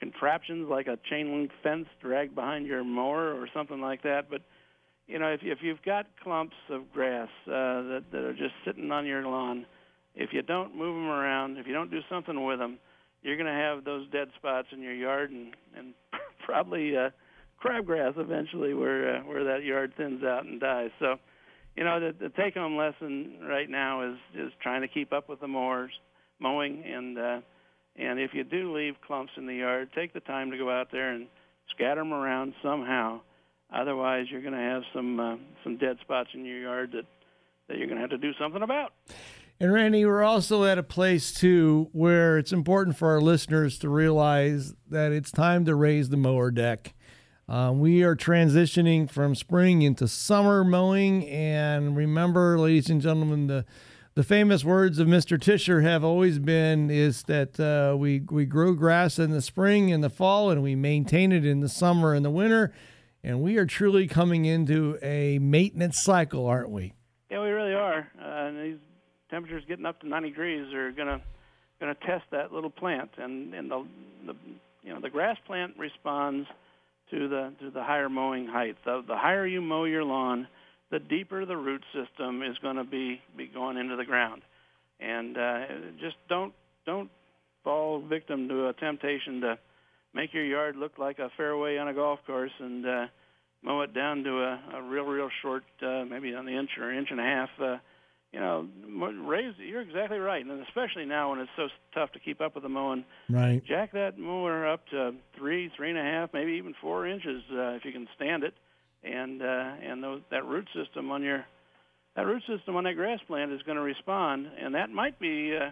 contraptions 0.00 0.68
like 0.68 0.86
a 0.88 0.98
chain 1.08 1.32
link 1.32 1.50
fence 1.62 1.86
dragged 2.00 2.34
behind 2.34 2.66
your 2.66 2.82
mower 2.82 3.34
or 3.34 3.46
something 3.54 3.80
like 3.80 4.02
that. 4.02 4.30
But 4.30 4.42
you 5.06 5.18
know, 5.18 5.28
if, 5.28 5.40
if 5.42 5.58
you've 5.60 5.82
got 5.82 6.06
clumps 6.22 6.56
of 6.70 6.90
grass 6.92 7.28
uh, 7.46 7.82
that, 7.90 8.04
that 8.12 8.22
are 8.22 8.32
just 8.32 8.54
sitting 8.64 8.90
on 8.90 9.06
your 9.06 9.22
lawn, 9.24 9.66
if 10.14 10.30
you 10.32 10.42
don't 10.42 10.76
move 10.76 10.94
them 10.94 11.08
around, 11.08 11.58
if 11.58 11.66
you 11.66 11.72
don't 11.72 11.90
do 11.90 12.00
something 12.08 12.44
with 12.44 12.58
them, 12.58 12.78
you're 13.22 13.36
going 13.36 13.46
to 13.46 13.52
have 13.52 13.84
those 13.84 14.08
dead 14.10 14.28
spots 14.36 14.68
in 14.72 14.80
your 14.80 14.94
yard 14.94 15.30
and, 15.30 15.54
and 15.76 15.94
probably 16.44 16.96
uh, 16.96 17.10
crabgrass 17.62 18.18
eventually 18.18 18.72
where 18.72 19.16
uh, 19.16 19.20
where 19.20 19.44
that 19.44 19.64
yard 19.64 19.92
thins 19.96 20.22
out 20.24 20.44
and 20.44 20.60
dies. 20.60 20.90
So, 20.98 21.16
you 21.76 21.84
know, 21.84 22.00
the, 22.00 22.14
the 22.18 22.30
take-home 22.30 22.76
lesson 22.76 23.38
right 23.42 23.68
now 23.68 24.08
is 24.08 24.16
is 24.34 24.52
trying 24.62 24.82
to 24.82 24.88
keep 24.88 25.12
up 25.12 25.28
with 25.28 25.40
the 25.40 25.48
mowers, 25.48 25.92
mowing, 26.38 26.82
and 26.86 27.18
uh, 27.18 27.40
and 27.96 28.18
if 28.18 28.34
you 28.34 28.44
do 28.44 28.74
leave 28.74 28.94
clumps 29.06 29.32
in 29.36 29.46
the 29.46 29.54
yard, 29.54 29.90
take 29.94 30.12
the 30.12 30.20
time 30.20 30.50
to 30.50 30.58
go 30.58 30.70
out 30.70 30.88
there 30.92 31.12
and 31.12 31.26
scatter 31.70 32.00
them 32.00 32.12
around 32.12 32.54
somehow. 32.62 33.20
Otherwise, 33.72 34.26
you're 34.30 34.42
going 34.42 34.54
to 34.54 34.58
have 34.58 34.82
some 34.92 35.20
uh, 35.20 35.36
some 35.62 35.76
dead 35.76 35.98
spots 36.00 36.30
in 36.34 36.44
your 36.44 36.60
yard 36.60 36.92
that 36.92 37.06
that 37.68 37.78
you're 37.78 37.86
going 37.86 37.96
to 37.96 38.02
have 38.02 38.10
to 38.10 38.18
do 38.18 38.32
something 38.38 38.62
about. 38.62 38.92
And 39.60 39.72
Randy, 39.72 40.06
we're 40.06 40.22
also 40.22 40.64
at 40.64 40.78
a 40.78 40.82
place 40.82 41.32
too 41.32 41.88
where 41.92 42.38
it's 42.38 42.52
important 42.52 42.96
for 42.96 43.10
our 43.10 43.20
listeners 43.20 43.78
to 43.80 43.88
realize 43.88 44.74
that 44.88 45.12
it's 45.12 45.30
time 45.30 45.66
to 45.66 45.74
raise 45.74 46.08
the 46.08 46.16
mower 46.16 46.50
deck. 46.50 46.94
Uh, 47.46 47.72
we 47.74 48.02
are 48.02 48.16
transitioning 48.16 49.10
from 49.10 49.34
spring 49.34 49.82
into 49.82 50.08
summer 50.08 50.64
mowing. 50.64 51.28
And 51.28 51.96
remember, 51.96 52.58
ladies 52.58 52.88
and 52.88 53.00
gentlemen, 53.00 53.48
the 53.48 53.66
the 54.14 54.22
famous 54.24 54.64
words 54.64 54.98
of 54.98 55.06
Mr. 55.06 55.40
Tisher 55.40 55.82
have 55.82 56.02
always 56.02 56.38
been 56.38 56.90
is 56.90 57.22
that 57.24 57.60
uh, 57.60 57.96
we 57.96 58.20
we 58.30 58.44
grow 58.44 58.74
grass 58.74 59.18
in 59.18 59.30
the 59.30 59.42
spring 59.42 59.92
and 59.92 60.02
the 60.02 60.10
fall, 60.10 60.50
and 60.50 60.62
we 60.62 60.74
maintain 60.74 61.32
it 61.32 61.44
in 61.44 61.60
the 61.60 61.68
summer 61.68 62.14
and 62.14 62.24
the 62.24 62.30
winter. 62.30 62.72
And 63.22 63.42
we 63.42 63.58
are 63.58 63.66
truly 63.66 64.06
coming 64.06 64.46
into 64.46 64.98
a 65.02 65.38
maintenance 65.38 66.00
cycle, 66.00 66.46
aren't 66.46 66.70
we? 66.70 66.94
Yeah, 67.30 67.42
we 67.42 67.50
really 67.50 67.74
are. 67.74 68.08
Uh, 68.18 68.24
and 68.24 68.64
these 68.64 68.78
temperatures 69.30 69.62
getting 69.68 69.84
up 69.84 70.00
to 70.00 70.08
90 70.08 70.30
degrees 70.30 70.72
are 70.72 70.90
gonna 70.90 71.20
gonna 71.78 71.94
test 71.94 72.24
that 72.32 72.52
little 72.52 72.70
plant, 72.70 73.10
and 73.18 73.54
and 73.54 73.70
the, 73.70 73.86
the 74.26 74.34
you 74.82 74.92
know 74.92 75.00
the 75.00 75.10
grass 75.10 75.36
plant 75.46 75.74
responds 75.78 76.48
to 77.10 77.28
the 77.28 77.52
to 77.60 77.70
the 77.70 77.82
higher 77.82 78.08
mowing 78.08 78.46
height. 78.46 78.76
The 78.84 79.02
the 79.06 79.16
higher 79.16 79.46
you 79.46 79.60
mow 79.60 79.84
your 79.84 80.04
lawn, 80.04 80.48
the 80.90 80.98
deeper 80.98 81.46
the 81.46 81.56
root 81.56 81.82
system 81.94 82.42
is 82.42 82.58
going 82.58 82.76
to 82.76 82.84
be 82.84 83.20
be 83.36 83.46
going 83.46 83.76
into 83.76 83.96
the 83.96 84.04
ground, 84.04 84.42
and 84.98 85.36
uh, 85.36 85.60
just 86.00 86.16
don't 86.28 86.52
don't 86.86 87.10
fall 87.64 88.00
victim 88.00 88.48
to 88.48 88.68
a 88.68 88.72
temptation 88.74 89.40
to 89.40 89.58
make 90.14 90.32
your 90.34 90.44
yard 90.44 90.76
look 90.76 90.98
like 90.98 91.18
a 91.18 91.30
fairway 91.36 91.76
on 91.76 91.88
a 91.88 91.94
golf 91.94 92.18
course 92.26 92.52
and 92.58 92.86
uh, 92.86 93.06
mow 93.62 93.82
it 93.82 93.94
down 93.94 94.24
to 94.24 94.30
a, 94.30 94.60
a 94.74 94.82
real 94.82 95.04
real 95.04 95.28
short, 95.42 95.64
uh, 95.82 96.04
maybe 96.04 96.32
an 96.32 96.48
inch 96.48 96.70
or 96.80 96.92
inch 96.92 97.08
and 97.10 97.20
a 97.20 97.24
half. 97.24 97.48
Uh, 97.60 97.76
you 98.32 98.38
know, 98.38 98.68
raise. 99.26 99.54
You're 99.58 99.80
exactly 99.80 100.18
right, 100.18 100.44
and 100.44 100.60
especially 100.62 101.04
now 101.04 101.30
when 101.30 101.40
it's 101.40 101.50
so 101.56 101.66
tough 101.92 102.12
to 102.12 102.20
keep 102.20 102.40
up 102.40 102.54
with 102.54 102.62
the 102.62 102.68
mowing. 102.68 103.04
Right. 103.28 103.60
Jack 103.66 103.92
that 103.92 104.18
mower 104.18 104.68
up 104.68 104.86
to 104.92 105.14
three, 105.36 105.70
three 105.76 105.90
and 105.90 105.98
a 105.98 106.02
half, 106.02 106.30
maybe 106.32 106.52
even 106.52 106.74
four 106.80 107.08
inches 107.08 107.42
uh, 107.52 107.70
if 107.70 107.84
you 107.84 107.90
can 107.90 108.06
stand 108.14 108.44
it, 108.44 108.54
and 109.02 109.42
uh, 109.42 109.72
and 109.82 110.02
those, 110.02 110.20
that 110.30 110.44
root 110.46 110.68
system 110.74 111.10
on 111.10 111.22
your 111.22 111.44
that 112.16 112.26
root 112.26 112.42
system 112.46 112.76
on 112.76 112.84
that 112.84 112.94
grass 112.94 113.20
plant 113.26 113.52
is 113.52 113.62
going 113.62 113.76
to 113.76 113.82
respond, 113.82 114.48
and 114.60 114.74
that 114.74 114.90
might 114.90 115.18
be, 115.18 115.56
uh, 115.56 115.70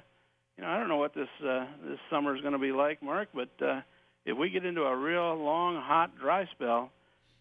you 0.57 0.65
know, 0.65 0.69
I 0.69 0.79
don't 0.79 0.89
know 0.89 0.97
what 0.97 1.15
this 1.15 1.29
uh, 1.45 1.67
this 1.85 1.99
summer 2.11 2.35
is 2.35 2.41
going 2.41 2.53
to 2.53 2.59
be 2.59 2.73
like, 2.73 3.03
Mark, 3.03 3.29
but 3.35 3.51
uh, 3.65 3.81
if 4.25 4.37
we 4.37 4.51
get 4.51 4.65
into 4.65 4.83
a 4.83 4.97
real 4.97 5.35
long, 5.37 5.77
hot, 5.77 6.19
dry 6.19 6.47
spell, 6.55 6.91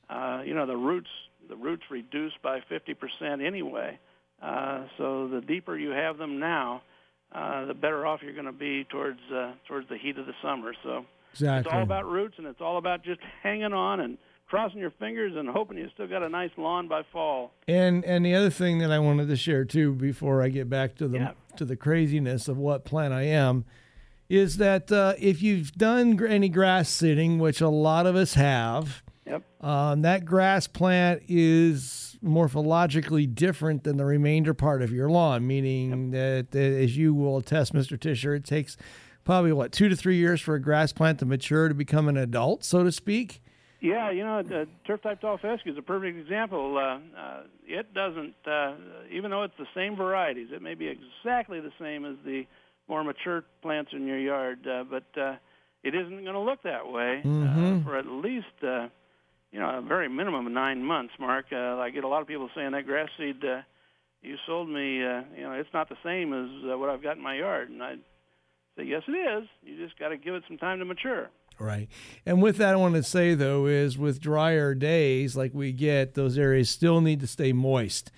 uh, 0.10 0.42
you 0.46 0.54
know, 0.54 0.66
the 0.66 0.78
roots 0.78 1.10
the 1.50 1.56
roots 1.56 1.84
reduce 1.90 2.34
by 2.44 2.60
50% 2.70 3.46
anyway. 3.46 3.98
Uh, 4.42 4.86
so 4.98 5.28
the 5.28 5.42
deeper 5.42 5.78
you 5.78 5.92
have 5.92 6.18
them 6.18 6.40
now, 6.40 6.82
uh, 7.32 7.66
the 7.66 7.74
better 7.74 8.06
off 8.06 8.22
you're 8.22 8.34
going 8.34 8.46
to 8.46 8.52
be 8.52 8.84
towards 8.86 9.20
uh, 9.34 9.54
towards 9.68 9.88
the 9.90 9.98
heat 9.98 10.18
of 10.18 10.26
the 10.26 10.34
summer. 10.42 10.74
So 10.84 11.06
it's 11.60 11.68
all 11.68 11.84
about 11.84 12.06
roots, 12.06 12.36
and 12.38 12.48
it's 12.48 12.62
all 12.62 12.78
about 12.78 13.04
just 13.04 13.20
hanging 13.44 13.74
on 13.74 14.00
and 14.00 14.18
crossing 14.48 14.80
your 14.80 14.92
fingers 14.92 15.34
and 15.36 15.48
hoping 15.50 15.78
you 15.78 15.90
still 15.94 16.08
got 16.08 16.24
a 16.24 16.30
nice 16.30 16.52
lawn 16.58 16.88
by 16.88 17.04
fall. 17.12 17.52
And 17.68 18.04
and 18.06 18.26
the 18.26 18.34
other 18.36 18.50
thing 18.50 18.80
that 18.80 18.92
I 18.92 19.00
wanted 19.00 19.28
to 19.28 19.36
share 19.36 19.66
too, 19.66 19.94
before 19.94 20.42
I 20.42 20.50
get 20.50 20.70
back 20.70 20.96
to 20.96 21.08
the 21.08 21.36
to 21.58 21.66
the 21.66 21.76
craziness 21.76 22.48
of 22.48 22.58
what 22.58 22.86
plant 22.86 23.14
I 23.14 23.24
am, 23.24 23.66
is 24.30 24.58
that 24.58 24.92
uh, 24.92 25.14
if 25.20 25.42
you've 25.42 25.72
done 25.74 26.24
any 26.26 26.50
grass 26.50 26.90
sitting, 26.90 27.40
which 27.40 27.62
a 27.62 27.70
lot 27.70 28.06
of 28.06 28.16
us 28.16 28.34
have, 28.36 29.04
Yep. 29.26 29.44
um, 29.62 30.02
that 30.04 30.24
grass 30.26 30.68
plant 30.68 31.24
is 31.28 32.18
morphologically 32.24 33.34
different 33.34 33.84
than 33.84 33.98
the 33.98 34.06
remainder 34.06 34.54
part 34.54 34.82
of 34.82 34.92
your 34.92 35.10
lawn. 35.10 35.46
Meaning 35.46 36.12
that, 36.12 36.52
that, 36.52 36.60
as 36.82 36.96
you 36.98 37.14
will 37.14 37.38
attest, 37.38 37.74
Mr. 37.74 38.00
Tisher, 38.00 38.34
it 38.36 38.46
takes 38.46 38.78
probably 39.24 39.52
what 39.52 39.72
two 39.74 39.90
to 39.90 39.96
three 39.96 40.16
years 40.18 40.40
for 40.40 40.56
a 40.56 40.62
grass 40.62 40.94
plant 40.94 41.20
to 41.20 41.26
mature 41.26 41.68
to 41.68 41.74
become 41.74 42.08
an 42.08 42.16
adult, 42.18 42.64
so 42.64 42.84
to 42.84 42.92
speak. 42.92 43.42
Yeah, 43.80 44.10
you 44.12 44.24
know, 44.24 44.42
the 44.42 44.68
turf 44.88 45.04
type 45.04 45.22
tall 45.22 45.38
fescue 45.38 45.72
is 45.72 45.78
a 45.78 45.84
perfect 45.84 46.18
example. 46.18 46.78
Uh, 46.78 47.20
uh, 47.20 47.44
it 47.66 47.94
doesn't, 47.94 48.36
uh, 48.48 48.76
even 49.12 49.30
though 49.32 49.44
it's 49.44 49.58
the 49.60 49.68
same 49.76 49.96
varieties, 49.96 50.48
it 50.52 50.62
may 50.62 50.74
be 50.74 50.88
exactly 50.88 51.60
the 51.60 51.72
same 51.80 52.04
as 52.04 52.16
the 52.26 52.46
more 52.88 53.04
mature 53.04 53.44
plants 53.62 53.92
in 53.94 54.08
your 54.08 54.18
yard, 54.18 54.66
uh, 54.68 54.84
but 54.90 55.22
uh, 55.22 55.36
it 55.84 55.94
isn't 55.94 56.24
going 56.24 56.34
to 56.34 56.40
look 56.40 56.64
that 56.64 56.88
way 56.92 57.22
Mhm. 57.24 57.82
uh, 57.82 57.84
for 57.84 57.98
at 57.98 58.08
least, 58.08 58.64
uh, 58.64 58.88
you 59.52 59.60
know, 59.60 59.78
a 59.78 59.82
very 59.82 60.10
minimum 60.10 60.48
of 60.48 60.54
nine 60.54 60.84
months. 60.84 61.14
Mark, 61.20 61.46
uh, 61.52 61.78
I 61.78 61.90
get 61.92 62.04
a 62.04 62.08
lot 62.08 62.22
of 62.22 62.28
people 62.28 62.50
saying 62.56 62.72
that 62.72 62.86
grass 62.86 63.10
seed 63.18 63.44
uh, 63.46 63.62
you 64.22 64.38
sold 64.48 64.68
me, 64.70 65.04
uh, 65.04 65.22
you 65.36 65.44
know, 65.44 65.52
it's 65.52 65.70
not 65.74 65.90
the 65.90 65.98
same 66.04 66.34
as 66.34 66.72
uh, 66.72 66.78
what 66.78 66.90
I've 66.90 67.04
got 67.04 67.18
in 67.18 67.24
my 67.24 67.36
yard, 67.36 67.70
and 67.70 67.84
I 67.84 67.96
say, 68.76 68.84
yes, 68.86 69.04
it 69.08 69.12
is. 69.12 69.48
You 69.64 69.78
just 69.86 70.00
got 70.00 70.10
to 70.10 70.18
give 70.18 70.34
it 70.34 70.44
some 70.48 70.58
time 70.58 70.80
to 70.80 70.86
mature. 70.86 71.30
Right. 71.60 71.88
And 72.26 72.42
with 72.42 72.58
that, 72.58 72.74
I 72.74 72.76
want 72.76 72.96
to 72.96 73.04
say, 73.04 73.34
though, 73.34 73.66
is 73.66 73.98
with 73.98 74.20
drier 74.20 74.76
days 74.76 75.36
like 75.36 75.54
we 75.54 75.72
get, 75.72 76.14
those 76.14 76.38
areas 76.38 76.70
still 76.70 77.02
need 77.02 77.20
to 77.22 77.28
stay 77.28 77.52
moist. 77.52 78.12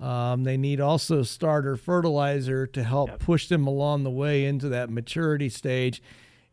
Um, 0.00 0.44
they 0.44 0.56
need 0.56 0.80
also 0.80 1.22
starter 1.22 1.76
fertilizer 1.76 2.66
to 2.68 2.84
help 2.84 3.18
push 3.18 3.48
them 3.48 3.66
along 3.66 4.04
the 4.04 4.10
way 4.10 4.44
into 4.44 4.68
that 4.70 4.90
maturity 4.90 5.48
stage. 5.48 6.02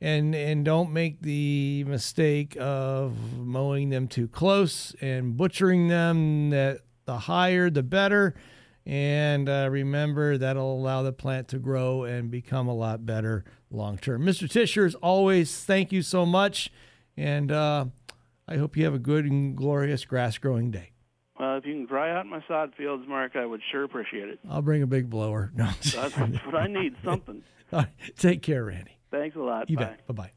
And, 0.02 0.36
and 0.36 0.66
don't 0.66 0.91
make 0.91 1.22
the 1.22 1.86
mistake 1.86 2.58
of 2.60 3.38
mowing 3.38 3.89
them 3.89 4.10
too 4.10 4.28
close 4.28 4.94
and 5.00 5.38
butchering 5.38 5.88
them. 5.88 6.50
That 6.50 6.80
the 7.06 7.20
higher, 7.20 7.70
the 7.70 7.84
better. 7.84 8.36
And 8.86 9.48
uh, 9.48 9.70
remember, 9.72 10.38
that'll 10.38 10.74
allow 10.78 11.04
the 11.04 11.14
plant 11.14 11.48
to 11.50 11.60
grow 11.60 12.04
and 12.04 12.30
become 12.30 12.68
a 12.68 12.74
lot 12.76 13.06
better 13.06 13.46
long 13.72 13.98
term. 13.98 14.24
Mr. 14.24 14.50
Tisher, 14.50 14.86
as 14.86 14.96
always, 14.96 15.64
thank 15.64 15.92
you 15.92 16.02
so 16.02 16.26
much. 16.26 16.72
And 17.16 17.52
uh, 17.52 17.86
I 18.48 18.58
hope 18.58 18.76
you 18.76 18.84
have 18.86 18.94
a 18.94 19.00
good 19.00 19.26
and 19.26 19.56
glorious 19.56 20.04
grass 20.06 20.38
growing 20.38 20.70
day. 20.72 20.92
Well, 21.40 21.58
if 21.58 21.66
you 21.66 21.74
can 21.74 21.86
dry 21.86 22.12
out 22.18 22.26
my 22.26 22.44
sod 22.48 22.74
fields, 22.78 23.06
Mark, 23.08 23.36
I 23.36 23.46
would 23.46 23.62
sure 23.72 23.84
appreciate 23.84 24.30
it. 24.30 24.40
I'll 24.50 24.62
bring 24.62 24.84
a 24.84 24.88
big 24.88 25.10
blower. 25.10 25.52
No. 25.56 25.70
That's 25.82 26.18
what 26.18 26.56
I 26.56 26.68
need, 26.68 26.96
something. 27.04 27.44
Right. 27.72 27.88
Take 28.18 28.44
care, 28.44 28.64
Randy. 28.66 29.00
Thanks 29.10 29.36
a 29.36 29.40
lot. 29.40 29.68
You 29.68 29.78
Bye. 29.78 29.84
bet. 29.86 30.06
Bye 30.08 30.14
bye. 30.14 30.32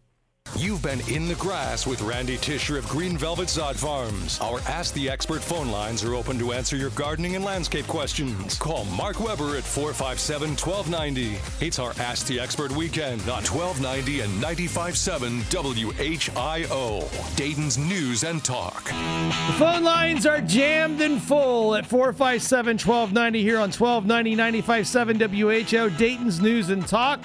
You've 0.54 0.82
been 0.82 1.00
in 1.08 1.28
the 1.28 1.34
grass 1.34 1.86
with 1.86 2.00
Randy 2.00 2.38
Tisher 2.38 2.78
of 2.78 2.88
Green 2.88 3.18
Velvet 3.18 3.50
Sod 3.50 3.76
Farms. 3.76 4.38
Our 4.40 4.60
Ask 4.60 4.94
the 4.94 5.10
Expert 5.10 5.42
phone 5.42 5.70
lines 5.70 6.02
are 6.02 6.14
open 6.14 6.38
to 6.38 6.52
answer 6.52 6.76
your 6.76 6.90
gardening 6.90 7.36
and 7.36 7.44
landscape 7.44 7.86
questions. 7.86 8.56
Call 8.56 8.84
Mark 8.86 9.20
Weber 9.20 9.56
at 9.56 9.64
457 9.64 10.50
1290. 10.50 11.38
It's 11.64 11.78
our 11.78 11.92
Ask 11.98 12.26
the 12.26 12.40
Expert 12.40 12.72
weekend 12.72 13.20
on 13.22 13.44
1290 13.44 14.20
and 14.20 14.32
957 14.40 15.40
WHIO. 15.50 17.36
Dayton's 17.36 17.76
News 17.76 18.22
and 18.22 18.42
Talk. 18.42 18.84
The 18.84 19.54
phone 19.58 19.84
lines 19.84 20.24
are 20.24 20.40
jammed 20.40 21.02
and 21.02 21.20
full 21.20 21.74
at 21.74 21.84
457 21.84 22.78
1290 22.78 23.42
here 23.42 23.56
on 23.56 23.72
1290 23.72 24.36
957 24.36 25.18
WHIO, 25.18 25.98
Dayton's 25.98 26.40
News 26.40 26.70
and 26.70 26.86
Talk 26.86 27.20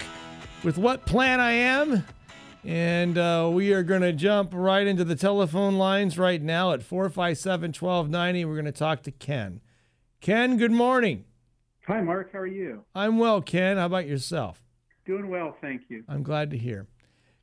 with 0.64 0.78
What 0.78 1.06
Plant 1.06 1.42
I 1.42 1.54
Am. 1.54 2.04
And 2.64 3.18
uh, 3.18 3.50
we 3.52 3.74
are 3.74 3.82
going 3.82 4.02
to 4.02 4.14
jump 4.14 4.52
right 4.54 4.86
into 4.86 5.04
the 5.04 5.16
telephone 5.16 5.78
lines 5.78 6.20
right 6.20 6.42
now 6.42 6.74
at 6.74 6.84
457 6.84 7.70
1290. 7.70 8.46
We're 8.46 8.54
going 8.54 8.66
to 8.66 8.72
talk 8.72 9.02
to 9.04 9.12
Ken. 9.12 9.62
Ken, 10.20 10.58
good 10.58 10.72
morning. 10.72 11.26
Hi, 11.88 12.02
Mark. 12.02 12.32
How 12.32 12.40
are 12.40 12.48
you? 12.48 12.86
I'm 12.94 13.18
well, 13.18 13.42
Ken. 13.42 13.78
How 13.78 13.88
about 13.88 14.08
yourself? 14.08 14.64
Doing 15.08 15.30
well, 15.30 15.58
thank 15.60 15.84
you. 15.90 16.04
I'm 16.08 16.22
glad 16.22 16.52
to 16.52 16.58
hear. 16.58 16.88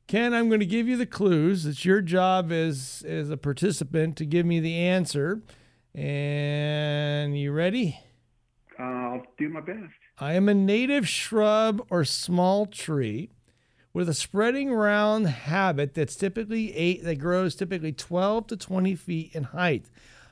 Ken, 0.07 0.33
I'm 0.33 0.47
going 0.47 0.61
to 0.61 0.65
give 0.65 0.87
you 0.87 0.95
the 0.95 1.05
clues. 1.05 1.65
It's 1.65 1.83
your 1.83 2.01
job 2.01 2.51
as 2.53 3.03
as 3.05 3.29
a 3.29 3.37
participant 3.37 4.15
to 4.17 4.25
give 4.25 4.45
me 4.45 4.61
the 4.61 4.77
answer. 4.77 5.41
And 5.93 7.37
you 7.37 7.51
ready? 7.51 7.99
Uh, 8.79 8.83
I'll 8.83 9.23
do 9.37 9.49
my 9.49 9.59
best. 9.59 9.93
I 10.17 10.33
am 10.33 10.47
a 10.47 10.53
native 10.53 11.07
shrub 11.07 11.85
or 11.89 12.05
small 12.05 12.65
tree 12.65 13.31
with 13.99 14.07
a 14.07 14.13
spreading 14.13 14.71
round 14.71 15.27
habit 15.27 15.93
that's 15.93 16.15
typically 16.15 16.73
eight 16.73 17.03
that 17.03 17.15
grows 17.15 17.53
typically 17.53 17.91
12 17.91 18.47
to 18.47 18.55
20 18.55 18.95
feet 18.95 19.35
in 19.35 19.43
height. 19.43 19.87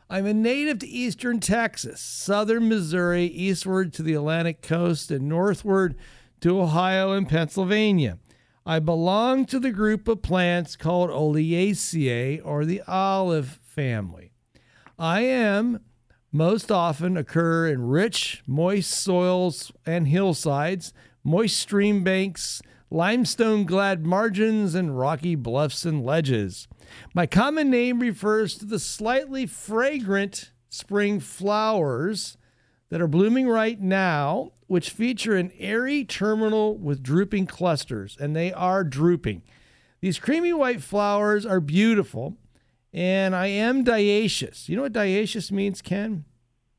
I'm 0.09 0.25
a 0.25 0.33
native 0.33 0.79
to 0.79 0.87
eastern 0.87 1.41
Texas, 1.41 1.99
southern 1.99 2.69
Missouri, 2.69 3.25
eastward 3.25 3.91
to 3.95 4.03
the 4.03 4.13
Atlantic 4.13 4.61
coast, 4.61 5.11
and 5.11 5.27
northward 5.27 5.97
to 6.39 6.61
Ohio 6.61 7.11
and 7.11 7.27
Pennsylvania. 7.27 8.19
I 8.65 8.79
belong 8.79 9.43
to 9.47 9.59
the 9.59 9.71
group 9.71 10.07
of 10.07 10.21
plants 10.21 10.77
called 10.77 11.09
Oleaceae 11.09 12.39
or 12.45 12.63
the 12.63 12.81
olive 12.87 13.59
family. 13.65 14.31
I 14.97 15.23
am 15.23 15.81
most 16.31 16.71
often 16.71 17.17
occur 17.17 17.67
in 17.67 17.89
rich, 17.89 18.43
moist 18.47 18.91
soils 18.91 19.73
and 19.85 20.07
hillsides, 20.07 20.93
moist 21.21 21.59
stream 21.59 22.05
banks, 22.05 22.61
limestone 22.89 23.65
glade 23.65 24.05
margins, 24.05 24.75
and 24.75 24.97
rocky 24.97 25.35
bluffs 25.35 25.85
and 25.85 26.05
ledges. 26.05 26.67
My 27.13 27.25
common 27.25 27.69
name 27.69 27.99
refers 27.99 28.55
to 28.55 28.65
the 28.65 28.79
slightly 28.79 29.45
fragrant 29.45 30.51
spring 30.69 31.19
flowers 31.19 32.37
that 32.89 33.01
are 33.01 33.07
blooming 33.07 33.47
right 33.47 33.79
now, 33.81 34.51
which 34.67 34.89
feature 34.89 35.35
an 35.35 35.51
airy 35.57 36.05
terminal 36.05 36.77
with 36.77 37.03
drooping 37.03 37.47
clusters, 37.47 38.17
and 38.19 38.35
they 38.35 38.53
are 38.53 38.83
drooping. 38.83 39.43
These 39.99 40.19
creamy 40.19 40.53
white 40.53 40.81
flowers 40.81 41.45
are 41.45 41.59
beautiful 41.59 42.37
And 42.93 43.35
I 43.35 43.47
am 43.47 43.83
dioecious. 43.83 44.69
You 44.69 44.75
know 44.75 44.83
what 44.83 44.93
dioecious 44.93 45.51
means, 45.51 45.81
Ken? 45.81 46.25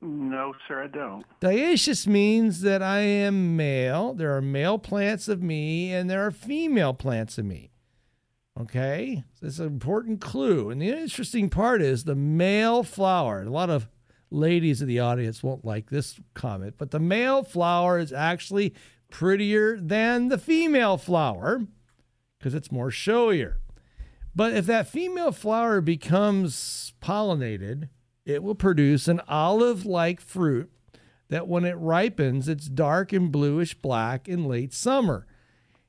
No, 0.01 0.55
sir, 0.67 0.85
I 0.85 0.87
don't. 0.87 1.25
Dioecious 1.41 2.07
means 2.07 2.61
that 2.61 2.83
I 2.83 3.01
am 3.01 3.57
male. 3.57 4.15
There 4.15 4.37
are 4.37 4.43
male 4.43 4.79
plants 4.79 5.27
of 5.27 5.43
me, 5.43 5.93
and 5.93 6.09
there 6.09 6.25
are 6.25 6.31
female 6.31 6.95
plants 6.95 7.37
of 7.37 7.47
me. 7.47 7.71
Okay? 8.61 9.25
That's 9.41 9.59
an 9.59 9.67
important 9.67 10.21
clue. 10.21 10.71
And 10.71 10.81
the 10.81 10.89
interesting 10.89 11.51
part 11.51 11.83
is 11.83 12.05
the 12.05 12.15
male 12.15 12.85
flower. 12.85 13.43
A 13.43 13.51
lot 13.51 13.71
of 13.71 13.89
ladies 14.31 14.81
in 14.81 14.89
the 14.89 15.01
audience 15.01 15.43
won't 15.43 15.65
like 15.65 15.91
this 15.91 16.21
comment, 16.35 16.75
but 16.79 16.91
the 16.91 17.01
male 17.01 17.43
flower 17.43 17.99
is 17.99 18.13
actually 18.13 18.75
prettier 19.11 19.79
than 19.81 20.29
the 20.29 20.39
female 20.39 20.97
flower 20.97 21.63
because 22.39 22.55
it's 22.55 22.71
more 22.71 22.91
showier. 22.91 23.57
But 24.35 24.53
if 24.53 24.67
that 24.67 24.87
female 24.87 25.33
flower 25.33 25.81
becomes 25.81 26.93
pollinated, 27.03 27.89
it 28.29 28.43
will 28.43 28.55
produce 28.55 29.09
an 29.09 29.23
olive 29.27 29.87
like 29.87 30.21
fruit 30.21 30.71
that 31.31 31.49
when 31.49 31.65
it 31.65 31.77
ripens, 31.79 32.47
it's 32.47 32.67
dark 32.69 33.11
and 33.13 33.33
bluish 33.33 33.75
black 33.75 34.29
in 34.29 34.45
late 34.45 34.75
summer. 34.75 35.27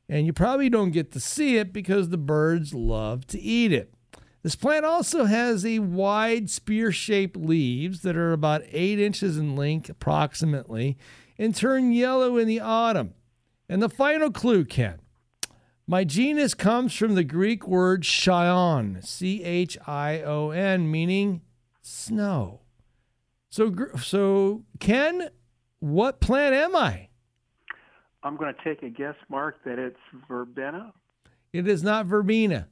And 0.07 0.25
you 0.25 0.31
probably 0.31 0.69
don't 0.69 0.91
get 0.91 1.11
to 1.11 1.19
see 1.19 1.57
it 1.57 1.73
because 1.73 2.09
the 2.09 2.17
birds 2.17 2.73
love 2.73 3.27
to 3.27 3.39
eat 3.39 3.73
it. 3.73 3.93
This 4.41 4.55
plant 4.55 4.85
also 4.85 5.25
has 5.25 5.65
a 5.65 5.79
wide 5.79 6.49
spear 6.49 6.93
shaped 6.93 7.35
leaves 7.35 8.03
that 8.03 8.15
are 8.15 8.31
about 8.31 8.63
eight 8.71 8.99
inches 8.99 9.37
in 9.37 9.57
length 9.57 9.89
approximately 9.89 10.97
and 11.37 11.53
turn 11.53 11.91
yellow 11.91 12.37
in 12.37 12.47
the 12.47 12.61
autumn. 12.61 13.15
And 13.67 13.81
the 13.81 13.89
final 13.89 14.31
clue, 14.31 14.63
Ken. 14.63 14.99
My 15.85 16.05
genus 16.05 16.53
comes 16.53 16.93
from 16.93 17.15
the 17.15 17.23
Greek 17.25 17.67
word 17.67 18.03
chion, 18.03 19.01
C 19.01 19.43
H 19.43 19.77
I 19.85 20.21
O 20.21 20.51
N, 20.51 20.89
meaning 20.89 21.41
snow. 21.89 22.61
So, 23.49 23.73
so 24.01 24.63
Ken, 24.79 25.29
what 25.79 26.19
plant 26.19 26.53
am 26.53 26.75
I? 26.75 27.09
I'm 28.21 28.35
going 28.35 28.53
to 28.53 28.63
take 28.63 28.83
a 28.83 28.89
guess, 28.89 29.15
Mark, 29.29 29.63
that 29.63 29.79
it's 29.79 29.97
verbena. 30.27 30.93
It 31.53 31.67
is 31.67 31.83
not 31.83 32.05
verbena. 32.05 32.67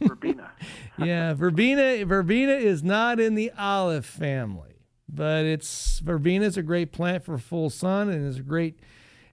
Verbena. 0.00 0.50
yeah, 0.98 1.34
verbena. 1.34 2.04
Verbena 2.04 2.52
is 2.52 2.82
not 2.82 3.20
in 3.20 3.34
the 3.34 3.52
olive 3.58 4.06
family, 4.06 4.86
but 5.08 5.44
it's 5.44 5.98
verbena 6.00 6.46
is 6.46 6.56
a 6.56 6.62
great 6.62 6.90
plant 6.90 7.24
for 7.24 7.38
full 7.38 7.70
sun 7.70 8.08
and 8.08 8.26
is 8.26 8.38
a 8.38 8.42
great. 8.42 8.78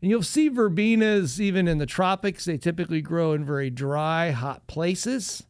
And 0.01 0.11
you'll 0.11 0.23
see 0.23 0.49
verbenas 0.49 1.39
even 1.39 1.67
in 1.67 1.77
the 1.77 1.85
tropics. 1.85 2.45
They 2.45 2.57
typically 2.57 3.01
grow 3.01 3.31
in 3.31 3.45
very 3.45 3.69
dry, 3.69 4.31
hot 4.31 4.67
places. 4.67 5.43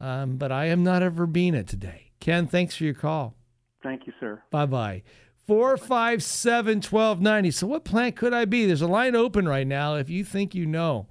Um, 0.00 0.36
but 0.36 0.52
I 0.52 0.66
am 0.66 0.84
not 0.84 1.02
a 1.02 1.10
verbena 1.10 1.64
today. 1.64 2.07
Ken, 2.20 2.46
thanks 2.46 2.76
for 2.76 2.84
your 2.84 2.94
call. 2.94 3.34
Thank 3.82 4.06
you, 4.06 4.12
sir. 4.18 4.42
Bye 4.50 4.66
bye. 4.66 5.02
457 5.46 6.76
1290. 6.82 7.50
So, 7.50 7.66
what 7.66 7.84
plant 7.84 8.16
could 8.16 8.34
I 8.34 8.44
be? 8.44 8.66
There's 8.66 8.82
a 8.82 8.86
line 8.86 9.16
open 9.16 9.48
right 9.48 9.66
now 9.66 9.94
if 9.94 10.10
you 10.10 10.24
think 10.24 10.54
you 10.54 10.66
know. 10.66 11.06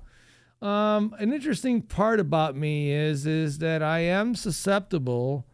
Um, 0.61 1.15
an 1.19 1.33
interesting 1.33 1.81
part 1.81 2.19
about 2.19 2.55
me 2.55 2.91
is 2.91 3.25
is 3.25 3.59
that 3.59 3.83
I 3.83 3.99
am 3.99 4.35
susceptible 4.35 5.45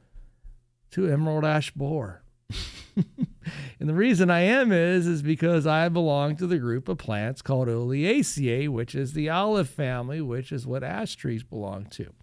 to 0.92 1.10
emerald 1.10 1.46
ash 1.46 1.72
borer. 1.72 2.24
and 2.96 3.90
the 3.90 3.94
reason 3.94 4.30
I 4.30 4.42
am 4.42 4.72
is 4.72 5.08
is 5.08 5.22
because 5.22 5.66
I 5.66 5.90
belong 5.90 6.36
to 6.38 6.48
the 6.48 6.60
group 6.60 6.88
of 6.88 6.98
plants 6.98 7.42
called 7.42 7.68
Oleaceae, 7.68 8.70
which 8.70 8.96
is 8.96 9.14
the 9.14 9.30
olive 9.30 9.70
family, 9.70 10.22
which 10.22 10.52
is 10.52 10.68
what 10.68 10.84
ash 10.84 11.16
trees 11.16 11.44
belong 11.44 11.86
to. 11.92 12.14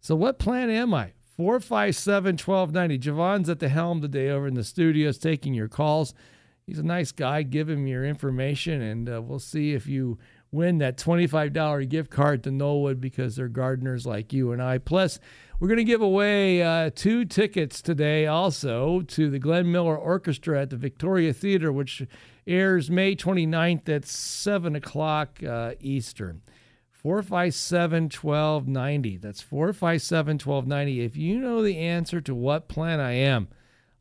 So 0.00 0.16
what 0.16 0.38
plant 0.38 0.70
am 0.70 0.94
I? 0.94 1.12
457 1.38 2.32
1290. 2.32 2.98
Javon's 2.98 3.48
at 3.48 3.60
the 3.60 3.68
helm 3.68 4.00
today 4.00 4.28
over 4.28 4.48
in 4.48 4.54
the 4.54 4.64
studios 4.64 5.18
taking 5.18 5.54
your 5.54 5.68
calls. 5.68 6.12
He's 6.66 6.80
a 6.80 6.82
nice 6.82 7.12
guy. 7.12 7.44
Give 7.44 7.70
him 7.70 7.86
your 7.86 8.04
information, 8.04 8.82
and 8.82 9.08
uh, 9.08 9.22
we'll 9.22 9.38
see 9.38 9.72
if 9.72 9.86
you 9.86 10.18
win 10.50 10.78
that 10.78 10.98
$25 10.98 11.88
gift 11.88 12.10
card 12.10 12.42
to 12.42 12.50
Knollwood 12.50 13.00
because 13.00 13.36
they're 13.36 13.46
gardeners 13.46 14.04
like 14.04 14.32
you 14.32 14.50
and 14.50 14.60
I. 14.60 14.78
Plus, 14.78 15.20
we're 15.60 15.68
going 15.68 15.78
to 15.78 15.84
give 15.84 16.02
away 16.02 16.60
uh, 16.60 16.90
two 16.92 17.24
tickets 17.24 17.82
today 17.82 18.26
also 18.26 19.02
to 19.02 19.30
the 19.30 19.38
Glenn 19.38 19.70
Miller 19.70 19.96
Orchestra 19.96 20.62
at 20.62 20.70
the 20.70 20.76
Victoria 20.76 21.32
Theater, 21.32 21.72
which 21.72 22.02
airs 22.48 22.90
May 22.90 23.14
29th 23.14 23.88
at 23.88 24.04
7 24.06 24.74
o'clock 24.74 25.40
uh, 25.44 25.74
Eastern. 25.78 26.42
457 27.08 28.10
1290. 28.10 29.16
That's 29.16 29.40
457 29.40 30.34
1290. 30.34 31.00
If 31.00 31.16
you 31.16 31.38
know 31.38 31.62
the 31.62 31.78
answer 31.78 32.20
to 32.20 32.34
what 32.34 32.68
plant 32.68 33.00
I 33.00 33.12
am, 33.12 33.48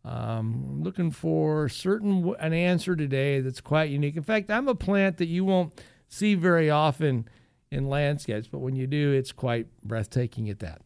um, 0.03 0.66
I'm 0.68 0.84
looking 0.84 1.12
for 1.12 1.70
certain 1.70 2.36
an 2.38 2.51
answer 2.51 2.97
today 2.97 3.39
that's 3.39 3.62
quite 3.62 3.89
unique. 3.91 4.18
In 4.18 4.24
fact, 4.24 4.51
I'm 4.51 4.68
a 4.68 4.76
plant 4.76 5.20
that 5.20 5.28
you 5.28 5.45
won't 5.45 5.82
see 6.10 6.36
very 6.36 6.70
often 6.70 7.30
in 7.72 7.88
landscapes, 7.88 8.49
but 8.49 8.60
when 8.60 8.76
you 8.76 8.88
do, 8.88 9.14
it's 9.14 9.32
quite 9.32 9.68
breathtaking 9.86 10.49
at 10.49 10.60
that. 10.60 10.82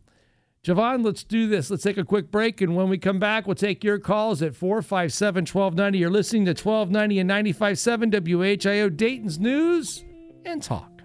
Javon, 0.64 1.04
let's 1.04 1.24
do 1.24 1.48
this. 1.48 1.72
Let's 1.72 1.82
take 1.82 1.98
a 1.98 2.06
quick 2.06 2.30
break, 2.30 2.62
and 2.62 2.76
when 2.76 2.88
we 2.88 3.00
come 3.00 3.18
back, 3.18 3.48
we'll 3.48 3.56
take 3.56 3.84
your 3.84 3.98
calls 3.98 4.44
at 4.44 4.56
457 4.56 5.48
1290. 5.48 5.98
You're 5.98 6.12
listening 6.12 6.46
to 6.46 6.52
1290 6.52 7.18
and 7.18 7.30
95.7 7.32 8.14
WHIO 8.14 8.96
Dayton's 8.96 9.40
News 9.40 10.06
and 10.46 10.62
Talk. 10.62 11.01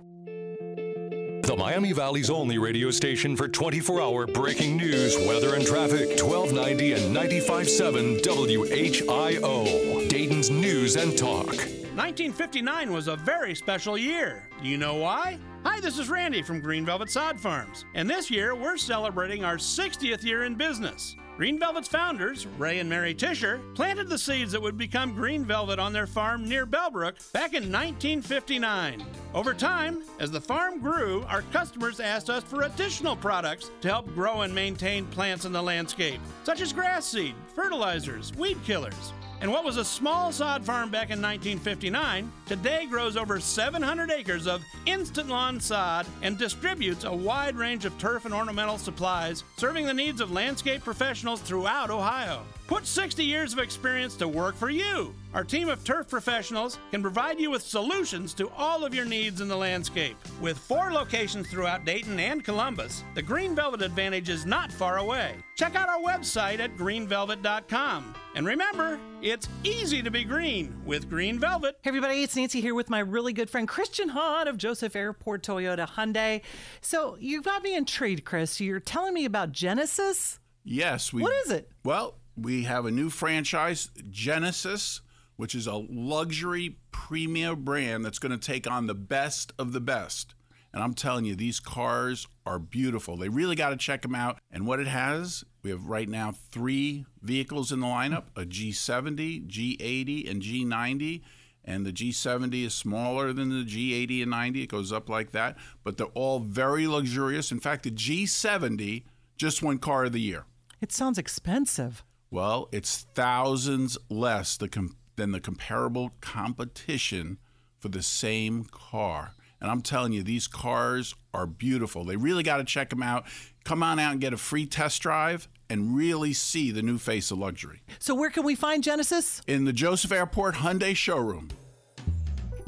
The 1.46 1.56
Miami 1.56 1.92
Valley's 1.92 2.28
only 2.28 2.58
radio 2.58 2.90
station 2.90 3.36
for 3.36 3.46
24 3.46 4.02
hour 4.02 4.26
breaking 4.26 4.76
news, 4.76 5.16
weather, 5.28 5.54
and 5.54 5.64
traffic. 5.64 6.20
1290 6.20 6.94
and 6.94 7.14
95.7 7.14 8.20
WHIO. 8.20 10.08
Dayton's 10.08 10.50
News 10.50 10.96
and 10.96 11.16
Talk. 11.16 11.46
1959 11.46 12.92
was 12.92 13.06
a 13.06 13.14
very 13.14 13.54
special 13.54 13.96
year. 13.96 14.48
Do 14.60 14.68
you 14.68 14.76
know 14.76 14.96
why? 14.96 15.38
Hi, 15.62 15.78
this 15.78 16.00
is 16.00 16.08
Randy 16.08 16.42
from 16.42 16.60
Green 16.60 16.84
Velvet 16.84 17.10
Sod 17.10 17.38
Farms, 17.38 17.84
and 17.94 18.10
this 18.10 18.28
year 18.28 18.56
we're 18.56 18.76
celebrating 18.76 19.44
our 19.44 19.56
60th 19.56 20.24
year 20.24 20.42
in 20.42 20.56
business. 20.56 21.14
Green 21.36 21.58
Velvet's 21.58 21.86
founders, 21.86 22.46
Ray 22.56 22.78
and 22.78 22.88
Mary 22.88 23.14
Tisher, 23.14 23.60
planted 23.74 24.08
the 24.08 24.16
seeds 24.16 24.52
that 24.52 24.62
would 24.62 24.78
become 24.78 25.14
Green 25.14 25.44
Velvet 25.44 25.78
on 25.78 25.92
their 25.92 26.06
farm 26.06 26.48
near 26.48 26.64
Bellbrook 26.64 27.30
back 27.32 27.52
in 27.52 27.70
1959. 27.70 29.04
Over 29.34 29.52
time, 29.52 30.02
as 30.18 30.30
the 30.30 30.40
farm 30.40 30.80
grew, 30.80 31.24
our 31.28 31.42
customers 31.52 32.00
asked 32.00 32.30
us 32.30 32.42
for 32.42 32.62
additional 32.62 33.16
products 33.16 33.70
to 33.82 33.88
help 33.88 34.06
grow 34.14 34.42
and 34.42 34.54
maintain 34.54 35.04
plants 35.08 35.44
in 35.44 35.52
the 35.52 35.62
landscape, 35.62 36.22
such 36.42 36.62
as 36.62 36.72
grass 36.72 37.04
seed, 37.04 37.34
fertilizers, 37.54 38.34
weed 38.36 38.56
killers. 38.64 39.12
And 39.40 39.52
what 39.52 39.64
was 39.64 39.76
a 39.76 39.84
small 39.84 40.32
sod 40.32 40.64
farm 40.64 40.90
back 40.90 41.10
in 41.10 41.20
1959 41.20 42.32
today 42.46 42.86
grows 42.86 43.16
over 43.16 43.38
700 43.38 44.10
acres 44.10 44.46
of 44.46 44.64
instant 44.86 45.28
lawn 45.28 45.60
sod 45.60 46.06
and 46.22 46.38
distributes 46.38 47.04
a 47.04 47.12
wide 47.12 47.54
range 47.54 47.84
of 47.84 47.96
turf 47.98 48.24
and 48.24 48.32
ornamental 48.32 48.78
supplies, 48.78 49.44
serving 49.58 49.84
the 49.84 49.92
needs 49.92 50.20
of 50.20 50.32
landscape 50.32 50.82
professionals 50.82 51.40
throughout 51.42 51.90
Ohio. 51.90 52.42
Put 52.66 52.84
60 52.84 53.22
years 53.22 53.52
of 53.52 53.60
experience 53.60 54.16
to 54.16 54.26
work 54.26 54.56
for 54.56 54.70
you. 54.70 55.14
Our 55.34 55.44
team 55.44 55.68
of 55.68 55.84
turf 55.84 56.08
professionals 56.08 56.80
can 56.90 57.00
provide 57.00 57.38
you 57.38 57.48
with 57.48 57.62
solutions 57.62 58.34
to 58.34 58.50
all 58.56 58.84
of 58.84 58.92
your 58.92 59.04
needs 59.04 59.40
in 59.40 59.46
the 59.46 59.56
landscape. 59.56 60.16
With 60.40 60.58
four 60.58 60.92
locations 60.92 61.48
throughout 61.48 61.84
Dayton 61.84 62.18
and 62.18 62.42
Columbus, 62.42 63.04
the 63.14 63.22
Green 63.22 63.54
Velvet 63.54 63.82
Advantage 63.82 64.28
is 64.28 64.44
not 64.46 64.72
far 64.72 64.98
away. 64.98 65.36
Check 65.54 65.76
out 65.76 65.88
our 65.88 66.00
website 66.00 66.58
at 66.58 66.76
greenvelvet.com. 66.76 68.14
And 68.34 68.44
remember, 68.44 68.98
it's 69.22 69.48
easy 69.62 70.02
to 70.02 70.10
be 70.10 70.24
green 70.24 70.74
with 70.84 71.08
Green 71.08 71.38
Velvet. 71.38 71.78
Hey 71.82 71.90
everybody, 71.90 72.24
it's 72.24 72.34
Nancy 72.34 72.60
here 72.60 72.74
with 72.74 72.90
my 72.90 72.98
really 72.98 73.32
good 73.32 73.48
friend 73.48 73.68
Christian 73.68 74.08
Hahn 74.08 74.48
of 74.48 74.58
Joseph 74.58 74.96
Airport 74.96 75.44
Toyota 75.44 75.88
Hyundai. 75.88 76.42
So 76.80 77.16
you 77.20 77.42
got 77.42 77.62
me 77.62 77.76
intrigued, 77.76 78.24
Chris. 78.24 78.60
You're 78.60 78.80
telling 78.80 79.14
me 79.14 79.24
about 79.24 79.52
Genesis? 79.52 80.40
Yes. 80.64 81.12
We, 81.12 81.22
What 81.22 81.32
is 81.44 81.52
it? 81.52 81.70
Well, 81.84 82.16
we 82.36 82.64
have 82.64 82.86
a 82.86 82.90
new 82.90 83.10
franchise, 83.10 83.90
Genesis, 84.10 85.00
which 85.36 85.54
is 85.54 85.66
a 85.66 85.74
luxury 85.74 86.78
premium 86.92 87.64
brand 87.64 88.04
that's 88.04 88.18
going 88.18 88.38
to 88.38 88.46
take 88.46 88.70
on 88.70 88.86
the 88.86 88.94
best 88.94 89.52
of 89.58 89.72
the 89.72 89.80
best. 89.80 90.34
And 90.72 90.82
I'm 90.82 90.94
telling 90.94 91.24
you, 91.24 91.34
these 91.34 91.60
cars 91.60 92.26
are 92.44 92.58
beautiful. 92.58 93.16
They 93.16 93.30
really 93.30 93.56
got 93.56 93.70
to 93.70 93.76
check 93.76 94.02
them 94.02 94.14
out. 94.14 94.38
And 94.50 94.66
what 94.66 94.80
it 94.80 94.86
has, 94.86 95.44
we 95.62 95.70
have 95.70 95.86
right 95.86 96.08
now 96.08 96.34
three 96.50 97.06
vehicles 97.22 97.72
in 97.72 97.80
the 97.80 97.86
lineup 97.86 98.24
a 98.36 98.44
G70, 98.44 99.48
G80, 99.48 100.30
and 100.30 100.42
G90 100.42 101.22
and 101.66 101.84
the 101.84 101.92
G70 101.92 102.64
is 102.64 102.74
smaller 102.74 103.32
than 103.32 103.48
the 103.50 103.64
G80 103.64 104.22
and 104.22 104.30
90. 104.30 104.62
It 104.62 104.68
goes 104.68 104.92
up 104.92 105.08
like 105.08 105.32
that, 105.32 105.56
but 105.82 105.96
they're 105.96 106.06
all 106.14 106.38
very 106.38 106.86
luxurious. 106.86 107.50
In 107.50 107.60
fact, 107.60 107.82
the 107.82 107.90
G70 107.90 109.04
just 109.36 109.62
won 109.62 109.78
Car 109.78 110.04
of 110.04 110.12
the 110.12 110.20
Year. 110.20 110.44
It 110.80 110.92
sounds 110.92 111.18
expensive. 111.18 112.04
Well, 112.30 112.68
it's 112.72 113.06
thousands 113.14 113.96
less 114.10 114.56
the 114.56 114.68
com- 114.68 114.96
than 115.16 115.32
the 115.32 115.40
comparable 115.40 116.12
competition 116.20 117.38
for 117.78 117.88
the 117.88 118.02
same 118.02 118.64
car. 118.64 119.32
And 119.60 119.70
I'm 119.70 119.80
telling 119.80 120.12
you, 120.12 120.22
these 120.22 120.46
cars 120.46 121.14
are 121.32 121.46
beautiful. 121.46 122.04
They 122.04 122.16
really 122.16 122.42
got 122.42 122.58
to 122.58 122.64
check 122.64 122.90
them 122.90 123.02
out. 123.02 123.24
Come 123.64 123.82
on 123.82 123.98
out 123.98 124.12
and 124.12 124.20
get 124.20 124.32
a 124.32 124.36
free 124.36 124.66
test 124.66 125.00
drive 125.00 125.48
and 125.70 125.96
really 125.96 126.32
see 126.32 126.70
the 126.70 126.82
new 126.82 126.98
face 126.98 127.30
of 127.30 127.38
luxury. 127.38 127.82
So, 127.98 128.14
where 128.14 128.30
can 128.30 128.44
we 128.44 128.54
find 128.54 128.84
Genesis? 128.84 129.40
In 129.46 129.64
the 129.64 129.72
Joseph 129.72 130.12
Airport 130.12 130.56
Hyundai 130.56 130.94
showroom. 130.94 131.48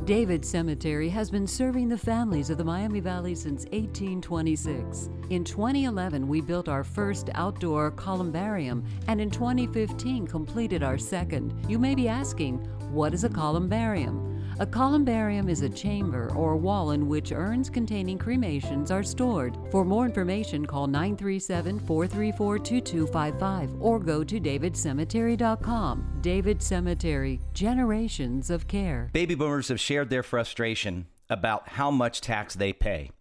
David 0.08 0.42
Cemetery 0.42 1.10
has 1.10 1.30
been 1.30 1.46
serving 1.46 1.90
the 1.90 1.98
families 1.98 2.48
of 2.48 2.56
the 2.56 2.64
Miami 2.64 2.98
Valley 2.98 3.34
since 3.34 3.64
1826. 3.64 5.10
In 5.28 5.44
2011, 5.44 6.26
we 6.26 6.40
built 6.40 6.66
our 6.66 6.82
first 6.82 7.28
outdoor 7.34 7.90
columbarium, 7.90 8.82
and 9.06 9.20
in 9.20 9.28
2015, 9.30 10.26
completed 10.26 10.82
our 10.82 10.96
second. 10.96 11.52
You 11.68 11.78
may 11.78 11.94
be 11.94 12.08
asking, 12.08 12.56
what 12.90 13.12
is 13.12 13.24
a 13.24 13.28
columbarium? 13.28 14.37
A 14.60 14.66
columbarium 14.66 15.48
is 15.48 15.62
a 15.62 15.68
chamber 15.68 16.32
or 16.34 16.56
wall 16.56 16.90
in 16.90 17.06
which 17.06 17.30
urns 17.30 17.70
containing 17.70 18.18
cremations 18.18 18.90
are 18.90 19.04
stored. 19.04 19.56
For 19.70 19.84
more 19.84 20.04
information, 20.04 20.66
call 20.66 20.88
937 20.88 21.78
434 21.78 22.58
2255 22.58 23.80
or 23.80 24.00
go 24.00 24.24
to 24.24 24.40
davidcemetery.com. 24.40 26.18
David 26.20 26.60
Cemetery, 26.60 27.40
generations 27.54 28.50
of 28.50 28.66
care. 28.66 29.10
Baby 29.12 29.36
boomers 29.36 29.68
have 29.68 29.78
shared 29.78 30.10
their 30.10 30.24
frustration 30.24 31.06
about 31.30 31.68
how 31.68 31.92
much 31.92 32.20
tax 32.20 32.56
they 32.56 32.72
pay. 32.72 33.12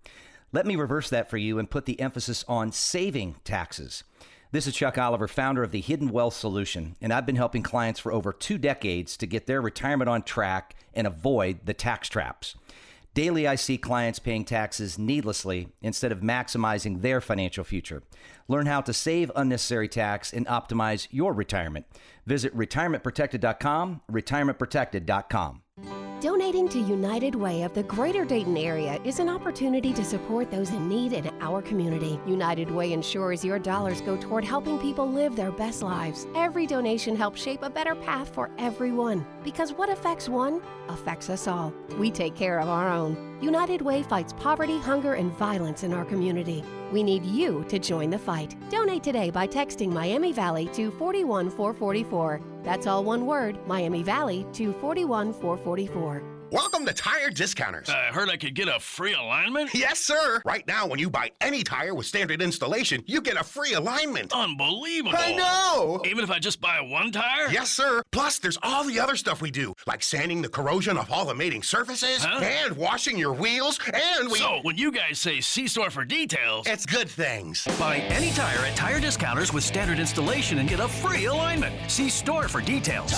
Let 0.52 0.66
me 0.66 0.76
reverse 0.76 1.10
that 1.12 1.30
for 1.30 1.38
you 1.38 1.60
and 1.60 1.70
put 1.70 1.86
the 1.86 2.00
emphasis 2.00 2.44
on 2.48 2.72
saving 2.72 3.36
taxes. 3.44 4.04
This 4.58 4.66
is 4.66 4.74
Chuck 4.74 4.98
Oliver, 4.98 5.28
founder 5.28 5.62
of 5.62 5.70
the 5.70 5.82
Hidden 5.82 6.10
Wealth 6.10 6.34
Solution, 6.34 6.96
and 7.00 7.14
I've 7.14 7.28
been 7.28 7.36
helping 7.36 7.62
clients 7.62 8.00
for 8.00 8.12
over 8.12 8.34
two 8.34 8.58
decades 8.58 9.16
to 9.18 9.28
get 9.28 9.46
their 9.46 9.62
retirement 9.62 10.10
on 10.10 10.24
track 10.24 10.76
and 10.96 11.06
avoid 11.06 11.60
the 11.66 11.76
tax 11.76 12.10
traps. 12.10 12.56
Daily, 13.14 13.48
I 13.48 13.54
see 13.54 13.78
clients 13.78 14.18
paying 14.18 14.46
taxes 14.46 14.98
needlessly 14.98 15.68
instead 15.84 16.12
of 16.12 16.22
maximizing 16.22 17.04
their 17.04 17.22
financial 17.22 17.64
future. 17.64 18.02
Learn 18.48 18.66
how 18.66 18.82
to 18.82 18.94
save 18.94 19.32
unnecessary 19.36 19.88
tax 19.88 20.34
and 20.34 20.48
optimize 20.48 21.08
your 21.12 21.34
retirement. 21.34 21.86
Visit 22.26 22.58
retirementprotected.com, 22.58 24.02
retirementprotected.com. 24.12 25.62
Donating 26.20 26.68
to 26.70 26.80
United 26.80 27.36
Way 27.36 27.62
of 27.62 27.76
the 27.76 27.84
Greater 27.84 28.26
Dayton 28.26 28.58
area 28.58 29.00
is 29.04 29.20
an 29.20 29.30
opportunity 29.30 29.94
to 29.94 30.04
support 30.04 30.50
those 30.50 30.72
in 30.72 30.90
need 30.90 31.14
in 31.14 31.30
our 31.42 31.62
community. 31.62 32.20
United 32.26 32.72
Way 32.72 32.94
ensures 32.94 33.46
your 33.46 33.60
dollars 33.60 34.02
go 34.02 34.18
toward 34.18 34.44
helping 34.44 34.80
people 34.80 35.08
live 35.08 35.36
their 35.36 35.52
best 35.52 35.84
lives. 35.84 36.26
Every 36.34 36.66
donation 36.66 37.16
helps 37.16 37.40
shape 37.40 37.62
a 37.62 37.70
better 37.70 37.94
path 37.94 38.30
for 38.30 38.50
everyone 38.58 39.28
because 39.44 39.74
what 39.74 39.90
affects 39.90 40.28
one 40.28 40.60
affects 40.90 41.30
us 41.30 41.48
all. 41.48 41.72
We 42.00 42.10
take 42.10 42.34
care 42.34 42.58
of 42.58 42.68
our 42.68 42.90
own. 42.90 43.37
United 43.42 43.82
Way 43.82 44.04
fights 44.04 44.34
poverty, 44.34 44.80
hunger, 44.80 45.14
and 45.14 45.32
violence 45.34 45.84
in 45.84 45.94
our 45.94 46.06
community. 46.06 46.64
We 46.92 47.04
need 47.04 47.26
you 47.26 47.66
to 47.70 47.78
join 47.78 48.10
the 48.10 48.18
fight. 48.18 48.56
Donate 48.70 49.04
today 49.04 49.30
by 49.30 49.48
texting 49.48 49.92
Miami 49.92 50.32
Valley 50.32 50.68
to 50.74 50.90
41444. 50.92 52.42
That's 52.64 52.88
all 52.88 53.04
one 53.04 53.26
word, 53.26 53.60
Miami 53.68 54.04
Valley 54.04 54.46
to 54.54 54.74
41444. 54.74 56.37
Welcome 56.52 56.86
to 56.86 56.94
Tire 56.94 57.30
Discounters. 57.30 57.90
I 57.90 58.06
heard 58.06 58.30
I 58.30 58.38
could 58.38 58.54
get 58.54 58.68
a 58.70 58.80
free 58.80 59.14
alignment? 59.14 59.74
Yes, 59.74 60.00
sir. 60.00 60.42
Right 60.46 60.66
now, 60.68 60.88
when 60.88 60.98
you 61.00 61.10
buy 61.10 61.32
any 61.42 61.62
tire 61.64 61.94
with 61.94 62.06
standard 62.06 62.42
installation, 62.42 63.04
you 63.06 63.20
get 63.22 63.36
a 63.38 63.44
free 63.44 63.74
alignment. 63.74 64.32
Unbelievable. 64.34 65.18
I 65.18 65.34
know. 65.34 66.02
Even 66.06 66.24
if 66.24 66.30
I 66.32 66.40
just 66.40 66.62
buy 66.62 66.80
one 66.80 67.12
tire? 67.12 67.50
Yes, 67.52 67.70
sir. 67.70 68.02
Plus, 68.12 68.40
there's 68.40 68.58
all 68.64 68.84
the 68.86 69.00
other 69.00 69.16
stuff 69.18 69.42
we 69.42 69.52
do, 69.52 69.74
like 69.88 70.02
sanding 70.04 70.42
the 70.42 70.48
corrosion 70.50 70.98
off 70.98 71.12
all 71.12 71.26
the 71.26 71.36
mating 71.36 71.64
surfaces 71.64 72.24
Huh? 72.24 72.40
and 72.42 72.78
washing 72.78 73.18
your 73.18 73.34
wheels. 73.34 73.80
And 73.94 74.30
we. 74.32 74.38
So, 74.38 74.60
when 74.62 74.78
you 74.78 74.92
guys 74.92 75.20
say 75.20 75.42
See 75.42 75.68
store 75.68 75.90
for 75.90 76.06
details, 76.06 76.66
it's 76.68 76.86
good 76.86 77.10
things. 77.10 77.68
buy 77.80 77.98
any 77.98 78.32
tire 78.32 78.60
at 78.66 78.76
Tire 78.76 79.00
Discounters 79.00 79.52
with 79.52 79.64
standard 79.64 80.00
installation 80.00 80.60
and 80.60 80.70
get 80.70 80.80
a 80.80 80.88
free 80.88 81.26
alignment. 81.26 81.76
See 81.92 82.10
store 82.10 82.48
for 82.48 82.62
details. 82.62 83.14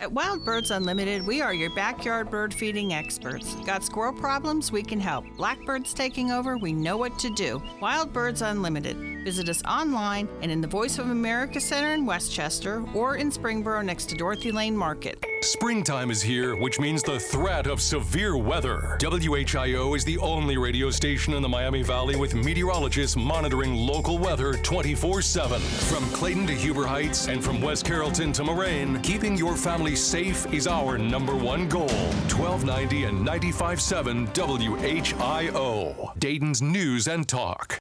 At 0.00 0.12
Wild 0.12 0.44
Birds 0.44 0.70
Unlimited, 0.70 1.26
we 1.26 1.40
are 1.40 1.54
your 1.54 1.70
backyard 1.70 2.30
bird 2.30 2.52
feeding 2.52 2.92
experts. 2.92 3.54
Got 3.66 3.84
squirrel 3.84 4.12
problems? 4.12 4.72
We 4.72 4.82
can 4.82 5.00
help. 5.00 5.24
Blackbirds 5.36 5.94
taking 5.94 6.30
over? 6.30 6.56
We 6.56 6.72
know 6.72 6.96
what 6.96 7.18
to 7.20 7.30
do. 7.30 7.62
Wild 7.80 8.12
Birds 8.12 8.42
Unlimited. 8.42 9.24
Visit 9.24 9.48
us 9.48 9.62
online 9.64 10.28
and 10.40 10.50
in 10.50 10.60
the 10.60 10.68
Voice 10.68 10.98
of 10.98 11.10
America 11.10 11.60
Center 11.60 11.94
in 11.94 12.06
West 12.06 12.32
Chester 12.32 12.84
or 12.94 13.16
in 13.16 13.30
Springboro 13.30 13.84
next 13.84 14.08
to 14.10 14.16
Dorothy 14.16 14.52
Lane 14.52 14.76
Market. 14.76 15.24
Springtime 15.42 16.12
is 16.12 16.22
here, 16.22 16.54
which 16.54 16.78
means 16.78 17.02
the 17.02 17.18
threat 17.18 17.66
of 17.66 17.82
severe 17.82 18.36
weather. 18.36 18.96
WHIO 19.00 19.96
is 19.96 20.04
the 20.04 20.16
only 20.18 20.56
radio 20.56 20.88
station 20.88 21.34
in 21.34 21.42
the 21.42 21.48
Miami 21.48 21.82
Valley 21.82 22.14
with 22.14 22.36
meteorologists 22.36 23.16
monitoring 23.16 23.74
local 23.74 24.18
weather 24.18 24.52
24 24.52 25.20
7. 25.20 25.60
From 25.60 26.08
Clayton 26.12 26.46
to 26.46 26.52
Huber 26.52 26.86
Heights 26.86 27.26
and 27.26 27.42
from 27.42 27.60
West 27.60 27.84
Carrollton 27.84 28.32
to 28.34 28.44
Moraine, 28.44 29.00
keeping 29.02 29.36
your 29.36 29.56
family 29.56 29.96
safe 29.96 30.46
is 30.54 30.68
our 30.68 30.96
number 30.96 31.34
one 31.34 31.68
goal. 31.68 31.88
1290 31.88 33.04
and 33.04 33.26
95.7 33.26 34.32
WHIO, 34.32 36.18
Dayton's 36.20 36.62
News 36.62 37.08
and 37.08 37.26
Talk. 37.26 37.78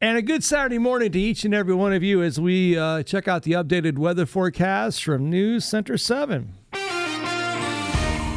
And 0.00 0.16
a 0.16 0.22
good 0.22 0.42
Saturday 0.42 0.78
morning 0.78 1.12
to 1.12 1.20
each 1.20 1.44
and 1.44 1.52
every 1.52 1.74
one 1.74 1.92
of 1.92 2.02
you 2.02 2.22
as 2.22 2.40
we 2.40 2.78
uh, 2.78 3.02
check 3.02 3.28
out 3.28 3.42
the 3.42 3.52
updated 3.52 3.98
weather 3.98 4.24
forecast 4.24 5.04
from 5.04 5.28
News 5.28 5.66
Center 5.66 5.98
7. 5.98 6.54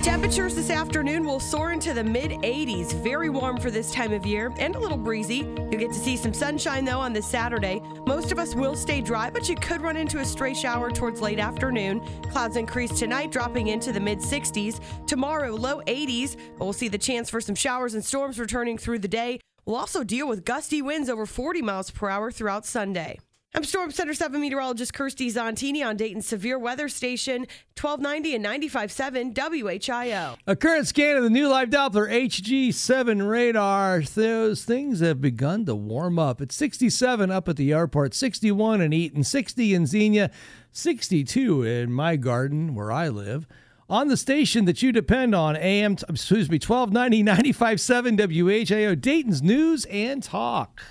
Temperatures 0.05 0.53
this 0.53 0.69
afternoon 0.69 1.25
will 1.25 1.39
soar 1.39 1.71
into 1.71 1.91
the 1.91 2.03
mid 2.03 2.29
80s. 2.29 2.93
Very 3.01 3.27
warm 3.27 3.57
for 3.57 3.71
this 3.71 3.91
time 3.91 4.13
of 4.13 4.23
year 4.23 4.53
and 4.59 4.75
a 4.75 4.79
little 4.79 4.99
breezy. 4.99 5.37
You'll 5.37 5.79
get 5.79 5.93
to 5.93 5.97
see 5.97 6.15
some 6.15 6.31
sunshine 6.31 6.85
though 6.85 6.99
on 6.99 7.11
this 7.11 7.25
Saturday. 7.25 7.81
Most 8.05 8.31
of 8.31 8.37
us 8.37 8.53
will 8.53 8.75
stay 8.75 9.01
dry, 9.01 9.31
but 9.31 9.49
you 9.49 9.55
could 9.55 9.81
run 9.81 9.97
into 9.97 10.19
a 10.19 10.25
stray 10.25 10.53
shower 10.53 10.91
towards 10.91 11.21
late 11.21 11.39
afternoon. 11.39 12.01
Clouds 12.29 12.55
increase 12.55 12.99
tonight, 12.99 13.31
dropping 13.31 13.69
into 13.69 13.91
the 13.91 13.99
mid 13.99 14.19
60s. 14.19 14.79
Tomorrow, 15.07 15.55
low 15.55 15.81
80s. 15.87 16.37
We'll 16.59 16.71
see 16.71 16.87
the 16.87 16.99
chance 16.99 17.31
for 17.31 17.41
some 17.41 17.55
showers 17.55 17.95
and 17.95 18.05
storms 18.05 18.37
returning 18.37 18.77
through 18.77 18.99
the 18.99 19.07
day. 19.07 19.39
We'll 19.65 19.77
also 19.77 20.03
deal 20.03 20.27
with 20.27 20.45
gusty 20.45 20.83
winds 20.83 21.09
over 21.09 21.25
40 21.25 21.63
miles 21.63 21.89
per 21.89 22.09
hour 22.09 22.29
throughout 22.29 22.67
Sunday. 22.67 23.17
I'm 23.55 23.63
Storm 23.63 23.89
Center 23.91 24.13
7 24.13 24.41
meteorologist 24.41 24.91
Kirstie 24.91 25.31
Zontini 25.31 25.81
on 25.81 25.95
Dayton's 25.95 26.27
severe 26.27 26.59
weather 26.59 26.89
station 26.89 27.47
1290 27.79 28.35
and 28.35 28.43
95.7 28.43 29.33
WHIO. 29.33 30.35
A 30.45 30.55
current 30.57 30.87
scan 30.87 31.15
of 31.15 31.23
the 31.23 31.29
new 31.29 31.47
live 31.47 31.69
Doppler 31.69 32.11
HG7 32.11 33.25
radar. 33.25 34.01
Those 34.01 34.65
things 34.65 34.99
have 34.99 35.21
begun 35.21 35.63
to 35.67 35.73
warm 35.73 36.19
up. 36.19 36.41
It's 36.41 36.53
67 36.53 37.31
up 37.31 37.47
at 37.47 37.55
the 37.55 37.71
airport, 37.71 38.13
61 38.13 38.81
in 38.81 38.91
Eaton, 38.91 39.23
60 39.23 39.73
in 39.73 39.85
Xenia, 39.85 40.31
62 40.73 41.63
in 41.63 41.93
my 41.93 42.17
garden 42.17 42.75
where 42.75 42.91
I 42.91 43.07
live. 43.07 43.47
On 43.89 44.09
the 44.09 44.17
station 44.17 44.65
that 44.65 44.81
you 44.81 44.91
depend 44.91 45.33
on, 45.33 45.55
AM, 45.55 45.93
excuse 46.09 46.49
me, 46.49 46.57
1290, 46.57 47.53
95.7 47.53 48.17
WHIO, 48.19 48.99
Dayton's 48.99 49.41
News 49.41 49.85
and 49.85 50.21
Talk. 50.21 50.81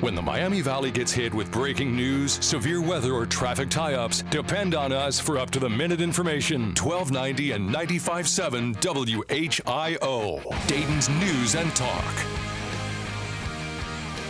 When 0.00 0.14
the 0.14 0.22
Miami 0.22 0.62
Valley 0.62 0.90
gets 0.90 1.12
hit 1.12 1.34
with 1.34 1.50
breaking 1.52 1.94
news, 1.94 2.42
severe 2.42 2.80
weather, 2.80 3.12
or 3.12 3.26
traffic 3.26 3.68
tie 3.68 3.92
ups, 3.92 4.22
depend 4.30 4.74
on 4.74 4.92
us 4.92 5.20
for 5.20 5.36
up 5.36 5.50
to 5.50 5.58
the 5.58 5.68
minute 5.68 6.00
information. 6.00 6.68
1290 6.68 7.52
and 7.52 7.68
95.7 7.68 8.76
WHIO, 8.80 10.66
Dayton's 10.66 11.10
News 11.10 11.54
and 11.54 11.76
Talk. 11.76 12.14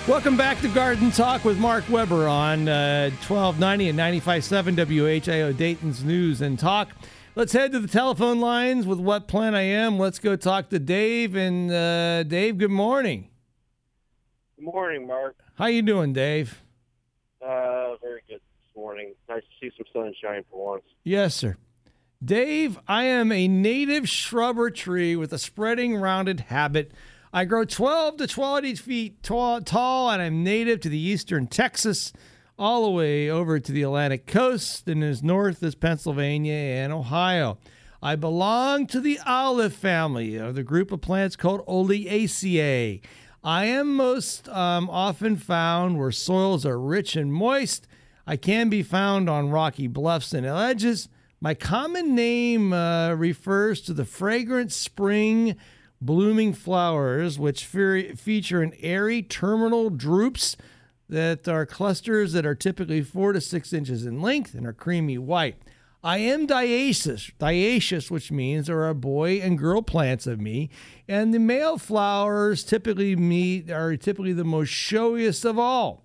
Welcome 0.08 0.36
back 0.36 0.60
to 0.62 0.68
Garden 0.68 1.12
Talk 1.12 1.44
with 1.44 1.56
Mark 1.60 1.88
Weber 1.88 2.26
on 2.26 2.68
uh, 2.68 3.10
1290 3.28 3.90
and 3.90 3.98
95.7 3.98 4.74
WHIO 4.74 5.56
Dayton's 5.56 6.02
News 6.02 6.40
and 6.40 6.58
Talk. 6.58 6.88
Let's 7.36 7.52
head 7.52 7.70
to 7.70 7.78
the 7.78 7.86
telephone 7.86 8.40
lines 8.40 8.88
with 8.88 8.98
What 8.98 9.28
Plant 9.28 9.54
I 9.54 9.62
Am. 9.62 10.00
Let's 10.00 10.18
go 10.18 10.34
talk 10.34 10.70
to 10.70 10.80
Dave. 10.80 11.36
And 11.36 11.70
uh, 11.70 12.24
Dave, 12.24 12.58
good 12.58 12.72
morning. 12.72 13.28
Good 14.56 14.64
morning, 14.64 15.06
Mark. 15.06 15.36
How 15.60 15.66
you 15.66 15.82
doing, 15.82 16.14
Dave? 16.14 16.62
Uh, 17.42 17.94
very 18.00 18.22
good 18.26 18.40
this 18.40 18.74
morning. 18.74 19.12
Nice 19.28 19.42
to 19.42 19.48
see 19.60 19.70
some 19.76 19.84
sunshine 19.92 20.42
for 20.50 20.70
once. 20.70 20.84
Yes, 21.04 21.34
sir. 21.34 21.58
Dave, 22.24 22.78
I 22.88 23.04
am 23.04 23.30
a 23.30 23.46
native 23.46 24.08
shrubber 24.08 24.70
tree 24.70 25.16
with 25.16 25.34
a 25.34 25.38
spreading 25.38 25.96
rounded 25.96 26.40
habit. 26.40 26.92
I 27.30 27.44
grow 27.44 27.66
12 27.66 28.16
to 28.16 28.26
20 28.26 28.74
feet 28.76 29.22
tall, 29.22 29.60
tall, 29.60 30.08
and 30.08 30.22
I'm 30.22 30.42
native 30.42 30.80
to 30.80 30.88
the 30.88 30.98
eastern 30.98 31.46
Texas, 31.46 32.14
all 32.58 32.84
the 32.84 32.92
way 32.92 33.28
over 33.28 33.60
to 33.60 33.70
the 33.70 33.82
Atlantic 33.82 34.26
coast, 34.26 34.88
and 34.88 35.04
as 35.04 35.22
north 35.22 35.62
as 35.62 35.74
Pennsylvania 35.74 36.54
and 36.54 36.90
Ohio. 36.90 37.58
I 38.02 38.16
belong 38.16 38.86
to 38.86 39.00
the 39.00 39.18
olive 39.26 39.74
family 39.74 40.36
of 40.36 40.54
the 40.54 40.62
group 40.62 40.90
of 40.90 41.02
plants 41.02 41.36
called 41.36 41.66
Oleaceae. 41.66 43.02
I 43.42 43.64
am 43.66 43.96
most 43.96 44.48
um, 44.50 44.90
often 44.90 45.36
found 45.36 45.98
where 45.98 46.12
soils 46.12 46.66
are 46.66 46.78
rich 46.78 47.16
and 47.16 47.32
moist. 47.32 47.86
I 48.26 48.36
can 48.36 48.68
be 48.68 48.82
found 48.82 49.30
on 49.30 49.48
rocky 49.48 49.86
bluffs 49.86 50.34
and 50.34 50.44
ledges, 50.44 51.08
My 51.40 51.54
common 51.54 52.14
name 52.14 52.74
uh, 52.74 53.14
refers 53.14 53.80
to 53.82 53.94
the 53.94 54.04
fragrant 54.04 54.72
spring 54.72 55.56
blooming 56.02 56.52
flowers, 56.52 57.38
which 57.38 57.64
fe- 57.64 58.14
feature 58.14 58.60
an 58.60 58.74
airy 58.80 59.22
terminal 59.22 59.88
drupes 59.88 60.56
that 61.08 61.48
are 61.48 61.64
clusters 61.64 62.32
that 62.34 62.44
are 62.44 62.54
typically 62.54 63.00
four 63.00 63.32
to 63.32 63.40
six 63.40 63.72
inches 63.72 64.04
in 64.04 64.20
length 64.20 64.54
and 64.54 64.66
are 64.66 64.74
creamy 64.74 65.16
white. 65.16 65.56
I 66.02 66.16
am 66.18 66.46
dioecious, 66.46 67.30
dioecious, 67.38 68.10
which 68.10 68.32
means 68.32 68.68
there 68.68 68.84
are 68.84 68.94
boy 68.94 69.40
and 69.42 69.58
girl 69.58 69.82
plants 69.82 70.26
of 70.26 70.40
me, 70.40 70.70
and 71.06 71.34
the 71.34 71.38
male 71.38 71.76
flowers 71.76 72.64
typically 72.64 73.14
meet 73.16 73.70
are 73.70 73.94
typically 73.98 74.32
the 74.32 74.44
most 74.44 74.70
showiest 74.70 75.44
of 75.44 75.58
all. 75.58 76.02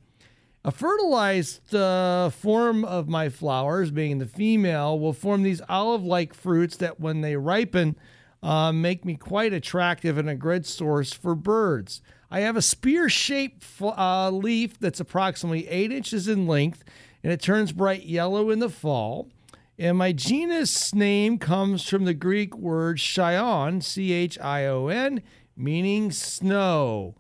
A 0.66 0.72
fertilized 0.72 1.74
uh, 1.74 2.30
form 2.30 2.84
of 2.84 3.08
my 3.08 3.30
flowers, 3.30 3.90
being 3.90 4.18
the 4.18 4.26
female, 4.26 5.00
will 5.00 5.14
form 5.14 5.44
these 5.44 5.62
olive-like 5.70 6.34
fruits 6.34 6.76
that, 6.78 7.00
when 7.00 7.22
they 7.22 7.38
ripen, 7.38 7.96
uh, 8.44 8.74
make 8.74 9.06
me 9.06 9.16
quite 9.16 9.54
attractive 9.54 10.18
and 10.18 10.30
a 10.30 10.36
good 10.36 10.66
source 10.66 11.14
for 11.14 11.36
birds. 11.36 12.02
I 12.30 12.42
have 12.42 12.58
a 12.58 12.62
spear-shaped 12.62 13.64
uh, 13.80 14.30
leaf 14.30 14.78
that's 14.78 15.00
approximately 15.00 15.70
eight 15.70 15.94
inches 15.94 16.28
in 16.28 16.48
length, 16.48 16.84
and 17.24 17.32
it 17.32 17.42
turns 17.42 17.72
bright 17.72 18.04
yellow 18.04 18.50
in 18.50 18.60
the 18.60 18.70
fall. 18.70 19.30
And 19.78 19.98
my 19.98 20.14
genus 20.14 20.94
name 20.94 21.38
comes 21.38 21.88
from 21.88 22.06
the 22.06 22.14
Greek 22.14 22.56
word 22.58 22.98
chion, 22.98 23.82
C 23.82 24.14
H 24.14 24.40
I 24.40 24.66
O 24.66 24.88
N, 24.88 25.22
meaning 25.58 26.12
snow. 26.12 27.16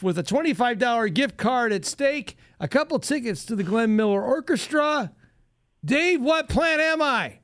With 0.00 0.18
a 0.18 0.22
$25 0.22 1.12
gift 1.12 1.36
card 1.36 1.72
at 1.72 1.84
stake, 1.84 2.36
a 2.60 2.68
couple 2.68 2.98
tickets 2.98 3.44
to 3.46 3.56
the 3.56 3.64
Glenn 3.64 3.96
Miller 3.96 4.22
Orchestra. 4.22 5.12
Dave, 5.84 6.20
what 6.22 6.48
plant 6.48 6.80
am 6.80 7.02
I? 7.02 7.38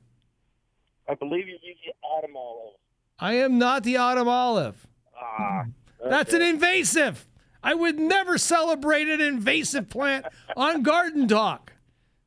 I 1.07 1.15
believe 1.15 1.47
you 1.47 1.57
use 1.61 1.77
the 1.85 1.93
autumn 2.07 2.35
olive. 2.37 2.75
I 3.19 3.33
am 3.33 3.57
not 3.57 3.83
the 3.83 3.97
autumn 3.97 4.29
olive. 4.29 4.87
Ah, 5.21 5.65
That's 6.05 6.33
an 6.33 6.41
invasive. 6.41 7.25
I 7.61 7.73
would 7.73 7.99
never 7.99 8.37
celebrate 8.37 9.09
an 9.09 9.19
invasive 9.19 9.89
plant 9.89 10.25
on 10.55 10.81
Garden 10.83 11.27
Talk. 11.27 11.73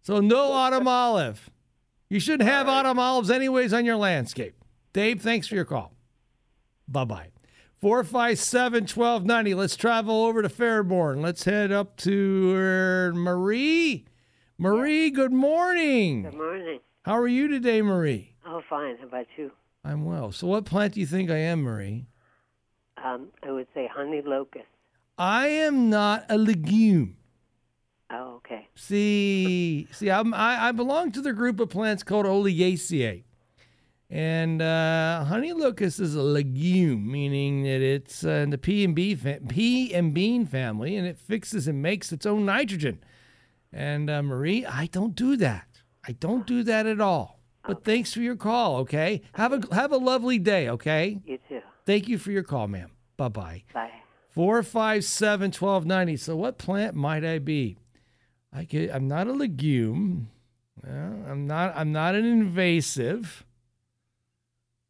So 0.03 0.21
no 0.21 0.53
autumn 0.53 0.89
olive. 0.89 1.49
You 2.13 2.21
shouldn't 2.21 2.47
have 2.47 2.69
autumn 2.69 2.99
olives 2.99 3.31
anyways 3.31 3.73
on 3.73 3.87
your 3.87 3.97
landscape. 3.97 4.55
Dave, 4.93 5.23
thanks 5.23 5.49
for 5.49 5.55
your 5.55 5.65
call. 5.65 5.95
Bye 6.87 7.07
bye. 7.07 7.29
457 7.81 8.83
1290. 8.83 9.55
Let's 9.55 9.77
travel 9.77 10.27
over 10.27 10.43
to 10.43 10.51
Fairborn. 10.51 11.23
Let's 11.23 11.45
head 11.45 11.73
up 11.73 11.97
to 11.99 12.53
uh, 12.55 13.17
Marie. 13.17 14.05
Marie, 14.59 15.09
good 15.09 15.33
morning. 15.33 16.25
Good 16.25 16.35
morning. 16.35 16.81
How 17.01 17.17
are 17.17 17.27
you 17.27 17.49
today, 17.49 17.81
Marie? 17.81 18.35
Oh, 18.47 18.61
fine. 18.69 18.99
How 18.99 19.07
about 19.07 19.27
you? 19.39 19.51
I'm 19.83 20.05
well. 20.05 20.33
So, 20.33 20.47
what 20.47 20.67
plant 20.67 20.93
do 20.93 21.01
you 21.01 21.07
think 21.07 21.31
I 21.31 21.39
am, 21.39 21.63
Marie? 21.63 22.05
Um, 23.03 23.29
I 23.43 23.53
would 23.53 23.69
say 23.73 23.89
honey 23.91 24.21
locust. 24.23 24.67
I 25.17 25.47
am 25.47 25.89
not 25.89 26.27
a 26.29 26.37
legume. 26.37 27.17
Oh, 28.13 28.35
okay. 28.37 28.69
See, 28.75 29.89
see, 29.91 30.11
I'm, 30.11 30.35
I, 30.35 30.69
I 30.69 30.73
belong 30.73 31.13
to 31.13 31.23
the 31.23 31.33
group 31.33 31.59
of 31.61 31.71
plants 31.71 32.03
called 32.03 32.27
Oleaceae. 32.27 33.25
And 34.11 34.61
uh, 34.61 35.25
honey 35.25 35.55
locust 35.55 35.99
is 35.99 36.15
a 36.15 36.23
legume, 36.23 37.11
meaning 37.11 37.63
that 37.63 37.81
it's 37.81 38.23
uh, 38.25 38.31
in 38.31 38.51
the 38.51 38.59
pea 38.59 38.85
and, 38.85 38.95
bee 38.95 39.15
fa- 39.15 39.41
pea 39.49 39.95
and 39.95 40.13
bean 40.13 40.45
family, 40.45 40.97
and 40.97 41.07
it 41.07 41.17
fixes 41.17 41.67
and 41.67 41.81
makes 41.81 42.13
its 42.13 42.27
own 42.27 42.45
nitrogen. 42.45 43.03
And 43.73 44.11
uh, 44.11 44.23
Marie, 44.23 44.67
I 44.67 44.87
don't 44.87 45.17
do 45.17 45.35
that. 45.39 45.67
I 46.07 46.13
don't 46.13 46.47
do 46.47 46.63
that 46.65 46.85
at 46.85 47.01
all. 47.01 47.41
But 47.67 47.85
thanks 47.85 48.13
for 48.13 48.21
your 48.21 48.37
call. 48.37 48.79
Okay, 48.79 49.23
have 49.35 49.53
a 49.53 49.75
have 49.75 49.93
a 49.93 49.97
lovely 49.97 50.39
day. 50.39 50.69
Okay. 50.69 51.21
You 51.25 51.39
too. 51.49 51.61
Thank 51.87 52.09
you 52.09 52.19
for 52.19 52.33
your 52.33 52.43
call, 52.43 52.69
ma'am. 52.69 52.91
Bye 53.17 53.29
bye. 53.29 53.63
Bye. 53.73 53.93
Four 54.31 54.63
five 54.65 55.05
seven 55.05 55.53
twelve 55.53 55.87
ninety. 55.87 56.17
So 56.17 56.35
what 56.37 56.59
plant 56.59 56.97
might 56.97 57.25
I 57.25 57.39
be? 57.39 57.79
I 58.53 58.65
get, 58.65 58.95
I'm 58.95 59.09
not 59.09 59.27
a 59.27 59.33
legume. 59.33 60.29
Well, 60.85 61.25
I'm 61.29 61.47
not. 61.47 61.73
I'm 61.77 61.93
not 61.93 62.15
an 62.15 62.25
invasive. 62.25 63.45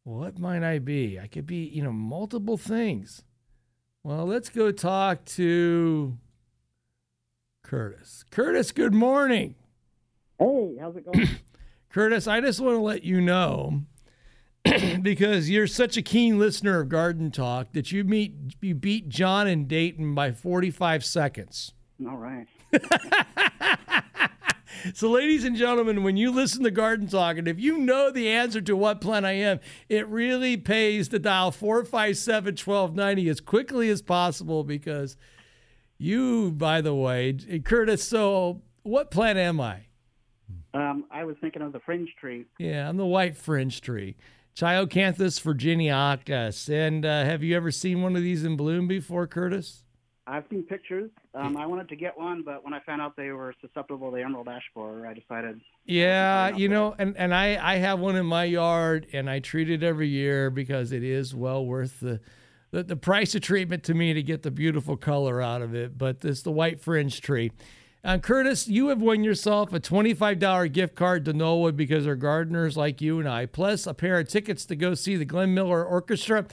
What 0.03 0.39
might 0.39 0.63
I 0.63 0.79
be? 0.79 1.19
I 1.19 1.27
could 1.27 1.45
be, 1.45 1.65
you 1.65 1.83
know, 1.83 1.91
multiple 1.91 2.57
things. 2.57 3.23
Well, 4.03 4.25
let's 4.25 4.49
go 4.49 4.71
talk 4.71 5.23
to 5.25 6.17
Curtis. 7.63 8.25
Curtis, 8.29 8.73
good 8.73 8.93
morning. 8.93 9.55
Hey, 10.39 10.75
how's 10.79 10.97
it 10.97 11.05
going? 11.05 11.29
Curtis, 11.89 12.27
I 12.27 12.41
just 12.41 12.59
want 12.59 12.75
to 12.75 12.81
let 12.81 13.03
you 13.03 13.21
know 13.21 13.83
because 15.01 15.49
you're 15.49 15.67
such 15.67 15.95
a 15.95 16.01
keen 16.01 16.37
listener 16.37 16.81
of 16.81 16.89
Garden 16.89 17.31
Talk 17.31 17.71
that 17.73 17.91
you 17.93 18.03
meet 18.03 18.33
you 18.61 18.75
beat 18.75 19.07
John 19.07 19.47
and 19.47 19.67
Dayton 19.67 20.13
by 20.13 20.33
45 20.33 21.05
seconds. 21.05 21.71
All 22.05 22.17
right. 22.17 22.47
So, 24.93 25.09
ladies 25.09 25.45
and 25.45 25.55
gentlemen, 25.55 26.03
when 26.03 26.17
you 26.17 26.29
listen 26.29 26.61
to 26.63 26.71
Garden 26.71 27.07
Talk, 27.07 27.37
and 27.37 27.47
if 27.47 27.57
you 27.57 27.77
know 27.77 28.11
the 28.11 28.27
answer 28.27 28.59
to 28.59 28.75
what 28.75 28.99
plant 28.99 29.25
I 29.25 29.31
am, 29.31 29.61
it 29.87 30.05
really 30.09 30.57
pays 30.57 31.07
to 31.09 31.19
dial 31.19 31.51
457 31.51 32.55
1290 32.55 33.29
as 33.29 33.39
quickly 33.39 33.89
as 33.89 34.01
possible 34.01 34.65
because 34.65 35.15
you, 35.97 36.51
by 36.51 36.81
the 36.81 36.93
way, 36.93 37.37
Curtis, 37.63 38.03
so 38.03 38.61
what 38.81 39.09
plant 39.09 39.37
am 39.37 39.61
I? 39.61 39.85
Um, 40.73 41.05
I 41.09 41.23
was 41.23 41.37
thinking 41.39 41.61
of 41.61 41.71
the 41.71 41.79
fringe 41.79 42.13
tree. 42.19 42.45
Yeah, 42.59 42.89
I'm 42.89 42.97
the 42.97 43.05
white 43.05 43.37
fringe 43.37 43.79
tree. 43.79 44.17
Chionanthus 44.53 45.41
virginicus. 45.41 46.67
And 46.69 47.05
uh, 47.05 47.23
have 47.23 47.41
you 47.41 47.55
ever 47.55 47.71
seen 47.71 48.01
one 48.01 48.17
of 48.17 48.21
these 48.21 48.43
in 48.43 48.57
bloom 48.57 48.87
before, 48.87 49.27
Curtis? 49.27 49.82
I've 50.25 50.45
seen 50.49 50.63
pictures. 50.63 51.11
Um, 51.33 51.57
I 51.57 51.65
wanted 51.65 51.89
to 51.89 51.95
get 51.95 52.17
one, 52.17 52.43
but 52.43 52.63
when 52.63 52.73
I 52.73 52.79
found 52.81 53.01
out 53.01 53.17
they 53.17 53.31
were 53.31 53.53
susceptible 53.59 54.09
to 54.09 54.17
the 54.17 54.23
emerald 54.23 54.47
ash 54.47 54.63
borer, 54.73 55.05
I 55.05 55.13
decided. 55.13 55.59
Yeah, 55.85 56.55
you 56.55 56.69
know, 56.69 56.95
and, 56.97 57.17
and 57.17 57.35
I, 57.35 57.59
I 57.61 57.77
have 57.77 57.99
one 57.99 58.15
in 58.15 58.25
my 58.25 58.45
yard 58.45 59.07
and 59.11 59.29
I 59.29 59.39
treat 59.39 59.69
it 59.69 59.83
every 59.83 60.07
year 60.07 60.49
because 60.49 60.93
it 60.93 61.03
is 61.03 61.35
well 61.35 61.65
worth 61.65 61.99
the, 61.99 62.21
the, 62.71 62.83
the 62.83 62.95
price 62.95 63.35
of 63.35 63.41
treatment 63.41 63.83
to 63.83 63.93
me 63.93 64.13
to 64.13 64.23
get 64.23 64.43
the 64.43 64.51
beautiful 64.51 64.95
color 64.95 65.41
out 65.41 65.61
of 65.61 65.75
it. 65.75 65.97
But 65.97 66.21
this 66.21 66.41
the 66.41 66.51
white 66.51 66.79
fringe 66.79 67.19
tree. 67.19 67.51
Uh, 68.05 68.17
Curtis, 68.17 68.67
you 68.67 68.89
have 68.89 69.01
won 69.01 69.23
yourself 69.23 69.71
a 69.71 69.79
$25 69.79 70.71
gift 70.73 70.93
card 70.93 71.23
to 71.23 71.33
Knollwood 71.33 71.77
because 71.77 72.03
they're 72.03 72.17
gardeners 72.17 72.75
like 72.75 73.01
you 73.01 73.19
and 73.19 73.29
I, 73.29 73.45
plus 73.45 73.87
a 73.87 73.93
pair 73.93 74.19
of 74.19 74.27
tickets 74.27 74.65
to 74.65 74.75
go 74.75 74.93
see 74.93 75.15
the 75.15 75.23
Glenn 75.23 75.53
Miller 75.53 75.85
Orchestra 75.85 76.45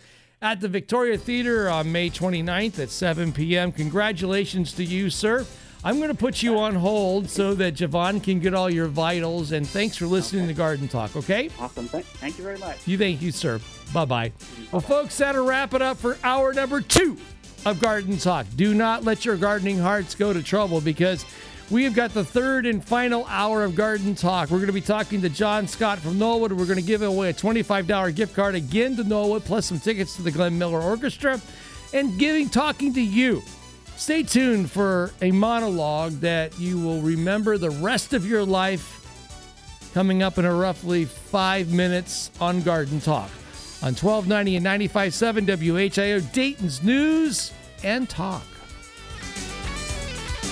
at 0.43 0.61
the 0.61 0.69
Victoria 0.69 1.19
Theater 1.19 1.69
on 1.69 1.93
May 1.93 2.09
29th 2.09 2.79
at 2.79 2.91
7 2.91 3.33
p.m. 3.33 3.73
Congratulations 3.73 4.73
to 4.75 4.85
you, 4.85 5.11
sir. 5.11 5.47
I'm 5.85 5.97
going 5.97 6.09
to 6.09 6.15
put 6.15 6.43
you 6.43 6.59
on 6.59 6.75
hold 6.75 7.29
so 7.29 7.55
that 7.55 7.75
Javon 7.75 8.23
can 8.23 8.39
get 8.39 8.55
all 8.55 8.71
your 8.71 8.87
vitals. 8.87 9.53
And 9.53 9.67
thanks 9.67 9.97
for 9.97 10.07
listening 10.07 10.47
to 10.49 10.55
Garden 10.55 10.89
Talk, 10.89 11.17
okay? 11.17 11.51
Awesome. 11.59 11.89
Thank, 11.89 12.05
thank 12.07 12.39
you 12.39 12.45
very 12.45 12.59
much. 12.59 12.87
You 12.87 12.99
thank 12.99 13.23
you, 13.23 13.33
sir. 13.33 13.61
Bye 13.93 14.05
bye. 14.05 14.33
Well, 14.73 14.81
folks, 14.81 15.17
that'll 15.19 15.47
wrap 15.47 15.75
it 15.75 15.83
up 15.83 15.97
for 15.97 16.19
hour 16.23 16.53
number 16.53 16.81
two 16.81 17.17
of 17.67 17.81
Garden 17.81 18.19
Talk. 18.19 18.47
Do 18.57 18.75
not 18.75 19.05
let 19.05 19.25
your 19.25 19.37
gardening 19.37 19.79
hearts 19.79 20.15
go 20.15 20.33
to 20.33 20.43
trouble 20.43 20.81
because 20.81 21.25
we 21.71 21.85
have 21.85 21.95
got 21.95 22.13
the 22.13 22.25
third 22.25 22.67
and 22.67 22.85
final 22.85 23.25
hour 23.27 23.63
of 23.63 23.77
Garden 23.77 24.15
Talk. 24.15 24.51
We're 24.51 24.59
going 24.59 24.67
to 24.67 24.73
be 24.73 24.81
talking 24.81 25.23
to 25.23 25.29
John 25.29 25.69
Scott 25.69 26.01
from 26.01 26.15
Knollwood. 26.15 26.51
We're 26.51 26.67
going 26.67 26.77
to 26.77 26.83
give 26.83 27.03
away 27.03 27.31
a 27.31 27.35
$25 27.35 28.15
gift 28.15 28.35
card 28.35 28.57
again 28.57 28.97
to 28.97 29.05
Knollwood, 29.05 29.45
plus 29.45 29.67
some 29.67 29.79
tickets 29.79 30.17
to 30.17 30.23
the 30.23 30.33
Glenn 30.33 30.59
Miller 30.59 30.81
Orchestra, 30.81 31.41
and 31.95 32.19
giving 32.19 32.49
talking 32.49 32.93
to 32.95 33.01
you. 33.01 33.43
Stay 33.97 34.23
tuned 34.23 34.71
for 34.71 35.13
a 35.23 35.31
monologue 35.31 36.13
that 36.21 36.59
you 36.59 36.81
will 36.81 37.03
remember 37.03 37.57
the 37.57 37.71
rest 37.71 38.15
of 38.15 38.27
your 38.27 38.45
life 38.45 38.97
coming 39.95 40.23
up 40.23 40.39
in 40.39 40.45
a 40.45 40.55
roughly 40.55 41.05
five 41.05 41.73
minutes 41.73 42.31
on 42.41 42.63
Garden 42.63 43.01
Talk 43.01 43.31
on 43.83 43.95
1290 43.95 44.57
and 44.57 44.67
95.7 44.67 45.47
WHIO 45.47 46.33
Dayton's 46.33 46.83
News 46.83 47.53
and 47.85 48.09
Talk. 48.09 48.43